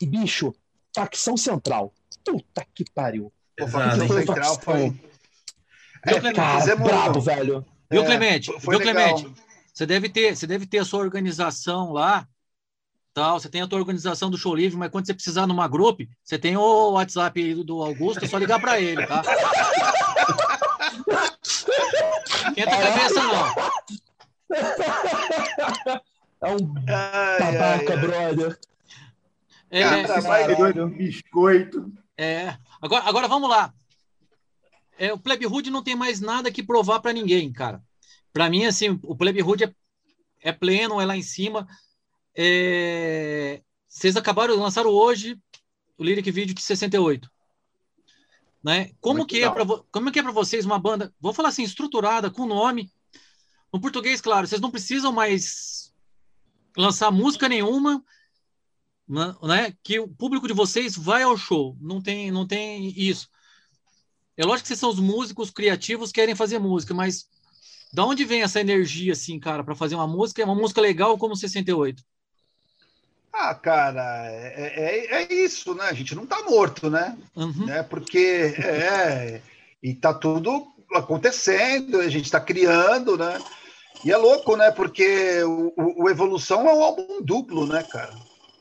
E, 0.00 0.06
bicho, 0.06 0.54
Facção 0.96 1.36
Central. 1.36 1.92
Puta 2.24 2.66
que 2.74 2.86
pariu. 2.90 3.30
Facção 3.68 4.08
Central 4.08 4.58
foi 4.62 4.94
Viu, 6.06 6.20
Clemente? 6.20 6.36
Cara, 6.36 6.60
fizemos... 6.60 6.88
brabo, 6.88 7.20
velho. 7.20 7.64
Viu, 7.90 8.02
é, 8.02 8.06
Clemente? 8.06 8.50
Viu, 8.58 8.80
Clemente? 8.80 9.32
Você 9.72 9.86
deve, 9.86 10.08
ter, 10.08 10.36
você 10.36 10.46
deve 10.46 10.66
ter 10.66 10.78
a 10.78 10.84
sua 10.84 11.00
organização 11.00 11.92
lá 11.92 12.26
tal, 13.14 13.38
você 13.38 13.48
tem 13.48 13.62
a 13.62 13.66
tua 13.66 13.78
organização 13.78 14.28
do 14.28 14.36
show 14.36 14.54
livre, 14.54 14.76
mas 14.76 14.90
quando 14.90 15.06
você 15.06 15.14
precisar 15.14 15.46
numa 15.46 15.68
grupo, 15.68 16.02
você 16.22 16.36
tem 16.36 16.56
o 16.56 16.90
WhatsApp 16.90 17.54
do 17.62 17.80
Augusto, 17.80 18.24
é 18.24 18.28
só 18.28 18.36
ligar 18.38 18.60
para 18.60 18.80
ele, 18.80 19.06
tá? 19.06 19.22
Esquenta 22.48 22.74
a 22.74 22.82
cabeça, 22.82 23.22
não. 23.22 23.54
É 26.42 26.50
um 26.50 26.58
babaca, 26.58 27.96
brother. 27.96 28.58
É, 29.70 29.82
Cara, 29.82 30.20
vai 30.20 30.72
biscoito. 30.90 31.92
É. 32.16 32.56
Agora, 32.82 33.04
agora 33.04 33.28
vamos 33.28 33.48
lá. 33.48 33.72
É, 34.98 35.12
o 35.12 35.18
Plebe 35.18 35.46
Hood 35.46 35.70
não 35.70 35.82
tem 35.82 35.94
mais 35.94 36.20
nada 36.20 36.50
que 36.50 36.62
provar 36.62 37.00
para 37.00 37.12
ninguém, 37.12 37.52
cara. 37.52 37.82
Para 38.32 38.48
mim, 38.50 38.64
assim, 38.64 38.98
o 39.02 39.16
Plebe 39.16 39.42
Hood 39.42 39.64
é, 39.64 39.74
é 40.40 40.52
pleno, 40.52 41.00
é 41.00 41.06
lá 41.06 41.16
em 41.16 41.22
cima. 41.22 41.66
É... 42.36 43.62
Vocês 43.88 44.16
acabaram, 44.16 44.56
lançaram 44.56 44.90
hoje 44.90 45.38
o 45.96 46.04
Lyric 46.04 46.30
Video 46.30 46.54
de 46.54 46.62
68. 46.62 47.30
Né? 48.62 48.92
Como, 49.00 49.26
que 49.26 49.42
é 49.42 49.50
pra, 49.50 49.64
como 49.92 50.10
que 50.10 50.18
é 50.18 50.22
para 50.22 50.32
vocês 50.32 50.64
uma 50.64 50.78
banda, 50.78 51.14
vou 51.20 51.34
falar 51.34 51.50
assim, 51.50 51.62
estruturada, 51.62 52.30
com 52.30 52.46
nome, 52.46 52.90
no 53.72 53.80
português, 53.80 54.20
claro, 54.20 54.46
vocês 54.46 54.60
não 54.60 54.70
precisam 54.70 55.12
mais 55.12 55.92
lançar 56.76 57.10
música 57.10 57.48
nenhuma, 57.48 58.02
né? 59.06 59.34
né? 59.42 59.76
Que 59.82 59.98
o 60.00 60.08
público 60.08 60.48
de 60.48 60.54
vocês 60.54 60.96
vai 60.96 61.22
ao 61.22 61.36
show, 61.36 61.76
não 61.80 62.00
tem, 62.00 62.30
não 62.30 62.46
tem 62.46 62.88
isso. 62.98 63.28
É 64.36 64.44
lógico 64.44 64.62
que 64.62 64.68
vocês 64.68 64.80
são 64.80 64.90
os 64.90 64.98
músicos 64.98 65.50
criativos, 65.50 66.10
querem 66.10 66.34
fazer 66.34 66.58
música, 66.58 66.92
mas 66.92 67.28
da 67.92 68.04
onde 68.04 68.24
vem 68.24 68.42
essa 68.42 68.60
energia, 68.60 69.12
assim, 69.12 69.38
cara, 69.38 69.62
para 69.62 69.76
fazer 69.76 69.94
uma 69.94 70.06
música, 70.06 70.44
uma 70.44 70.54
música 70.54 70.80
legal 70.80 71.16
como 71.16 71.36
68? 71.36 72.02
Ah, 73.32 73.54
cara, 73.54 74.26
é, 74.30 74.72
é, 74.76 75.22
é, 75.22 75.34
isso, 75.34 75.74
né? 75.74 75.84
A 75.84 75.92
gente 75.92 76.14
não 76.14 76.24
tá 76.24 76.42
morto, 76.42 76.88
né? 76.88 77.16
Uhum. 77.34 77.66
né? 77.66 77.82
Porque 77.82 78.54
é. 78.58 79.40
E 79.82 79.92
tá 79.92 80.14
tudo 80.14 80.66
acontecendo, 80.94 82.00
a 82.00 82.08
gente 82.08 82.26
está 82.26 82.40
criando, 82.40 83.16
né? 83.18 83.40
E 84.04 84.12
é 84.12 84.16
louco, 84.16 84.56
né? 84.56 84.70
Porque 84.70 85.42
o, 85.42 85.72
o, 85.76 86.08
Evolução 86.08 86.68
é 86.68 86.72
um 86.72 86.82
álbum 86.82 87.22
duplo, 87.22 87.66
né, 87.66 87.82
cara? 87.82 88.14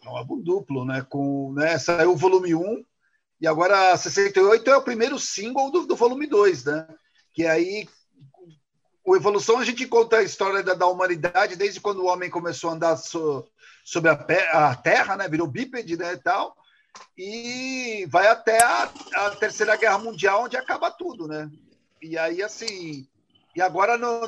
É 0.04 0.10
um 0.10 0.18
álbum 0.18 0.40
duplo, 0.42 0.86
né? 0.86 1.06
Com, 1.08 1.54
né? 1.54 1.78
Saiu 1.78 2.12
o 2.12 2.18
volume 2.18 2.56
1 2.56 2.84
e 3.40 3.48
agora 3.48 3.96
68 3.96 4.70
é 4.70 4.78
o 4.78 4.84
primeiro 4.84 5.20
single 5.20 5.72
do, 5.72 5.86
do 5.86 5.96
volume 5.96 6.28
2, 6.28 6.66
né? 6.66 6.88
Que 7.34 7.46
aí 7.46 7.88
o 9.06 9.16
Evolução 9.16 9.60
a 9.60 9.66
gente 9.66 9.86
conta 9.86 10.18
a 10.18 10.24
história 10.24 10.64
da, 10.64 10.74
da 10.74 10.88
humanidade 10.88 11.56
desde 11.56 11.82
quando 11.82 12.00
o 12.00 12.08
homem 12.08 12.30
começou 12.30 12.70
a 12.70 12.74
andar 12.74 12.96
so, 12.96 13.46
sobre 13.84 14.10
a, 14.10 14.14
a, 14.14 14.76
Terra, 14.76 15.18
né? 15.18 15.28
Virou 15.28 15.48
bípede, 15.48 15.98
né? 15.98 16.14
E 16.14 16.18
tal. 16.18 16.56
E 17.18 18.06
vai 18.10 18.28
até 18.28 18.62
a, 18.64 18.90
a, 19.16 19.30
Terceira 19.32 19.76
Guerra 19.76 19.98
Mundial, 19.98 20.44
onde 20.44 20.56
acaba 20.56 20.90
tudo, 20.90 21.28
né? 21.28 21.50
E 22.02 22.18
aí, 22.18 22.42
assim. 22.42 23.08
E 23.56 23.62
agora 23.62 23.98
no, 23.98 24.22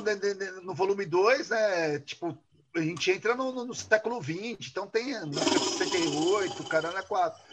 no, 0.61 0.73
volume 0.73 1.05
2, 1.05 1.49
né? 1.49 1.99
Tipo, 1.99 2.37
a 2.75 2.81
gente 2.81 3.11
entra 3.11 3.33
no, 3.33 3.51
no, 3.51 3.65
no 3.65 3.73
século 3.73 4.21
XX, 4.21 4.69
então 4.69 4.87
tem 4.87 5.13
68, 5.31 6.63
caramba, 6.65 7.01
4. 7.01 7.44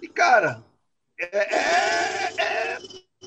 E, 0.00 0.08
cara, 0.08 0.64
é, 1.18 1.38
é, 1.38 2.42
é 2.42 2.78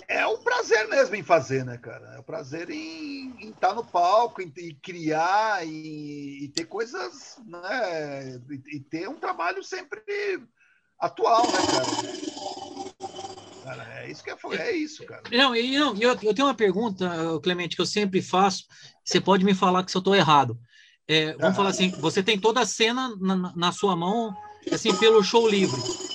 é 0.10 0.26
o 0.26 0.40
prazer 0.40 0.88
mesmo 0.88 1.16
em 1.16 1.24
fazer, 1.24 1.64
né, 1.64 1.78
cara? 1.78 2.16
É 2.16 2.20
o 2.20 2.24
prazer 2.24 2.70
em, 2.72 3.50
estar 3.50 3.70
tá 3.70 3.76
no 3.76 3.86
palco, 3.86 4.42
em, 4.42 4.52
em 4.58 4.74
criar 4.82 5.66
e, 5.66 6.52
ter 6.56 6.66
coisas, 6.66 7.38
né? 7.46 8.42
E, 8.50 8.78
e, 8.78 8.80
ter 8.80 9.08
um 9.08 9.20
trabalho 9.20 9.64
sempre 9.64 10.02
atual, 11.00 11.46
né, 11.46 11.60
cara? 11.72 11.86
cara 13.64 14.02
é 14.02 14.10
isso 14.10 14.24
que 14.24 14.32
é, 14.32 14.38
é 14.56 14.76
isso, 14.76 15.06
cara. 15.06 15.22
Não, 15.32 15.56
e, 15.56 15.78
não 15.78 15.96
eu, 15.96 16.18
eu 16.24 16.34
tenho 16.34 16.48
uma 16.48 16.56
pergunta, 16.56 17.08
Clemente, 17.44 17.76
que 17.76 17.82
eu 17.82 17.86
sempre 17.86 18.20
faço. 18.20 18.66
Você 19.06 19.22
pode 19.22 19.46
me 19.46 19.54
falar 19.54 19.84
que 19.84 19.92
se 19.92 19.98
eu 19.98 20.00
estou 20.00 20.16
errado. 20.16 20.60
É, 21.08 21.34
vamos 21.34 21.56
falar 21.56 21.70
assim, 21.70 21.92
você 21.92 22.24
tem 22.24 22.40
toda 22.40 22.62
a 22.62 22.66
cena 22.66 23.16
na, 23.20 23.54
na 23.56 23.72
sua 23.72 23.96
mão, 23.96 24.36
assim, 24.72 24.96
pelo 24.96 25.24
show 25.24 25.48
livre 25.48 26.09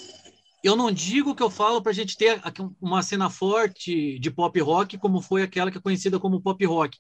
eu 0.65 0.75
não 0.75 0.91
digo 0.91 1.35
que 1.35 1.43
eu 1.43 1.51
falo 1.51 1.83
para 1.83 1.93
a 1.93 1.95
gente 1.95 2.17
ter 2.17 2.41
uma 2.81 3.03
cena 3.03 3.29
forte 3.29 4.19
de 4.19 4.31
pop 4.31 4.59
rock, 4.61 4.97
como 4.97 5.21
foi 5.21 5.43
aquela 5.43 5.71
que 5.71 5.77
é 5.77 5.81
conhecida 5.81 6.19
como 6.19 6.41
pop 6.41 6.65
rock. 6.65 6.99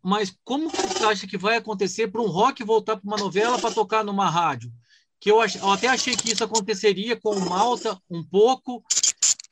Mas 0.00 0.32
como 0.44 0.70
você 0.70 1.04
acha 1.04 1.26
que 1.26 1.36
vai 1.36 1.56
acontecer 1.56 2.06
para 2.06 2.22
um 2.22 2.28
rock 2.28 2.62
voltar 2.62 2.98
para 2.98 3.04
uma 3.04 3.16
novela 3.16 3.58
para 3.58 3.74
tocar 3.74 4.04
numa 4.04 4.30
rádio? 4.30 4.72
Que 5.18 5.28
eu, 5.28 5.40
ach, 5.40 5.56
eu, 5.56 5.68
até 5.72 5.88
achei 5.88 6.14
que 6.14 6.30
isso 6.30 6.44
aconteceria 6.44 7.16
com 7.16 7.30
o 7.30 7.48
Malta 7.50 8.00
um 8.08 8.22
pouco, 8.22 8.80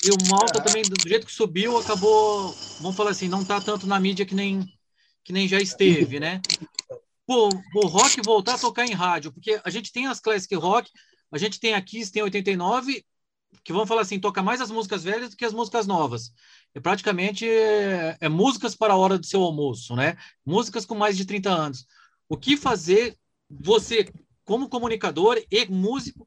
e 0.05 0.11
o 0.11 0.30
Malta 0.30 0.62
também, 0.62 0.82
do 0.82 1.09
jeito 1.09 1.26
que 1.26 1.32
subiu, 1.32 1.76
acabou, 1.76 2.55
vamos 2.80 2.97
falar 2.97 3.11
assim, 3.11 3.26
não 3.26 3.42
está 3.42 3.61
tanto 3.61 3.88
na 3.88 3.99
mídia 3.99 4.24
que 4.24 4.36
nem, 4.36 4.64
que 5.24 5.32
nem 5.32 5.49
já 5.49 5.59
esteve, 5.59 6.20
né? 6.20 6.40
Pô, 7.26 7.49
o 7.74 7.86
rock 7.88 8.20
voltar 8.22 8.55
a 8.55 8.59
tocar 8.59 8.86
em 8.86 8.92
rádio, 8.92 9.32
porque 9.32 9.61
a 9.64 9.70
gente 9.70 9.90
tem 9.90 10.07
as 10.07 10.20
classic 10.20 10.55
rock, 10.55 10.88
a 11.35 11.39
gente 11.39 11.59
tem 11.59 11.74
aqui, 11.74 12.09
tem 12.12 12.22
89, 12.22 13.05
que 13.64 13.72
vamos 13.72 13.89
falar 13.89 14.03
assim, 14.03 14.20
toca 14.20 14.41
mais 14.41 14.61
as 14.61 14.70
músicas 14.70 15.03
velhas 15.03 15.30
do 15.30 15.37
que 15.37 15.45
as 15.45 15.53
músicas 15.53 15.85
novas. 15.85 16.32
É 16.72 16.78
praticamente 16.78 17.45
é, 17.45 18.16
é 18.20 18.28
músicas 18.28 18.76
para 18.76 18.93
a 18.93 18.97
hora 18.97 19.18
do 19.18 19.26
seu 19.26 19.43
almoço, 19.43 19.97
né? 19.97 20.16
Músicas 20.47 20.87
com 20.87 20.95
mais 20.95 21.16
de 21.16 21.24
30 21.24 21.51
anos. 21.51 21.87
O 22.28 22.37
que 22.37 22.57
fazer 22.57 23.18
você, 23.51 24.09
como 24.45 24.68
comunicador 24.68 25.43
e 25.51 25.66
músico, 25.66 26.24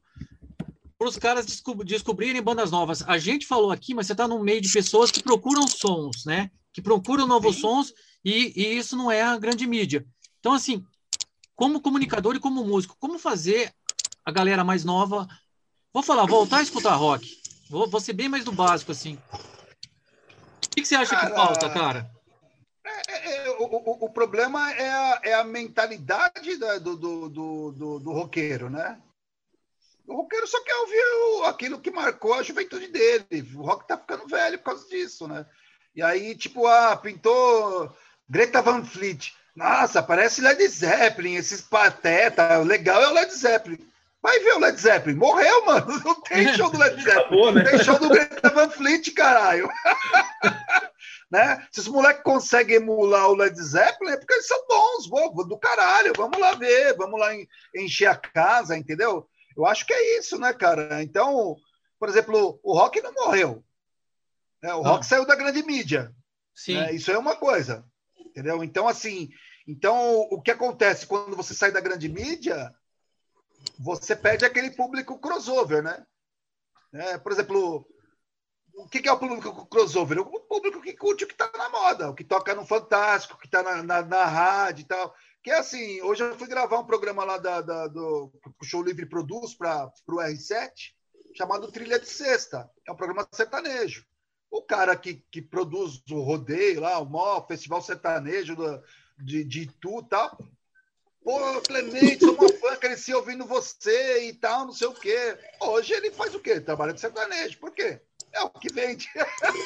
para 0.98 1.08
os 1.08 1.16
caras 1.16 1.46
descob 1.46 1.86
descobrirem 1.86 2.42
bandas 2.42 2.70
novas? 2.70 3.00
A 3.00 3.16
gente 3.16 3.46
falou 3.46 3.70
aqui, 3.70 3.94
mas 3.94 4.08
você 4.08 4.12
está 4.12 4.28
no 4.28 4.44
meio 4.44 4.60
de 4.60 4.70
pessoas 4.70 5.10
que 5.10 5.22
procuram 5.22 5.66
sons, 5.66 6.26
né? 6.26 6.50
Que 6.70 6.82
procuram 6.82 7.26
novos 7.26 7.54
Sim. 7.54 7.62
sons 7.62 7.94
e, 8.22 8.52
e 8.54 8.76
isso 8.76 8.94
não 8.94 9.10
é 9.10 9.22
a 9.22 9.38
grande 9.38 9.66
mídia. 9.66 10.06
Então, 10.38 10.52
assim, 10.52 10.84
como 11.56 11.80
comunicador 11.80 12.36
e 12.36 12.40
como 12.40 12.62
músico, 12.62 12.94
como 13.00 13.18
fazer 13.18 13.72
a 14.28 14.30
galera 14.30 14.62
mais 14.62 14.84
nova. 14.84 15.26
Vou 15.90 16.02
falar, 16.02 16.26
voltar 16.26 16.58
a 16.58 16.62
escutar 16.62 16.94
rock. 16.94 17.26
Vou, 17.70 17.88
vou 17.88 17.98
ser 17.98 18.12
bem 18.12 18.28
mais 18.28 18.44
do 18.44 18.52
básico, 18.52 18.92
assim. 18.92 19.18
O 19.32 20.70
que, 20.70 20.82
que 20.82 20.84
você 20.84 20.96
acha 20.96 21.16
cara, 21.16 21.30
que 21.30 21.34
falta, 21.34 21.70
cara? 21.70 22.10
É, 22.84 23.12
é, 23.12 23.46
é, 23.46 23.50
o, 23.52 23.64
o, 23.64 24.04
o, 24.04 24.10
problema 24.10 24.70
é 24.72 24.90
a, 24.90 25.20
é 25.24 25.34
a 25.34 25.44
mentalidade 25.44 26.56
da, 26.58 26.76
do, 26.78 26.94
do, 26.94 27.28
do, 27.30 27.98
do, 28.00 28.12
roqueiro, 28.12 28.68
né? 28.68 29.00
O 30.06 30.16
roqueiro 30.16 30.46
só 30.46 30.62
quer 30.62 30.76
ouvir 30.76 31.02
o, 31.02 31.44
aquilo 31.44 31.80
que 31.80 31.90
marcou 31.90 32.34
a 32.34 32.42
juventude 32.42 32.88
dele. 32.88 33.50
O 33.54 33.62
rock 33.62 33.88
tá 33.88 33.96
ficando 33.96 34.28
velho 34.28 34.58
por 34.58 34.64
causa 34.64 34.86
disso, 34.88 35.26
né? 35.26 35.46
E 35.96 36.02
aí, 36.02 36.36
tipo, 36.36 36.66
ah, 36.66 36.94
pintou 36.96 37.96
Greta 38.28 38.60
Van 38.60 38.84
Fleet. 38.84 39.32
Nossa, 39.56 40.02
parece 40.02 40.42
Led 40.42 40.68
Zeppelin, 40.68 41.36
esses 41.36 41.62
pateta. 41.62 42.58
O 42.58 42.64
legal 42.64 43.02
é 43.02 43.08
o 43.08 43.14
Led 43.14 43.32
Zeppelin. 43.32 43.87
Vai 44.20 44.38
ver 44.40 44.54
o 44.54 44.58
Led 44.58 44.80
Zeppelin. 44.80 45.16
Morreu, 45.16 45.64
mano. 45.64 45.86
Não 46.04 46.20
tem 46.22 46.48
show 46.54 46.70
do 46.70 46.78
Led 46.78 46.96
Zeppelin. 46.96 47.20
Acabou, 47.20 47.52
né? 47.52 47.64
Tem 47.64 47.78
show 47.84 47.98
do 47.98 48.08
Greta 48.08 48.50
Van 48.50 48.68
Fleet, 48.68 49.10
caralho. 49.12 49.68
né? 51.30 51.66
Se 51.70 51.80
os 51.80 51.88
moleques 51.88 52.22
conseguem 52.24 52.76
emular 52.76 53.28
o 53.28 53.36
Led 53.36 53.56
Zeppelin, 53.60 54.12
é 54.12 54.16
porque 54.16 54.34
eles 54.34 54.46
são 54.46 54.66
bons, 54.66 55.08
vou, 55.08 55.46
do 55.46 55.58
caralho. 55.58 56.12
Vamos 56.16 56.38
lá 56.38 56.54
ver, 56.54 56.96
vamos 56.96 57.18
lá 57.18 57.30
encher 57.76 58.06
a 58.06 58.16
casa, 58.16 58.76
entendeu? 58.76 59.28
Eu 59.56 59.66
acho 59.66 59.86
que 59.86 59.92
é 59.92 60.18
isso, 60.18 60.38
né, 60.38 60.52
cara? 60.52 61.02
Então, 61.02 61.56
por 61.98 62.08
exemplo, 62.08 62.58
o 62.62 62.76
rock 62.76 63.00
não 63.00 63.12
morreu. 63.12 63.64
Né? 64.62 64.74
O 64.74 64.82
rock 64.82 65.06
saiu 65.06 65.26
da 65.26 65.36
grande 65.36 65.62
mídia. 65.62 66.12
Sim. 66.54 66.74
Né? 66.74 66.92
Isso 66.92 67.10
é 67.10 67.18
uma 67.18 67.36
coisa. 67.36 67.84
Entendeu? 68.18 68.62
Então, 68.64 68.88
assim, 68.88 69.28
então 69.66 70.20
o 70.30 70.40
que 70.40 70.50
acontece 70.50 71.06
quando 71.06 71.36
você 71.36 71.54
sai 71.54 71.70
da 71.70 71.80
grande 71.80 72.08
mídia? 72.08 72.72
Você 73.78 74.16
perde 74.16 74.44
aquele 74.44 74.70
público 74.70 75.18
crossover, 75.18 75.82
né? 75.82 76.04
É, 76.92 77.18
por 77.18 77.32
exemplo, 77.32 77.86
o 78.74 78.88
que 78.88 79.08
é 79.08 79.12
o 79.12 79.18
público 79.18 79.66
crossover? 79.66 80.18
O 80.20 80.40
público 80.40 80.80
que 80.80 80.94
curte 80.94 81.24
o 81.24 81.26
que 81.26 81.34
está 81.34 81.50
na 81.56 81.68
moda, 81.68 82.10
o 82.10 82.14
que 82.14 82.24
toca 82.24 82.54
no 82.54 82.64
Fantástico, 82.64 83.34
o 83.34 83.38
que 83.38 83.46
está 83.46 83.62
na, 83.62 83.82
na, 83.82 84.02
na, 84.02 84.24
rádio 84.24 84.82
e 84.82 84.86
tal. 84.86 85.14
Que 85.42 85.50
é 85.50 85.58
assim, 85.58 86.00
hoje 86.02 86.22
eu 86.22 86.38
fui 86.38 86.48
gravar 86.48 86.78
um 86.78 86.86
programa 86.86 87.24
lá 87.24 87.38
da, 87.38 87.60
da 87.60 87.86
do 87.88 88.32
que 88.42 88.50
o 88.62 88.64
Show 88.64 88.82
Livre 88.82 89.06
produz 89.06 89.54
para 89.54 89.92
o 90.08 90.16
R7, 90.16 90.70
chamado 91.36 91.70
Trilha 91.70 91.98
de 91.98 92.06
Sexta. 92.06 92.70
É 92.86 92.92
um 92.92 92.96
programa 92.96 93.26
sertanejo. 93.32 94.04
O 94.50 94.62
cara 94.62 94.96
que, 94.96 95.22
que 95.30 95.42
produz 95.42 96.02
o 96.10 96.20
rodeio 96.20 96.80
lá, 96.80 96.98
o 96.98 97.08
maior 97.08 97.46
festival 97.46 97.82
sertanejo 97.82 98.56
do, 98.56 98.82
de, 99.18 99.44
de 99.44 99.62
Itu 99.62 100.00
e 100.00 100.08
tal, 100.08 100.38
Pô, 101.28 101.60
Clemente, 101.60 102.24
sou 102.24 102.32
uma 102.32 102.48
fã, 102.54 102.74
cresci 102.76 103.12
ouvindo 103.12 103.44
você 103.44 104.28
e 104.28 104.32
tal, 104.32 104.64
não 104.64 104.72
sei 104.72 104.88
o 104.88 104.94
quê. 104.94 105.36
Hoje 105.60 105.92
ele 105.92 106.10
faz 106.10 106.34
o 106.34 106.40
quê? 106.40 106.52
Ele 106.52 106.62
trabalha 106.62 106.94
de 106.94 107.02
sertanejo. 107.02 107.58
Por 107.58 107.70
quê? 107.70 108.00
É 108.32 108.40
o 108.40 108.48
que 108.48 108.72
vende. 108.72 109.10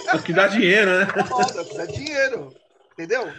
É 0.08 0.16
o 0.16 0.20
que 0.20 0.32
dá 0.32 0.48
dinheiro, 0.48 0.90
né? 0.90 1.06
É 1.16 1.60
o 1.60 1.64
que 1.64 1.76
dá 1.76 1.86
dinheiro. 1.86 2.52
Entendeu? 2.94 3.32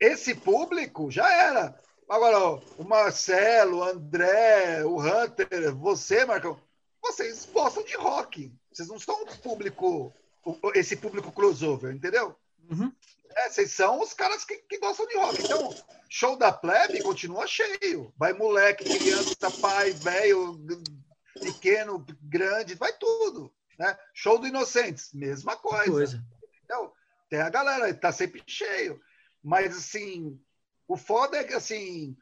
Esse 0.00 0.34
público 0.34 1.10
já 1.10 1.30
era. 1.30 1.78
Agora, 2.08 2.62
o 2.78 2.82
Marcelo, 2.82 3.80
o 3.80 3.84
André, 3.84 4.82
o 4.86 4.98
Hunter, 4.98 5.74
você, 5.74 6.24
Marcão, 6.24 6.58
vocês 7.02 7.46
gostam 7.52 7.84
de 7.84 7.94
rock. 7.94 8.50
Vocês 8.72 8.88
não 8.88 8.98
são 8.98 9.22
um 9.22 9.26
público, 9.26 10.14
esse 10.74 10.96
público 10.96 11.30
crossover, 11.30 11.94
entendeu? 11.94 12.34
Uhum. 12.70 12.90
É, 13.36 13.48
vocês 13.48 13.72
são 13.72 14.00
os 14.00 14.12
caras 14.12 14.44
que, 14.44 14.56
que, 14.56 14.78
gostam 14.78 15.06
de 15.06 15.16
rock. 15.16 15.42
Então, 15.42 15.74
show 16.08 16.36
da 16.36 16.52
plebe 16.52 17.02
continua 17.02 17.46
cheio. 17.46 18.12
Vai 18.16 18.32
moleque, 18.32 18.84
criança, 18.84 19.50
pai, 19.60 19.92
velho, 19.92 20.58
pequeno, 21.40 22.04
grande, 22.22 22.74
vai 22.74 22.92
tudo. 22.92 23.52
Né? 23.78 23.96
Show 24.12 24.38
do 24.38 24.46
Inocentes, 24.46 25.12
mesma 25.12 25.56
coisa. 25.56 25.90
coisa. 25.90 26.24
Então, 26.64 26.92
tem 27.28 27.40
a 27.40 27.48
galera, 27.48 27.92
tá 27.94 28.12
sempre 28.12 28.42
cheio. 28.46 29.00
Mas, 29.42 29.76
assim, 29.76 30.38
o 30.86 30.96
foda 30.96 31.38
é 31.38 31.44
que, 31.44 31.54
assim, 31.54 32.16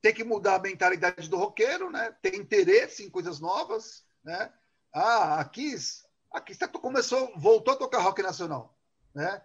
tem 0.00 0.12
que 0.12 0.24
mudar 0.24 0.56
a 0.56 0.62
mentalidade 0.62 1.28
do 1.28 1.36
roqueiro, 1.36 1.90
né? 1.90 2.14
Ter 2.20 2.34
interesse 2.34 3.04
em 3.04 3.10
coisas 3.10 3.40
novas, 3.40 4.04
né? 4.24 4.52
Ah, 4.92 5.40
a 5.40 5.44
Kiss, 5.44 6.04
a 6.32 6.40
Kiss 6.40 6.58
tá, 6.58 6.68
começou, 6.68 7.32
voltou 7.36 7.74
a 7.74 7.76
tocar 7.76 8.00
rock 8.00 8.22
nacional, 8.22 8.76
né? 9.14 9.42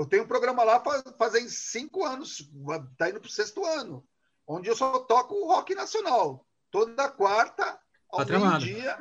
Eu 0.00 0.06
tenho 0.06 0.22
um 0.22 0.26
programa 0.26 0.64
lá 0.64 0.82
fazem 1.18 1.46
cinco 1.46 2.06
anos, 2.06 2.50
tá 2.96 3.10
indo 3.10 3.20
pro 3.20 3.28
sexto 3.28 3.66
ano, 3.66 4.02
onde 4.46 4.66
eu 4.66 4.74
só 4.74 5.00
toco 5.00 5.46
rock 5.46 5.74
nacional. 5.74 6.46
Toda 6.70 7.10
quarta, 7.10 7.78
ao 8.08 8.24
meio-dia, 8.24 8.96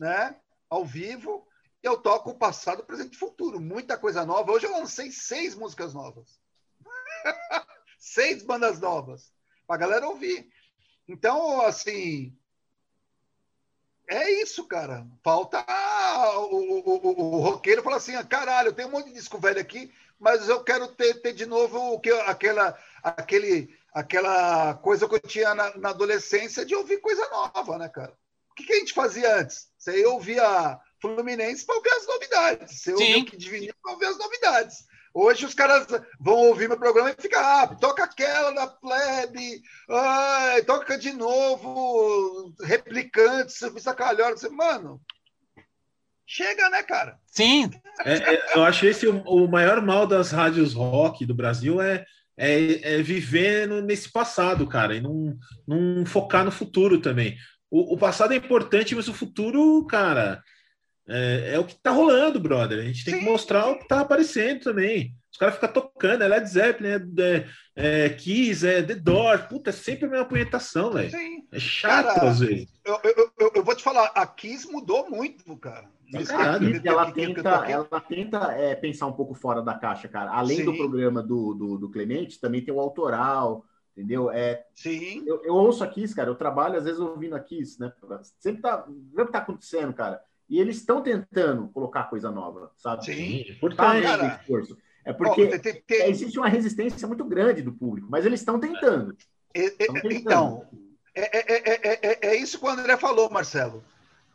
né? 0.00 0.34
Ao 0.68 0.84
vivo, 0.84 1.46
eu 1.80 1.96
toco 1.96 2.30
o 2.30 2.36
passado, 2.36 2.82
presente 2.82 3.14
e 3.14 3.18
futuro. 3.18 3.60
Muita 3.60 3.96
coisa 3.96 4.26
nova. 4.26 4.50
Hoje 4.50 4.66
eu 4.66 4.72
lancei 4.72 5.12
seis 5.12 5.54
músicas 5.54 5.94
novas. 5.94 6.40
seis 7.96 8.42
bandas 8.42 8.80
novas 8.80 9.32
para 9.68 9.76
a 9.76 9.78
galera 9.78 10.08
ouvir. 10.08 10.50
Então, 11.06 11.60
assim, 11.60 12.36
é 14.08 14.28
isso, 14.42 14.66
cara. 14.66 15.06
Falta 15.22 15.64
o, 16.38 16.56
o, 16.56 17.06
o, 17.06 17.36
o 17.36 17.40
roqueiro 17.40 17.84
falar 17.84 17.98
assim: 17.98 18.16
ah, 18.16 18.24
caralho, 18.24 18.70
eu 18.70 18.72
tenho 18.72 18.88
um 18.88 18.90
monte 18.90 19.06
de 19.06 19.14
disco 19.14 19.38
velho 19.38 19.60
aqui, 19.60 19.94
mas 20.20 20.48
eu 20.48 20.62
quero 20.62 20.86
ter, 20.88 21.14
ter 21.14 21.32
de 21.32 21.46
novo 21.46 21.94
o 21.94 21.98
que, 22.00 22.10
aquela, 22.10 22.78
aquele, 23.02 23.74
aquela 23.92 24.74
coisa 24.74 25.08
que 25.08 25.14
eu 25.14 25.20
tinha 25.20 25.54
na, 25.54 25.76
na 25.78 25.88
adolescência 25.90 26.64
de 26.64 26.74
ouvir 26.74 27.00
coisa 27.00 27.26
nova, 27.30 27.78
né, 27.78 27.88
cara? 27.88 28.12
O 28.50 28.54
que, 28.54 28.64
que 28.64 28.72
a 28.74 28.78
gente 28.78 28.92
fazia 28.92 29.36
antes? 29.36 29.68
Você 29.78 30.04
ouvia 30.04 30.78
Fluminense 31.00 31.64
para 31.64 31.76
ouvir 31.76 31.90
as 31.90 32.06
novidades. 32.06 32.82
Você 32.82 32.92
ouvia 32.92 33.18
o 33.18 33.24
que 33.24 33.36
dividia 33.36 33.74
para 33.82 33.92
ouvir 33.92 34.06
as 34.06 34.18
novidades. 34.18 34.84
Hoje 35.12 35.44
os 35.44 35.54
caras 35.54 35.86
vão 36.20 36.36
ouvir 36.36 36.68
meu 36.68 36.78
programa 36.78 37.10
e 37.10 37.20
ficam, 37.20 37.40
ah, 37.40 37.66
toca 37.66 38.04
aquela 38.04 38.52
da 38.52 38.66
plebe, 38.68 39.62
toca 40.66 40.96
de 40.96 41.12
novo, 41.12 42.54
replicante, 42.62 43.52
serviço 43.52 43.92
calhora. 43.94 44.36
Mano, 44.50 45.00
chega, 46.30 46.70
né, 46.70 46.80
cara? 46.84 47.18
Sim. 47.26 47.68
É, 48.04 48.14
é, 48.14 48.56
eu 48.56 48.62
acho 48.62 48.86
esse 48.86 49.04
o, 49.08 49.20
o, 49.22 49.48
maior 49.48 49.82
mal 49.82 50.06
das 50.06 50.30
rádios 50.30 50.74
rock 50.74 51.26
do 51.26 51.34
Brasil 51.34 51.82
é, 51.82 52.04
é, 52.36 52.94
é 52.94 53.02
viver 53.02 53.66
nesse 53.82 54.12
passado, 54.12 54.64
cara, 54.66 54.94
e 54.94 55.00
não, 55.00 55.36
não 55.66 56.06
focar 56.06 56.44
no 56.44 56.52
futuro 56.52 57.00
também. 57.00 57.36
O, 57.68 57.94
o 57.94 57.98
passado 57.98 58.32
é 58.32 58.36
importante, 58.36 58.94
mas 58.94 59.08
o 59.08 59.14
futuro, 59.14 59.84
cara, 59.86 60.40
é, 61.08 61.54
é, 61.54 61.58
o 61.58 61.64
que 61.64 61.74
tá 61.82 61.90
rolando, 61.90 62.38
brother. 62.38 62.78
A 62.78 62.82
gente 62.84 63.04
tem 63.04 63.14
Sim. 63.14 63.20
que 63.20 63.26
mostrar 63.26 63.66
o 63.66 63.78
que 63.80 63.88
tá 63.88 64.00
aparecendo 64.00 64.60
também. 64.60 65.12
Os 65.32 65.38
caras 65.38 65.56
ficam 65.56 65.72
tocando, 65.72 66.22
é 66.22 66.28
Led 66.28 66.48
Zeppelin, 66.48 66.90
é, 67.18 67.46
é, 67.74 68.08
Kiss, 68.10 68.66
é 68.66 68.82
The 68.82 68.94
Doors. 68.94 69.42
Puta, 69.46 69.70
é 69.70 69.72
sempre 69.72 70.06
a 70.06 70.10
mesma 70.10 70.26
punhetação, 70.26 70.92
velho. 70.92 71.10
É 71.50 71.58
chato 71.58 72.14
cara, 72.14 72.30
às 72.30 72.38
vezes. 72.38 72.68
Eu, 72.84 73.00
eu, 73.02 73.32
eu, 73.38 73.52
eu, 73.56 73.64
vou 73.64 73.74
te 73.74 73.82
falar, 73.82 74.12
a 74.14 74.24
Kiss 74.26 74.70
mudou 74.70 75.10
muito, 75.10 75.56
cara. 75.56 75.88
Ela 76.12 77.12
tenta, 77.12 77.50
ela 77.66 78.00
tenta 78.00 78.52
é, 78.52 78.74
pensar 78.74 79.06
um 79.06 79.12
pouco 79.12 79.34
fora 79.34 79.62
da 79.62 79.74
caixa, 79.74 80.08
cara. 80.08 80.32
Além 80.32 80.58
Sim. 80.58 80.64
do 80.64 80.76
programa 80.76 81.22
do, 81.22 81.54
do, 81.54 81.78
do, 81.78 81.88
Clemente, 81.88 82.40
também 82.40 82.62
tem 82.62 82.74
o 82.74 82.80
autoral, 82.80 83.64
entendeu? 83.96 84.30
É, 84.30 84.64
Sim. 84.74 85.22
Eu, 85.26 85.42
eu 85.44 85.54
ouço 85.54 85.84
a 85.84 85.86
Kiss, 85.86 86.14
cara. 86.14 86.28
Eu 86.28 86.34
trabalho 86.34 86.76
às 86.76 86.84
vezes 86.84 87.00
ouvindo 87.00 87.36
a 87.36 87.40
Kiss, 87.40 87.80
né? 87.80 87.92
Sempre 88.38 88.62
tá, 88.62 88.86
sempre 89.14 89.32
tá 89.32 89.38
acontecendo, 89.38 89.92
cara. 89.92 90.20
E 90.48 90.58
eles 90.58 90.78
estão 90.78 91.00
tentando 91.00 91.68
colocar 91.68 92.04
coisa 92.04 92.30
nova, 92.30 92.72
sabe? 92.76 93.04
Sim, 93.04 93.44
por 93.60 93.72
tá 93.72 93.96
esforço. 94.40 94.76
É 95.04 95.12
porque 95.12 95.44
oh, 95.44 95.60
tem, 95.60 95.82
tem... 95.82 96.10
existe 96.10 96.38
uma 96.38 96.48
resistência 96.48 97.06
muito 97.06 97.24
grande 97.24 97.62
do 97.62 97.72
público, 97.72 98.08
mas 98.10 98.26
eles 98.26 98.40
estão 98.40 98.58
tentando. 98.58 99.16
É, 99.54 99.66
é, 99.66 99.70
tentando. 99.70 100.12
Então, 100.12 100.66
é, 101.14 102.08
é, 102.08 102.18
é, 102.20 102.36
isso 102.36 102.58
que 102.58 102.64
o 102.64 102.68
André 102.68 102.96
falou, 102.96 103.30
Marcelo. 103.30 103.82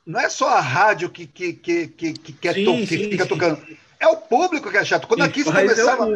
Não 0.06 0.20
é 0.20 0.30
só 0.30 0.49
a 0.49 0.60
rádio 0.60 1.10
que, 1.10 1.26
que, 1.26 1.53
que, 1.53 1.88
que, 1.88 2.14
que, 2.14 2.34
quer 2.34 2.53
sim, 2.53 2.66
to 2.66 2.88
que 2.88 3.10
fica 3.10 3.24
sim. 3.24 3.30
tocando. 3.30 3.66
É 3.99 4.08
o 4.08 4.18
público 4.18 4.70
que 4.70 4.78
é 4.78 4.86
chato. 4.86 5.08
Quando 5.08 5.24
a 5.24 5.30
Kiss 5.30 5.51
começava. 5.51 6.08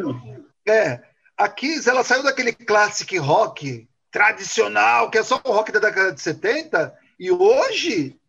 É, 0.68 1.02
a 1.38 1.50
Kiss 1.50 1.90
ela 1.90 2.04
saiu 2.04 2.24
daquele 2.24 2.54
classic 2.54 3.18
rock 3.18 3.88
tradicional, 4.12 5.10
que 5.10 5.18
é 5.18 5.24
só 5.24 5.42
o 5.44 5.52
rock 5.52 5.72
da 5.72 5.80
década 5.80 6.12
de 6.12 6.22
70, 6.22 6.94
e 7.20 7.32
hoje 7.32 8.20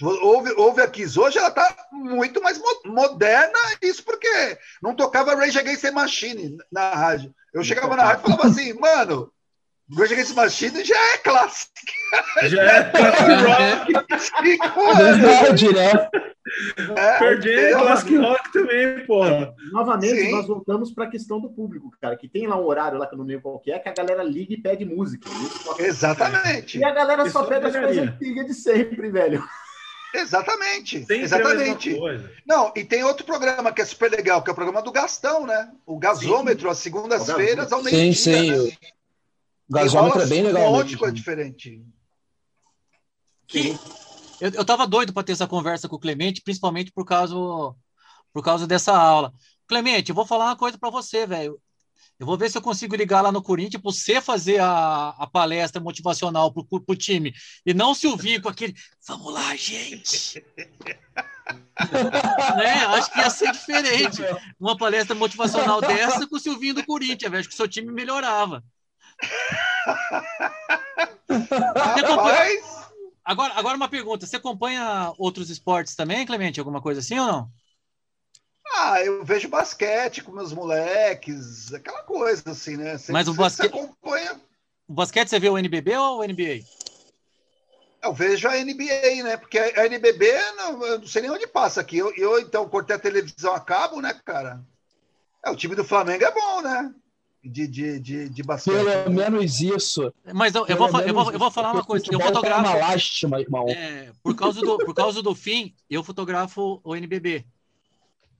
Houve, 0.00 0.52
houve 0.52 0.80
aqui 0.80 1.04
hoje, 1.04 1.38
ela 1.38 1.48
está 1.48 1.86
muito 1.92 2.42
mais 2.42 2.60
moderna, 2.84 3.58
isso 3.82 4.02
porque 4.04 4.58
não 4.82 4.94
tocava 4.94 5.34
Rage 5.34 5.58
Against 5.58 5.82
the 5.82 5.90
Machine 5.90 6.58
na 6.70 6.94
rádio. 6.94 7.34
Eu 7.52 7.62
chegava 7.62 7.96
na 7.96 8.04
rádio 8.04 8.20
e 8.20 8.30
falava 8.30 8.48
assim, 8.48 8.72
mano, 8.74 9.32
Rage 9.96 10.14
Against 10.14 10.34
the 10.34 10.40
Machine 10.42 10.84
já 10.84 10.96
é 10.96 11.18
clássico. 11.18 11.72
Já 12.44 12.62
é 12.62 12.84
classic 12.90 14.58
rock. 14.74 14.96
Verdade, 14.96 15.74
né? 15.74 16.08
É, 16.96 17.18
Perdi 17.18 17.72
classic 17.72 18.16
rock 18.16 18.52
também, 18.52 19.06
porra. 19.06 19.54
Novamente, 19.70 20.22
Sim. 20.22 20.32
nós 20.32 20.46
voltamos 20.46 20.92
para 20.92 21.04
a 21.04 21.10
questão 21.10 21.40
do 21.40 21.50
público, 21.50 21.90
cara, 22.00 22.16
que 22.16 22.28
tem 22.28 22.46
lá 22.46 22.56
um 22.56 22.64
horário 22.64 22.98
lá 22.98 23.06
que 23.06 23.14
eu 23.14 23.18
não 23.18 23.24
lembro 23.24 23.42
qual 23.42 23.60
que 23.60 23.70
é, 23.70 23.78
que 23.78 23.88
a 23.88 23.92
galera 23.92 24.22
liga 24.22 24.54
e 24.54 24.60
pede 24.60 24.84
música. 24.84 25.28
Exatamente. 25.78 26.78
E 26.78 26.84
a 26.84 26.90
galera 26.90 27.28
só 27.28 27.44
pede 27.44 27.66
as 27.66 27.76
coisas 27.76 27.98
antigas 27.98 28.46
de 28.46 28.54
sempre, 28.54 29.10
velho. 29.10 29.42
Exatamente, 30.14 30.98
Sempre 31.00 31.22
exatamente. 31.22 31.98
Não, 32.46 32.70
e 32.76 32.84
tem 32.84 33.02
outro 33.02 33.24
programa 33.24 33.72
que 33.72 33.80
é 33.80 33.84
super 33.84 34.10
legal, 34.10 34.42
que 34.42 34.50
é 34.50 34.52
o 34.52 34.54
programa 34.54 34.82
do 34.82 34.92
Gastão, 34.92 35.46
né? 35.46 35.70
O 35.86 35.98
gasômetro, 35.98 36.64
sim. 36.64 36.70
às 36.70 36.78
segundas-feiras 36.78 37.72
ao 37.72 37.82
meio-dia. 37.82 38.12
Sim, 38.12 38.50
sim. 38.50 38.50
Né? 38.50 38.72
O 39.72 39.74
gasômetro 39.74 40.20
é 40.20 40.26
bem 40.26 40.42
legal. 40.42 40.70
Monte 40.70 40.88
de 40.90 40.98
coisa 40.98 41.14
diferente. 41.14 41.82
Que... 43.46 43.70
Eu, 44.38 44.50
eu 44.50 44.64
tava 44.66 44.86
doido 44.86 45.14
para 45.14 45.22
ter 45.22 45.32
essa 45.32 45.46
conversa 45.46 45.88
com 45.88 45.96
o 45.96 45.98
Clemente, 45.98 46.42
principalmente 46.42 46.92
por 46.92 47.06
causa, 47.06 47.34
por 48.34 48.44
causa 48.44 48.66
dessa 48.66 48.94
aula. 48.94 49.32
Clemente, 49.66 50.10
eu 50.10 50.14
vou 50.14 50.26
falar 50.26 50.46
uma 50.46 50.56
coisa 50.56 50.76
para 50.76 50.90
você, 50.90 51.26
velho. 51.26 51.58
Eu 52.18 52.26
vou 52.26 52.36
ver 52.36 52.50
se 52.50 52.58
eu 52.58 52.62
consigo 52.62 52.94
ligar 52.94 53.22
lá 53.22 53.32
no 53.32 53.42
Corinthians 53.42 53.80
para 53.80 53.90
você 53.90 54.20
fazer 54.20 54.60
a, 54.60 55.08
a 55.18 55.26
palestra 55.26 55.80
motivacional 55.80 56.52
para 56.52 56.64
o 56.70 56.96
time. 56.96 57.32
E 57.64 57.72
não 57.72 57.94
se 57.94 58.06
ouvir 58.06 58.42
com 58.42 58.50
aquele. 58.50 58.74
Vamos 59.08 59.32
lá, 59.32 59.56
gente! 59.56 60.44
né? 62.56 62.84
Acho 62.88 63.10
que 63.10 63.18
ia 63.20 63.30
ser 63.30 63.52
diferente. 63.52 64.20
Uma 64.60 64.76
palestra 64.76 65.14
motivacional 65.14 65.80
dessa 65.80 66.26
com 66.26 66.36
o 66.36 66.40
Silvinho 66.40 66.74
do 66.74 66.84
Corinthians, 66.84 67.32
acho 67.32 67.48
que 67.48 67.54
o 67.54 67.56
seu 67.56 67.68
time 67.68 67.90
melhorava. 67.90 68.62
Agora, 73.24 73.54
agora 73.54 73.76
uma 73.76 73.88
pergunta: 73.88 74.26
você 74.26 74.36
acompanha 74.36 75.12
outros 75.18 75.50
esportes 75.50 75.94
também, 75.94 76.26
Clemente? 76.26 76.58
Alguma 76.58 76.82
coisa 76.82 77.00
assim 77.00 77.18
ou 77.18 77.26
não? 77.26 77.50
Ah, 78.74 79.02
eu 79.02 79.24
vejo 79.24 79.48
basquete 79.48 80.22
com 80.22 80.32
meus 80.32 80.52
moleques, 80.52 81.72
aquela 81.72 82.02
coisa 82.02 82.50
assim, 82.50 82.76
né? 82.76 82.96
Você, 82.96 83.12
Mas 83.12 83.28
o 83.28 83.34
basquete. 83.34 83.68
acompanha... 83.68 84.40
O 84.88 84.94
basquete 84.94 85.28
você 85.28 85.38
vê 85.38 85.48
o 85.48 85.58
NBB 85.58 85.96
ou 85.96 86.20
o 86.20 86.24
NBA? 86.24 86.64
Eu 88.02 88.12
vejo 88.12 88.48
a 88.48 88.56
NBA, 88.56 89.22
né? 89.22 89.36
Porque 89.36 89.58
a 89.58 89.86
NBB, 89.86 90.32
não, 90.56 90.84
eu 90.84 90.98
não 90.98 91.06
sei 91.06 91.22
nem 91.22 91.30
onde 91.30 91.46
passa 91.46 91.80
aqui. 91.80 91.98
Eu, 91.98 92.12
eu 92.16 92.40
então 92.40 92.68
cortei 92.68 92.96
a 92.96 92.98
televisão 92.98 93.54
a 93.54 93.60
cabo, 93.60 94.00
né, 94.00 94.18
cara? 94.24 94.60
É, 95.44 95.50
o 95.50 95.56
time 95.56 95.76
do 95.76 95.84
Flamengo 95.84 96.24
é 96.24 96.32
bom, 96.32 96.62
né? 96.62 96.94
De, 97.44 97.66
de, 97.66 97.98
de, 97.98 98.28
de 98.28 98.42
basquete. 98.42 98.72
Pelo 98.72 99.10
menos 99.10 99.60
isso. 99.60 100.12
Mas 100.32 100.54
eu, 100.54 100.64
eu, 100.66 100.76
vou, 100.76 100.86
eu, 101.00 101.12
vou, 101.14 101.32
eu 101.32 101.38
vou 101.38 101.50
falar 101.50 101.72
uma 101.72 101.84
coisa. 101.84 102.04
Eu 102.08 102.20
fotografo. 102.20 102.60
Uma 102.60 102.74
lástima, 102.76 103.40
irmão. 103.40 103.66
É, 103.68 104.12
por, 104.22 104.36
causa 104.36 104.60
do, 104.60 104.78
por 104.78 104.94
causa 104.94 105.20
do 105.20 105.34
fim, 105.34 105.74
eu 105.90 106.04
fotografo 106.04 106.80
o 106.84 106.94
NBB 106.94 107.44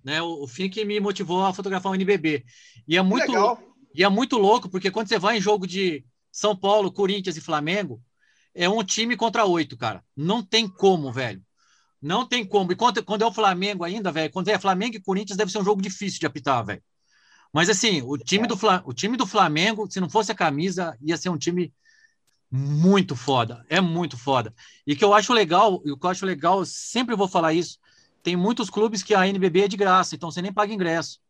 né? 0.05 0.21
O, 0.23 0.43
o 0.43 0.47
fim 0.47 0.69
que 0.69 0.85
me 0.85 0.99
motivou 1.01 1.45
a 1.45 1.53
fotografar 1.53 1.93
o 1.93 1.95
NBB. 1.95 2.45
E 2.87 2.97
é 2.97 3.03
muito 3.03 3.29
Legal. 3.29 3.61
e 3.95 4.03
é 4.03 4.09
muito 4.09 4.37
louco 4.37 4.69
porque 4.69 4.91
quando 4.91 5.09
você 5.09 5.19
vai 5.19 5.39
em 5.39 5.41
jogo 5.41 5.67
de 5.67 6.05
São 6.31 6.57
Paulo, 6.57 6.93
Corinthians 6.93 7.37
e 7.37 7.41
Flamengo, 7.41 8.03
é 8.55 8.69
um 8.69 8.83
time 8.83 9.17
contra 9.17 9.45
oito, 9.45 9.77
cara. 9.77 10.05
Não 10.17 10.43
tem 10.43 10.69
como, 10.69 11.13
velho. 11.13 11.43
Não 12.01 12.27
tem 12.27 12.45
como. 12.45 12.73
E 12.73 12.77
quando, 12.77 13.03
quando 13.05 13.23
é 13.23 13.27
o 13.27 13.33
Flamengo 13.33 13.85
ainda, 13.85 14.11
velho, 14.11 14.33
quando 14.33 14.49
é 14.49 14.59
Flamengo 14.59 14.97
e 14.97 15.01
Corinthians, 15.01 15.37
deve 15.37 15.53
ser 15.53 15.59
um 15.59 15.65
jogo 15.65 15.81
difícil 15.81 16.21
de 16.21 16.27
apitar, 16.27 16.65
velho. 16.65 16.83
Mas 17.53 17.69
assim, 17.69 18.03
o 18.03 18.17
time, 18.17 18.47
do, 18.47 18.59
o 18.85 18.93
time 18.95 19.17
do 19.17 19.27
Flamengo, 19.27 19.91
se 19.91 20.01
não 20.01 20.09
fosse 20.09 20.33
a 20.33 20.35
camisa, 20.35 20.97
ia 21.03 21.17
ser 21.17 21.29
um 21.29 21.39
time 21.39 21.73
Muito 22.51 23.17
foda, 23.17 23.65
é 23.69 23.81
muito 23.81 24.17
foda. 24.19 24.55
E 24.87 24.95
que 24.97 25.05
eu 25.05 25.15
acho 25.15 25.33
legal, 25.33 25.75
o 25.77 25.97
que 25.97 26.07
eu 26.07 26.11
acho 26.11 26.27
legal, 26.27 26.65
sempre 26.67 27.17
vou 27.17 27.29
falar 27.29 27.55
isso, 27.55 27.79
tem 28.23 28.37
muitos 28.37 28.71
clubes 28.71 29.03
que 29.03 29.15
a 29.15 29.27
NBB 29.27 29.63
é 29.63 29.69
de 29.69 29.77
graça, 29.77 30.15
então 30.15 30.31
você 30.31 30.43
nem 30.43 30.53
paga 30.53 30.73
ingresso. 30.73 31.21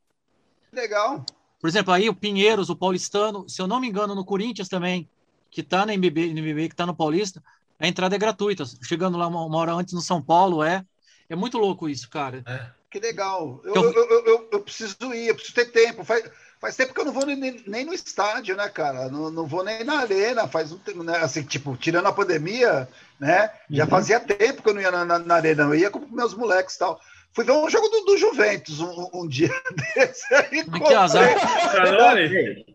Legal. 0.72 1.24
Por 1.60 1.68
exemplo, 1.68 1.92
aí 1.92 2.08
o 2.08 2.14
Pinheiros, 2.14 2.70
o 2.70 2.76
Paulistano, 2.76 3.48
se 3.48 3.62
eu 3.62 3.66
não 3.66 3.80
me 3.80 3.88
engano, 3.88 4.14
no 4.14 4.24
Corinthians 4.24 4.68
também, 4.68 5.08
que 5.50 5.62
tá 5.62 5.86
na 5.86 5.94
NBB, 5.94 6.30
NBB 6.30 6.68
que 6.70 6.76
tá 6.76 6.86
no 6.86 6.94
Paulista, 6.96 7.42
a 7.78 7.86
entrada 7.86 8.14
é 8.16 8.18
gratuita. 8.18 8.64
Chegando 8.82 9.16
lá 9.18 9.26
uma, 9.28 9.44
uma 9.44 9.58
hora 9.58 9.74
antes 9.74 9.94
no 9.94 10.00
São 10.00 10.20
Paulo, 10.22 10.62
é. 10.62 10.84
É 11.28 11.36
muito 11.36 11.58
louco 11.58 11.88
isso, 11.88 12.08
cara. 12.10 12.42
É. 12.46 12.81
Que 12.92 13.00
legal. 13.00 13.60
Eu, 13.64 13.74
eu, 13.74 13.92
eu, 13.92 14.24
eu, 14.26 14.48
eu 14.52 14.60
preciso 14.60 15.14
ir, 15.14 15.28
eu 15.28 15.34
preciso 15.34 15.54
ter 15.54 15.72
tempo. 15.72 16.04
Faz, 16.04 16.22
Faz 16.62 16.76
tempo 16.76 16.94
que 16.94 17.00
eu 17.00 17.04
não 17.06 17.12
vou 17.12 17.26
nem, 17.26 17.60
nem 17.66 17.84
no 17.84 17.92
estádio, 17.92 18.54
né, 18.54 18.68
cara? 18.68 19.08
Não, 19.08 19.32
não 19.32 19.44
vou 19.44 19.64
nem 19.64 19.82
na 19.82 19.98
arena. 19.98 20.46
Faz 20.46 20.70
um 20.70 20.78
tempo, 20.78 21.02
né? 21.02 21.16
Assim, 21.16 21.42
tipo, 21.42 21.76
tirando 21.76 22.06
a 22.06 22.12
pandemia, 22.12 22.88
né? 23.18 23.50
Já 23.68 23.82
uhum. 23.82 23.90
fazia 23.90 24.20
tempo 24.20 24.62
que 24.62 24.68
eu 24.68 24.74
não 24.74 24.80
ia 24.80 24.92
na, 24.92 25.04
na, 25.04 25.18
na 25.18 25.34
arena. 25.34 25.64
Eu 25.64 25.74
ia 25.74 25.90
com 25.90 25.98
meus 25.98 26.34
moleques 26.34 26.76
e 26.76 26.78
tal. 26.78 27.00
Fui 27.32 27.44
ver 27.44 27.50
um 27.50 27.68
jogo 27.68 27.88
do, 27.88 28.04
do 28.04 28.16
Juventus 28.16 28.78
um, 28.78 29.10
um, 29.12 29.26
dia 29.26 29.50
desse 29.96 30.32
aí. 30.32 30.64
Que 30.64 30.94
azar. 30.94 31.34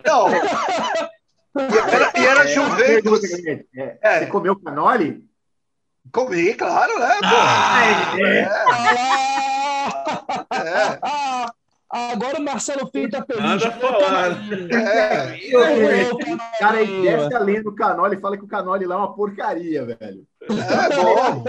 Não. 0.05 0.28
E 1.55 1.78
era, 1.93 2.11
e 2.13 2.26
era 2.26 2.43
é, 2.43 2.47
Juventus. 2.47 3.24
É, 3.24 3.97
é. 4.01 4.20
Você 4.20 4.26
comeu 4.26 4.59
canole? 4.59 5.24
Comi, 6.11 6.53
claro, 6.55 6.99
né? 6.99 7.20
Ah, 7.24 8.18
é. 8.20 9.57
É. 10.53 11.57
Agora 11.89 12.39
o 12.39 12.43
Marcelo 12.43 12.89
Filho 12.91 13.09
tá 13.09 13.23
feliz. 13.25 13.43
Nada 13.43 13.71
falar. 13.71 14.31
É, 14.71 15.47
é, 15.47 16.57
cara 16.59 16.77
aí 16.79 17.01
desce 17.01 17.33
a 17.33 17.39
lenda 17.39 17.63
do 17.63 17.75
Canoli 17.75 18.17
e 18.17 18.19
fala 18.19 18.38
que 18.38 18.43
o 18.43 18.47
Canoli 18.47 18.85
lá 18.85 18.95
é 18.95 18.97
uma 18.97 19.15
porcaria, 19.15 19.85
velho. 19.85 20.27
É 20.41 20.95
bom. 20.95 21.43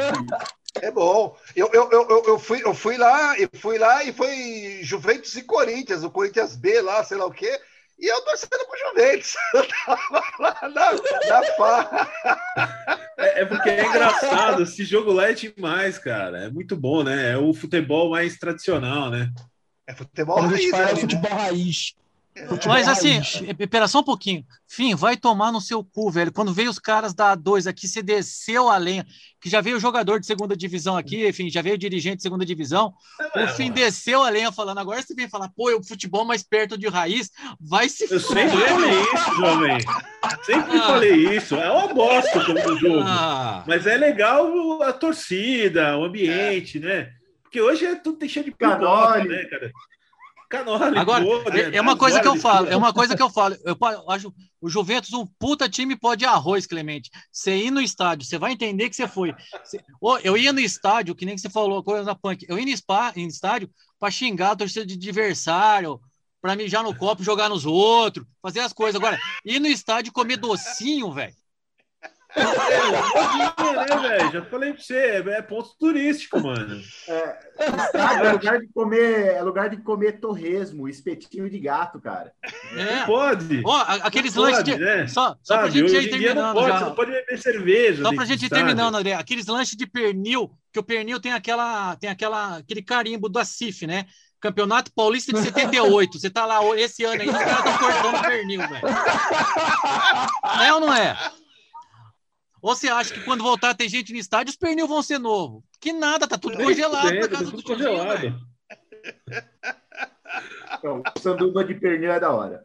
É 0.81 0.91
bom. 0.93 1.37
Eu, 1.57 1.69
eu, 1.73 1.91
eu, 1.91 2.25
eu, 2.27 2.39
fui, 2.39 2.63
eu 2.65 2.73
fui 2.73 2.97
lá, 2.97 3.37
eu 3.39 3.49
fui 3.55 3.79
lá 3.79 4.05
e 4.05 4.13
foi 4.13 4.79
Juventus 4.83 5.35
e 5.35 5.43
Corinthians, 5.43 6.05
o 6.05 6.11
Corinthians 6.11 6.55
B 6.55 6.81
lá, 6.83 7.03
sei 7.03 7.19
lá 7.19 7.27
o 7.27 7.33
quê. 7.33 7.59
E 7.99 8.07
eu 8.07 8.21
torcendo 8.23 8.65
pro 8.67 8.79
Juventus. 8.89 9.35
Eu 9.55 9.67
tava 9.67 10.23
lá 10.39 10.61
na, 10.63 10.93
na 11.29 11.45
farra. 11.57 12.11
É, 13.19 13.43
é, 13.43 13.45
porque 13.45 13.69
é 13.69 13.85
engraçado, 13.85 14.63
esse 14.63 14.85
jogo 14.85 15.11
lá 15.13 15.31
é 15.31 15.33
demais, 15.33 15.99
cara. 15.99 16.45
É 16.45 16.49
muito 16.49 16.77
bom, 16.77 17.03
né? 17.03 17.33
É 17.33 17.37
o 17.37 17.53
futebol 17.53 18.11
mais 18.11 18.39
tradicional, 18.39 19.11
né? 19.11 19.33
É 19.89 19.93
futebol 19.93 20.37
Quando 20.37 20.53
raiz. 20.53 20.71
Fala, 20.71 20.91
é 20.91 20.97
futebol 20.97 21.31
né? 21.31 21.37
raiz. 21.37 21.95
Futebol 22.47 22.75
Mas 22.75 22.87
assim, 22.87 23.21
espera 23.59 23.89
só 23.89 24.01
um 24.01 24.05
pouquinho. 24.05 24.45
Fim, 24.67 24.95
vai 24.95 25.17
tomar 25.17 25.51
no 25.51 25.61
seu 25.61 25.83
cu, 25.83 26.11
velho. 26.11 26.33
Quando 26.33 26.53
veio 26.53 26.71
os 26.71 26.79
caras 26.79 27.15
da 27.15 27.37
A2 27.37 27.69
aqui, 27.69 27.89
você 27.89 28.03
desceu 28.03 28.69
a 28.69 28.77
lenha. 28.77 29.05
Que 29.41 29.49
já 29.49 29.61
veio 29.61 29.81
jogador 29.81 30.19
de 30.19 30.27
segunda 30.27 30.57
divisão 30.57 30.97
aqui, 30.97 31.29
enfim, 31.29 31.49
já 31.49 31.63
veio 31.63 31.79
dirigente 31.79 32.17
de 32.17 32.23
segunda 32.23 32.45
divisão. 32.45 32.93
É, 33.35 33.45
o 33.45 33.49
fim 33.49 33.71
desceu 33.71 34.23
a 34.23 34.29
lenha 34.29 34.51
falando. 34.53 34.79
Agora 34.79 35.01
você 35.01 35.15
vem 35.15 35.29
falar, 35.29 35.49
pô, 35.51 35.75
o 35.77 35.85
futebol 35.85 36.25
mais 36.25 36.43
perto 36.43 36.77
de 36.77 36.89
raiz, 36.89 37.31
vai 37.61 37.89
se 37.89 38.13
Eu 38.13 38.21
sempre 38.21 38.51
falei 38.51 39.01
isso, 39.01 39.35
jovem. 39.37 39.79
Sempre 40.45 40.79
ah. 40.79 40.87
falei 40.87 41.37
isso. 41.37 41.55
É 41.55 41.71
uma 41.71 41.95
bosta 41.95 42.45
como 42.45 42.77
jogo. 42.79 43.01
Ah. 43.05 43.65
Mas 43.67 43.87
é 43.87 43.97
legal 43.97 44.83
a 44.83 44.93
torcida, 44.93 45.97
o 45.97 46.05
ambiente, 46.05 46.79
é. 46.79 46.81
né? 46.81 47.13
Porque 47.43 47.61
hoje 47.61 47.87
é 47.87 47.95
tudo 47.95 48.19
tem 48.19 48.29
cheio 48.29 48.45
de 48.45 48.51
pipoca, 48.51 49.25
né, 49.25 49.45
cara? 49.45 49.73
Canole, 50.49 50.99
Agora, 50.99 51.25
é, 51.53 51.77
é 51.77 51.81
uma 51.81 51.97
coisa 51.97 52.21
que 52.21 52.27
eu 52.27 52.37
falo, 52.37 52.69
é 52.69 52.77
uma 52.77 52.93
coisa 52.93 53.15
que 53.15 53.23
eu 53.23 53.29
falo. 53.29 53.55
Eu 53.65 53.77
acho 54.11 54.35
o 54.61 54.69
Juventus 54.69 55.13
um 55.13 55.27
puta 55.39 55.69
time 55.69 55.95
pode 55.95 56.25
arroz, 56.25 56.67
Clemente. 56.67 57.11
Você 57.31 57.57
ir 57.57 57.71
no 57.71 57.81
estádio, 57.81 58.27
você 58.27 58.39
vai 58.39 58.53
entender 58.53 58.89
que 58.89 58.97
você 58.97 59.07
foi. 59.07 59.35
Você, 59.63 59.79
eu 60.25 60.37
ia 60.37 60.53
no 60.53 60.61
estádio, 60.61 61.15
que 61.15 61.27
nem 61.27 61.37
você 61.37 61.51
falou, 61.51 61.85
coisa 61.85 62.03
na 62.05 62.15
punk. 62.15 62.47
Eu 62.49 62.59
ia 62.59 62.65
no, 62.65 62.77
spa, 62.77 63.13
no 63.15 63.23
estádio 63.23 63.71
para 64.01 64.11
xingar 64.11 64.53
a 64.53 64.57
torcida 64.57 64.87
de 64.87 64.95
adversário, 64.95 66.01
para 66.41 66.57
mijar 66.57 66.83
no 66.83 66.97
copo, 66.97 67.23
jogar 67.23 67.49
nos 67.51 67.67
outros, 67.67 68.27
fazer 68.41 68.61
as 68.61 68.73
coisas. 68.73 68.97
Agora, 68.97 69.19
ir 69.45 69.61
no 69.61 69.67
estádio 69.67 70.13
comer 70.13 70.39
docinho, 70.39 71.13
velho. 71.13 71.35
É, 72.39 74.01
né, 74.01 74.09
velho? 74.09 74.33
Já 74.33 74.45
falei 74.45 74.73
pra 74.73 74.83
você, 74.83 74.97
é 74.97 75.43
ponto 75.43 75.71
turístico, 75.79 76.41
mano. 76.41 76.81
É, 77.09 77.39
é 77.59 78.33
lugar 78.33 78.61
de 78.61 78.69
comer, 78.69 79.35
é 79.35 79.43
lugar 79.43 79.71
de 79.71 79.77
comer 79.79 80.21
torresmo, 80.21 80.89
espetinho 80.89 81.49
de 81.51 81.59
gato, 81.59 82.01
cara. 82.01 82.33
É. 82.77 83.05
Pode. 83.05 83.63
Ó, 83.65 83.85
aqueles 84.03 84.35
não 84.35 84.45
lanches 84.45 84.59
pode, 84.59 84.75
de... 84.75 84.79
né? 84.79 85.07
Só, 85.07 85.37
só 85.43 85.55
Sabe, 85.55 85.63
pra 85.63 85.71
gente 85.71 85.97
ir 85.97 86.11
terminando. 86.11 86.37
Não 86.37 86.55
pode, 86.55 86.69
já. 86.69 86.79
Você 86.79 86.85
não 86.85 86.95
pode 86.95 87.11
beber 87.11 87.39
cerveja. 87.39 88.03
Só 88.03 88.15
pra 88.15 88.25
gente 88.25 88.47
ir 88.47 88.51
terminando, 88.51 88.95
André. 88.95 89.15
Aqueles 89.15 89.47
lanches 89.47 89.77
de 89.77 89.87
pernil, 89.87 90.51
que 90.73 90.79
o 90.79 90.83
pernil 90.83 91.21
tem 91.21 91.33
aquela, 91.33 91.97
tem 91.97 92.11
aquela, 92.11 92.59
aquele 92.59 92.83
carimbo 92.83 93.29
da 93.29 93.45
CIF, 93.45 93.87
né? 93.87 94.07
Campeonato 94.41 94.93
Paulista 94.93 95.33
de 95.33 95.41
78. 95.41 96.19
Você 96.19 96.31
tá 96.31 96.47
lá 96.47 96.61
esse 96.79 97.03
ano 97.05 97.21
aí, 97.21 97.29
os 97.29 97.37
caras 97.37 97.59
estão 97.59 97.79
cortando 97.79 98.23
pernil, 98.23 98.61
velho. 98.61 98.87
É 100.63 100.73
ou 100.73 100.81
não 100.81 100.95
é? 100.95 101.17
Ou 102.61 102.75
você 102.75 102.89
acha 102.89 103.15
que 103.15 103.21
quando 103.23 103.43
voltar 103.43 103.75
tem 103.75 103.89
gente 103.89 104.13
no 104.13 104.19
estádio, 104.19 104.51
os 104.51 104.57
pernil 104.57 104.87
vão 104.87 105.03
ser 105.03 105.19
novo? 105.19 105.65
Que 105.81 105.93
nada, 105.93 106.27
tá 106.27 106.37
tudo 106.37 106.57
congelado 106.57 107.09
é, 107.09 107.29
tá 107.29 107.39
tudo 107.39 107.63
congelado. 107.63 108.49
Então, 110.79 111.03
sanduba 111.21 111.65
de 111.65 111.75
pernil 111.75 112.13
é 112.13 112.21
da 112.21 112.31
hora. 112.31 112.63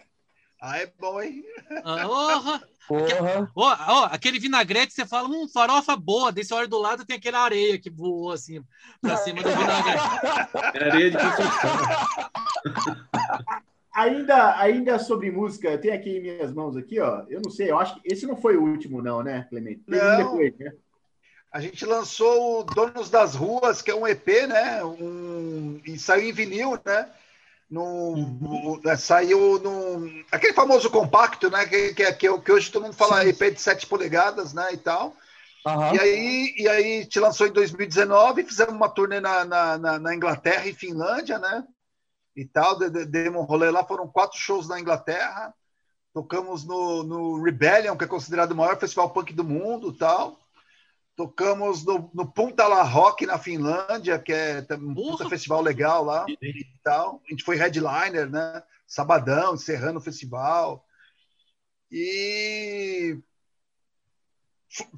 Ah, 0.62 0.78
é 0.78 0.86
bom, 1.00 1.22
hein? 1.22 1.44
Ah, 1.84 2.62
porra. 2.88 3.52
Ó, 3.56 3.76
ó, 3.88 4.06
aquele 4.06 4.40
vinagrete, 4.40 4.94
você 4.94 5.06
fala, 5.06 5.28
hum, 5.28 5.48
farofa 5.48 5.96
boa. 5.96 6.32
Desse 6.32 6.54
hora 6.54 6.68
do 6.68 6.78
lado 6.78 7.06
tem 7.06 7.16
aquela 7.16 7.40
areia 7.40 7.80
que 7.80 7.90
voou 7.90 8.32
assim 8.32 8.64
pra 9.02 9.18
cima 9.18 9.42
do 9.42 9.50
vinagrete. 9.52 10.04
É 10.74 10.84
areia 10.84 11.12
de 11.12 11.18
construção. 11.18 11.72
Ainda, 13.94 14.58
ainda 14.58 14.98
sobre 14.98 15.30
música, 15.30 15.70
eu 15.70 15.80
tenho 15.80 15.94
aqui 15.94 16.18
em 16.18 16.22
minhas 16.22 16.52
mãos 16.52 16.76
aqui, 16.76 17.00
ó. 17.00 17.24
Eu 17.30 17.42
não 17.42 17.52
sei, 17.52 17.70
eu 17.70 17.78
acho 17.78 18.02
que 18.02 18.12
esse 18.12 18.26
não 18.26 18.36
foi 18.36 18.58
o 18.58 18.64
último, 18.64 19.02
não, 19.02 19.22
né, 19.22 19.46
Clemente? 19.50 19.82
Tem 19.88 20.00
não. 20.00 20.18
depois, 20.18 20.58
né? 20.58 20.74
A 21.52 21.62
gente 21.62 21.86
lançou 21.86 22.62
o 22.62 22.64
Donos 22.64 23.12
das 23.12 23.36
Ruas, 23.36 23.84
que 23.84 23.92
é 23.92 23.96
um 23.96 24.08
EP, 24.08 24.48
né? 24.48 24.84
Um, 24.84 25.80
e 25.86 26.00
saiu 26.00 26.30
em 26.30 26.34
vinil, 26.34 26.80
né? 26.84 27.08
No, 27.70 27.84
uhum. 27.84 28.80
no, 28.84 28.98
saiu 28.98 29.60
no. 29.60 30.10
Aquele 30.32 30.54
famoso 30.54 30.90
compacto, 30.90 31.52
né? 31.52 31.64
Que, 31.68 31.94
que, 31.94 32.12
que, 32.14 32.40
que 32.40 32.52
hoje 32.52 32.72
todo 32.72 32.82
mundo 32.82 32.96
fala 32.96 33.22
Sim. 33.22 33.30
EP 33.30 33.54
de 33.54 33.62
7 33.62 33.86
polegadas, 33.86 34.52
né? 34.52 34.70
E 34.74 34.78
tal. 34.78 35.16
Uhum. 35.66 35.96
E, 35.96 36.00
aí, 36.00 36.54
e 36.58 36.68
aí 36.68 37.06
te 37.06 37.20
lançou 37.20 37.46
em 37.46 37.52
2019, 37.52 38.44
fizemos 38.44 38.74
uma 38.74 38.90
turnê 38.90 39.20
na, 39.20 39.46
na, 39.46 39.78
na, 39.78 40.00
na 40.00 40.16
Inglaterra 40.16 40.66
e 40.66 40.74
Finlândia, 40.74 41.38
né? 41.38 41.64
E 42.36 42.46
tal. 42.46 42.78
Demos 42.78 43.42
um 43.42 43.46
rolê 43.46 43.70
lá, 43.70 43.84
foram 43.84 44.08
quatro 44.08 44.38
shows 44.38 44.68
na 44.68 44.80
Inglaterra. 44.80 45.54
Tocamos 46.14 46.64
no, 46.64 47.04
no 47.04 47.44
Rebellion, 47.44 47.98
que 47.98 48.04
é 48.04 48.08
considerado 48.08 48.52
o 48.52 48.56
maior 48.56 48.80
festival 48.80 49.10
punk 49.10 49.34
do 49.34 49.44
mundo 49.44 49.92
tal. 49.92 50.40
Tocamos 51.16 51.86
no, 51.86 52.10
no 52.14 52.32
Punta 52.32 52.68
La 52.68 52.84
Rock, 52.84 53.26
na 53.26 53.38
Finlândia, 53.38 54.18
que 54.18 54.34
é 54.34 54.66
um 54.72 54.94
puta 54.94 55.30
festival 55.30 55.62
legal 55.62 56.04
lá 56.04 56.26
e 56.42 56.66
tal. 56.84 57.22
A 57.28 57.32
gente 57.32 57.44
foi 57.44 57.56
headliner, 57.56 58.30
né? 58.30 58.64
Sabadão, 58.88 59.54
encerrando 59.54 60.00
o 60.00 60.04
festival. 60.04 60.86
E 61.92 63.20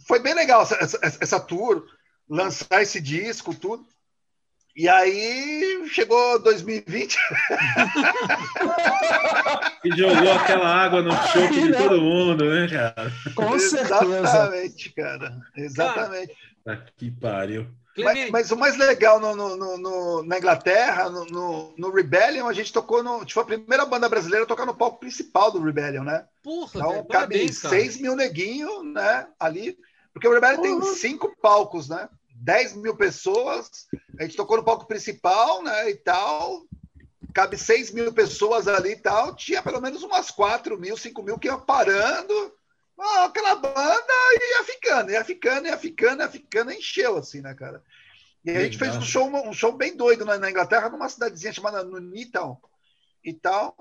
foi 0.07 0.19
bem 0.19 0.33
legal 0.33 0.61
essa, 0.61 0.75
essa, 0.75 1.17
essa 1.21 1.39
tour, 1.39 1.85
lançar 2.27 2.81
esse 2.81 3.01
disco, 3.01 3.53
tudo. 3.53 3.85
E 4.75 4.89
aí 4.89 5.87
chegou 5.87 6.37
2020. 6.39 7.17
e 9.85 9.91
jogou 9.95 10.33
aquela 10.33 10.67
água 10.67 11.01
no 11.01 11.11
choque 11.11 11.61
de 11.61 11.71
todo 11.71 12.01
mundo, 12.01 12.43
né, 12.43 12.67
cara? 12.67 13.09
Com 13.33 13.57
certeza. 13.57 14.03
Exatamente, 14.03 14.93
cara. 14.93 15.39
Exatamente. 15.55 16.35
Cara, 16.65 16.85
que 16.97 17.09
pariu. 17.09 17.65
Mas, 17.97 18.29
mas, 18.29 18.51
o 18.51 18.57
mais 18.57 18.75
legal 18.75 19.21
no, 19.21 19.33
no, 19.33 19.77
no, 19.77 20.23
na 20.23 20.37
Inglaterra, 20.37 21.09
no, 21.09 21.73
no, 21.77 21.91
Rebellion, 21.91 22.45
a 22.45 22.51
gente 22.51 22.73
tocou 22.73 23.01
no. 23.01 23.23
Tipo, 23.23 23.39
a 23.39 23.45
primeira 23.45 23.85
banda 23.85 24.09
brasileira 24.09 24.43
a 24.43 24.47
tocar 24.47 24.65
no 24.65 24.75
palco 24.75 24.99
principal 24.99 25.49
do 25.49 25.61
Rebellion, 25.61 26.03
né? 26.03 26.25
Porra, 26.43 26.71
então, 26.75 26.91
cabe 26.91 27.07
parabéns, 27.07 27.59
6 27.59 28.01
mil 28.01 28.13
neguinhos, 28.15 28.83
né? 28.83 29.25
Ali. 29.39 29.77
Porque 30.11 30.27
o 30.27 30.33
Rebellion 30.33 30.57
Porra. 30.57 30.81
tem 30.81 30.93
cinco 30.95 31.33
palcos, 31.41 31.87
né? 31.87 32.09
10 32.35 32.75
mil 32.75 32.95
pessoas, 32.95 33.87
a 34.19 34.23
gente 34.23 34.35
tocou 34.35 34.57
no 34.57 34.63
palco 34.63 34.87
principal, 34.87 35.63
né, 35.63 35.89
e 35.89 35.95
tal, 35.95 36.65
cabe 37.33 37.57
6 37.57 37.91
mil 37.91 38.13
pessoas 38.13 38.67
ali 38.67 38.91
e 38.91 39.01
tal, 39.01 39.35
tinha 39.35 39.61
pelo 39.63 39.81
menos 39.81 40.03
umas 40.03 40.29
4 40.31 40.77
mil, 40.79 40.97
5 40.97 41.23
mil 41.23 41.39
que 41.39 41.47
iam 41.47 41.59
parando, 41.59 42.53
aquela 43.23 43.55
banda 43.55 44.13
ia 44.57 44.63
ficando, 44.63 45.11
ia 45.11 45.23
ficando, 45.23 45.67
ia 45.67 45.77
ficando, 45.77 46.21
ia 46.21 46.29
ficando, 46.29 46.71
encheu 46.71 47.17
assim, 47.17 47.41
né, 47.41 47.53
cara? 47.53 47.83
E 48.43 48.51
a 48.51 48.63
gente 48.63 48.77
fez 48.77 48.95
um 48.95 49.01
show, 49.01 49.27
um 49.27 49.53
show 49.53 49.71
bem 49.71 49.95
doido 49.95 50.23
na, 50.23 50.37
na 50.37 50.51
Inglaterra, 50.51 50.89
numa 50.89 51.09
cidadezinha 51.09 51.51
chamada 51.51 51.83
Nuneaton 51.83 52.57
e 53.23 53.33
tal, 53.33 53.75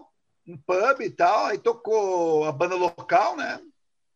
um 0.49 0.57
pub 0.57 1.01
e 1.03 1.11
tal, 1.11 1.47
aí 1.47 1.59
tocou 1.59 2.45
a 2.45 2.53
banda 2.53 2.75
local, 2.75 3.37
né? 3.37 3.61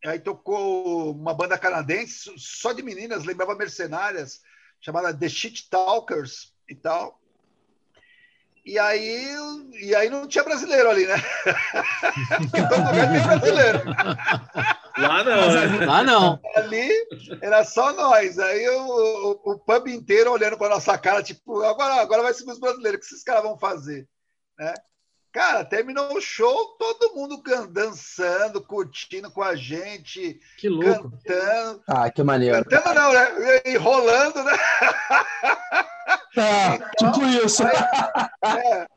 Aí 0.05 0.19
tocou 0.19 1.11
uma 1.11 1.33
banda 1.33 1.57
canadense, 1.57 2.31
só 2.37 2.71
de 2.71 2.81
meninas, 2.81 3.25
lembrava 3.25 3.55
Mercenárias, 3.55 4.41
chamada 4.79 5.13
The 5.13 5.27
Shit 5.27 5.69
Talkers 5.69 6.53
e 6.67 6.75
tal. 6.75 7.19
E 8.65 8.77
aí, 8.77 9.35
e 9.81 9.95
aí 9.95 10.09
não 10.09 10.27
tinha 10.27 10.43
brasileiro 10.43 10.89
ali, 10.89 11.07
né? 11.07 11.15
Todo 12.69 12.85
lugar 12.85 13.11
tem 13.11 13.23
brasileiro. 13.23 13.83
Lá 14.97 15.23
não, 15.23 15.51
né? 15.51 15.85
Lá 15.85 16.03
não. 16.03 16.39
Ali 16.55 16.89
era 17.41 17.63
só 17.63 17.93
nós. 17.93 18.37
Aí 18.37 18.69
o, 18.69 19.41
o, 19.43 19.51
o 19.53 19.59
pub 19.59 19.87
inteiro 19.87 20.31
olhando 20.31 20.57
para 20.57 20.69
nossa 20.69 20.97
cara, 20.97 21.23
tipo, 21.23 21.63
agora, 21.63 21.95
agora 22.01 22.21
vai 22.21 22.33
ser 22.33 22.49
os 22.49 22.59
brasileiros, 22.59 22.97
o 22.97 22.99
que 22.99 23.05
esses 23.07 23.23
caras 23.23 23.43
vão 23.43 23.57
fazer? 23.57 24.07
Né? 24.57 24.73
Cara, 25.31 25.63
terminou 25.63 26.13
o 26.13 26.21
show, 26.21 26.75
todo 26.79 27.13
mundo 27.13 27.41
dançando, 27.69 28.61
curtindo 28.61 29.29
com 29.29 29.43
a 29.43 29.55
gente. 29.55 30.39
Que 30.57 30.67
louco. 30.67 31.11
Cantando. 31.23 31.83
Ah, 31.87 32.09
que 32.09 32.23
maneiro. 32.23 32.65
Cantando 32.65 32.99
não, 32.99 33.13
né? 33.13 33.61
E 33.65 33.77
rolando, 33.77 34.43
né? 34.43 34.57
É, 36.35 36.77
tipo 36.97 37.23
isso. 37.25 37.63
Aí, 37.63 37.75
é, 38.43 38.87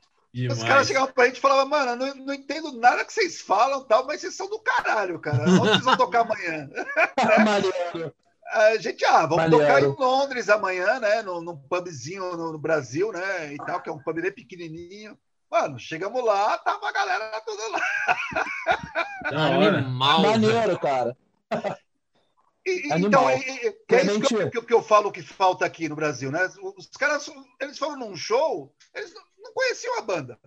os 0.50 0.62
caras 0.62 0.86
chegavam 0.86 1.12
pra 1.12 1.26
gente 1.26 1.36
e 1.36 1.40
falavam, 1.40 1.68
mano, 1.68 1.96
não, 1.96 2.14
não 2.14 2.34
entendo 2.34 2.72
nada 2.72 3.04
que 3.04 3.12
vocês 3.12 3.40
falam, 3.40 3.84
tal, 3.84 4.06
mas 4.06 4.20
vocês 4.22 4.34
são 4.34 4.48
do 4.48 4.58
caralho, 4.58 5.18
cara. 5.18 5.42
Onde 5.42 5.68
vocês 5.68 5.84
vão 5.84 5.96
tocar 5.96 6.20
amanhã? 6.20 6.70
Maneiro. 7.44 8.14
A 8.52 8.76
gente, 8.76 9.04
ah, 9.04 9.22
vamos 9.22 9.36
Maneiro. 9.36 9.64
tocar 9.64 9.82
em 9.82 9.86
Londres 9.86 10.48
amanhã, 10.48 11.00
né? 11.00 11.22
Num, 11.22 11.40
num 11.40 11.56
pubzinho 11.56 12.36
no, 12.36 12.52
no, 12.52 12.58
Brasil, 12.58 13.12
né? 13.12 13.52
E 13.52 13.56
tal, 13.58 13.80
que 13.80 13.88
é 13.88 13.92
um 13.92 13.98
pub 13.98 14.20
bem 14.20 14.32
pequenininho. 14.32 15.18
Mano, 15.53 15.78
chegamos 15.78 16.24
lá, 16.24 16.57
tava 16.57 16.88
a 16.88 16.92
galera 16.92 17.38
toda 17.42 17.68
lá. 17.68 17.80
Animal. 19.26 20.22
Maneiro, 20.22 20.78
cara. 20.78 21.16
E, 22.64 22.88
então, 22.94 23.28
é, 23.28 23.34
é, 23.34 23.74
é 23.90 24.03
isso 24.05 24.20
que 24.20 24.34
eu, 24.36 24.48
que, 24.48 24.62
que 24.62 24.72
eu, 24.72 24.80
falo 24.80 25.11
que 25.11 25.20
falta 25.20 25.66
aqui 25.66 25.88
no 25.88 25.96
Brasil, 25.96 26.30
né? 26.30 26.48
Os 26.78 26.86
caras, 26.90 27.28
eles 27.61 27.76
foram 27.76 27.98
num 27.98 28.14
show, 28.14 28.72
eles 28.94 29.12
não, 29.12 29.22
não 29.42 29.53
conheciam 29.53 29.98
a 29.98 30.03
banda. 30.03 30.38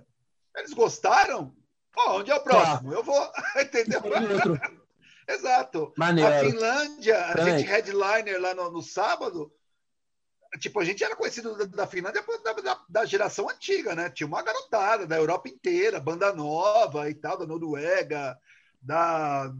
Eles 0.55 0.71
gostaram? 0.71 1.53
Oh, 1.93 2.19
onde 2.19 2.31
é 2.31 2.35
o 2.35 2.39
próximo? 2.39 2.89
Tá. 2.89 2.95
Eu 2.95 3.03
vou, 3.03 3.31
entendeu? 3.59 4.01
Exato. 5.27 5.91
Maneiro. 5.97 6.33
A 6.33 6.39
Finlândia, 6.39 7.25
a 7.25 7.49
gente 7.49 7.67
headliner 7.67 8.39
lá 8.39 8.53
no, 8.55 8.71
no, 8.71 8.81
sábado, 8.81 9.51
tipo, 10.57 10.79
a 10.79 10.85
gente 10.85 11.03
era 11.03 11.15
conhecido 11.15 11.55
da, 11.57 11.65
da 11.65 11.87
Finlândia 11.87 12.23
da, 12.43 12.53
da, 12.53 12.81
da, 12.87 13.05
geração 13.05 13.49
antiga, 13.49 13.95
né? 13.95 14.09
Tinha 14.09 14.27
uma 14.27 14.41
garotada 14.41 15.05
da 15.05 15.17
Europa 15.17 15.49
inteira, 15.49 15.99
banda 15.99 16.33
nova 16.33 17.09
e 17.09 17.13
tal, 17.13 17.37
da 17.37 17.45
Noruega, 17.45 18.37
da 18.81 19.51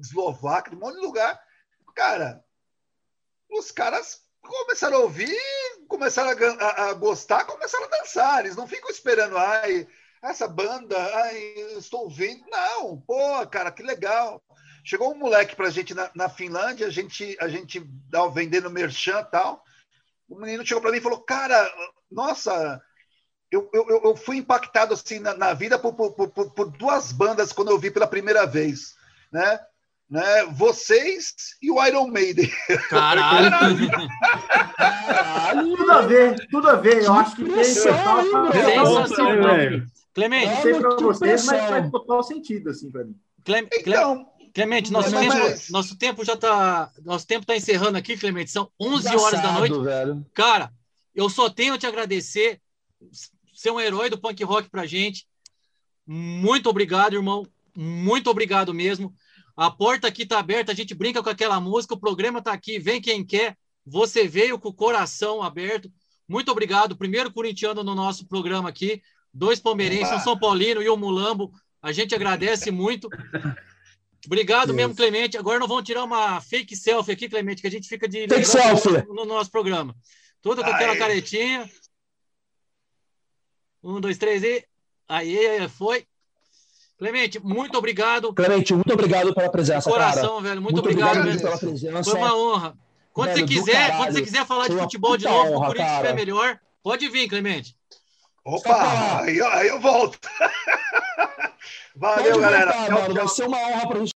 Eslováquia, 0.00 0.70
de 0.70 0.76
um 0.76 0.80
monte 0.80 0.96
de 0.96 1.00
lugar 1.00 1.40
cara, 1.98 2.44
os 3.50 3.72
caras 3.72 4.22
começaram 4.40 4.98
a 4.98 5.00
ouvir, 5.00 5.36
começaram 5.88 6.30
a, 6.30 6.64
a, 6.64 6.90
a, 6.90 6.92
gostar, 6.92 7.44
começaram 7.44 7.86
a 7.86 7.98
dançar. 7.98 8.38
Eles 8.38 8.54
não 8.54 8.68
ficam 8.68 8.88
esperando, 8.88 9.36
ai, 9.36 9.88
essa 10.22 10.46
banda, 10.46 10.96
ai, 10.96 11.36
estou 11.76 12.02
ouvindo. 12.02 12.44
Não, 12.48 13.00
pô, 13.00 13.44
cara, 13.48 13.72
que 13.72 13.82
legal. 13.82 14.40
Chegou 14.84 15.12
um 15.12 15.18
moleque 15.18 15.56
pra 15.56 15.70
gente 15.70 15.92
na, 15.92 16.08
na 16.14 16.28
Finlândia, 16.28 16.86
a 16.86 16.90
gente, 16.90 17.36
a 17.40 17.48
gente 17.48 17.84
vendendo 18.32 18.70
merchan 18.70 19.20
e 19.20 19.24
tal. 19.24 19.64
O 20.28 20.38
menino 20.38 20.66
chegou 20.66 20.82
para 20.82 20.90
mim 20.92 20.98
e 20.98 21.02
falou, 21.02 21.20
cara, 21.20 21.70
nossa, 22.10 22.80
eu, 23.50 23.68
eu, 23.72 24.02
eu 24.04 24.16
fui 24.16 24.36
impactado 24.36 24.92
assim 24.92 25.18
na, 25.18 25.34
na 25.34 25.54
vida 25.54 25.78
por, 25.78 25.94
por, 25.94 26.12
por, 26.12 26.50
por 26.50 26.70
duas 26.70 27.12
bandas 27.12 27.52
quando 27.52 27.70
eu 27.70 27.78
vi 27.78 27.90
pela 27.90 28.06
primeira 28.06 28.46
vez, 28.46 28.94
né? 29.32 29.58
né? 30.10 30.44
Vocês 30.52 31.34
e 31.62 31.70
o 31.70 31.84
Iron 31.86 32.08
Maiden. 32.08 32.50
Caralho! 32.88 33.50
Caralho. 34.76 35.76
tudo 35.76 35.92
a 35.92 36.00
ver, 36.02 36.48
tudo 36.50 36.68
a 36.68 36.76
ver. 36.76 37.04
Eu 37.04 37.12
acho 37.14 37.36
que 37.36 37.44
tem 37.44 37.64
sensacional. 37.64 38.50
Clemente, 40.14 40.46
não 40.46 40.62
sei 40.62 40.74
para 40.74 40.96
vocês, 40.96 41.44
mas 41.44 41.68
faz 41.68 41.90
total 41.90 42.22
sentido 42.22 42.70
assim 42.70 42.90
para 42.90 43.04
mim. 43.04 43.16
Clem, 43.44 43.68
então, 43.72 44.26
Clemente, 44.58 44.90
nosso, 44.90 45.10
tempo, 45.10 45.28
mas... 45.28 45.68
nosso 45.70 45.96
tempo 45.96 46.24
já 46.24 46.32
está. 46.32 46.90
Nosso 47.04 47.24
tempo 47.24 47.42
está 47.42 47.56
encerrando 47.56 47.96
aqui, 47.96 48.16
Clemente. 48.16 48.50
São 48.50 48.68
11 48.80 49.06
Engraçado, 49.06 49.20
horas 49.20 49.42
da 49.42 49.52
noite. 49.52 49.78
Velho. 49.78 50.26
Cara, 50.34 50.72
eu 51.14 51.30
só 51.30 51.48
tenho 51.48 51.74
a 51.74 51.78
te 51.78 51.86
agradecer. 51.86 52.60
Ser 53.54 53.70
um 53.70 53.78
herói 53.78 54.10
do 54.10 54.18
punk 54.18 54.42
rock 54.42 54.68
pra 54.68 54.84
gente. 54.84 55.28
Muito 56.04 56.68
obrigado, 56.68 57.14
irmão. 57.14 57.46
Muito 57.76 58.28
obrigado 58.28 58.74
mesmo. 58.74 59.14
A 59.56 59.70
porta 59.70 60.08
aqui 60.08 60.24
está 60.24 60.40
aberta, 60.40 60.72
a 60.72 60.74
gente 60.74 60.92
brinca 60.92 61.22
com 61.22 61.28
aquela 61.28 61.60
música, 61.60 61.94
o 61.94 62.00
programa 62.00 62.40
está 62.40 62.52
aqui, 62.52 62.80
vem 62.80 63.00
quem 63.00 63.24
quer. 63.24 63.56
Você 63.86 64.26
veio 64.26 64.58
com 64.58 64.70
o 64.70 64.74
coração 64.74 65.40
aberto. 65.40 65.88
Muito 66.28 66.50
obrigado. 66.50 66.96
Primeiro 66.96 67.32
corintiano 67.32 67.84
no 67.84 67.94
nosso 67.94 68.26
programa 68.26 68.68
aqui, 68.68 69.00
dois 69.32 69.60
palmeirenses, 69.60 70.14
um 70.14 70.20
São 70.20 70.36
Paulino 70.36 70.82
e 70.82 70.90
um 70.90 70.96
Mulambo. 70.96 71.52
A 71.80 71.92
gente 71.92 72.12
agradece 72.12 72.72
muito. 72.72 73.08
Obrigado 74.28 74.74
mesmo, 74.74 74.94
Clemente. 74.94 75.38
Agora 75.38 75.58
nós 75.58 75.68
vamos 75.68 75.84
tirar 75.84 76.04
uma 76.04 76.38
fake 76.38 76.76
selfie 76.76 77.12
aqui, 77.12 77.30
Clemente, 77.30 77.62
que 77.62 77.66
a 77.66 77.70
gente 77.70 77.88
fica 77.88 78.06
de 78.06 78.28
fake 78.28 78.44
selfie. 78.44 79.02
No, 79.08 79.14
no 79.14 79.24
nosso 79.24 79.50
programa. 79.50 79.96
Tudo 80.42 80.62
com 80.62 80.68
aquela 80.68 80.94
caretinha. 80.94 81.66
Um, 83.82 83.98
dois, 83.98 84.18
três 84.18 84.42
e. 84.42 84.62
Aí, 85.08 85.66
foi. 85.70 86.06
Clemente, 86.98 87.40
muito 87.42 87.78
obrigado. 87.78 88.34
Clemente, 88.34 88.74
muito 88.74 88.92
obrigado 88.92 89.34
pela 89.34 89.50
presença. 89.50 89.88
De 89.88 89.96
coração, 89.96 90.36
cara. 90.36 90.40
velho. 90.42 90.60
Muito, 90.60 90.74
muito 90.74 90.80
obrigado, 90.80 91.20
obrigado 91.20 91.26
mesmo. 91.26 91.48
Pela 91.48 91.58
presença. 91.58 92.10
Foi 92.10 92.20
uma 92.20 92.36
honra. 92.36 92.78
Quando 93.14 93.28
velho, 93.28 93.48
você 93.48 93.54
quiser, 93.54 93.96
quando 93.96 94.12
você 94.12 94.22
quiser 94.22 94.46
falar 94.46 94.66
Foi 94.66 94.76
de 94.76 94.82
futebol 94.82 95.16
de 95.16 95.24
novo, 95.24 95.52
honra, 95.52 95.56
o 95.56 95.66
Corinthians 95.68 95.90
estiver 95.92 96.14
melhor, 96.14 96.60
pode 96.82 97.08
vir, 97.08 97.28
Clemente. 97.28 97.74
Opa, 98.44 99.22
aí, 99.22 99.40
aí 99.40 99.68
eu 99.68 99.80
volto. 99.80 100.18
Valeu, 101.98 102.38
galera. 102.40 102.72
Voltar. 102.72 103.12
Vai 103.12 103.28
ser 103.28 103.46
uma 103.46 103.58
honra 103.58 103.88
para 103.88 103.98
gente 103.98 104.06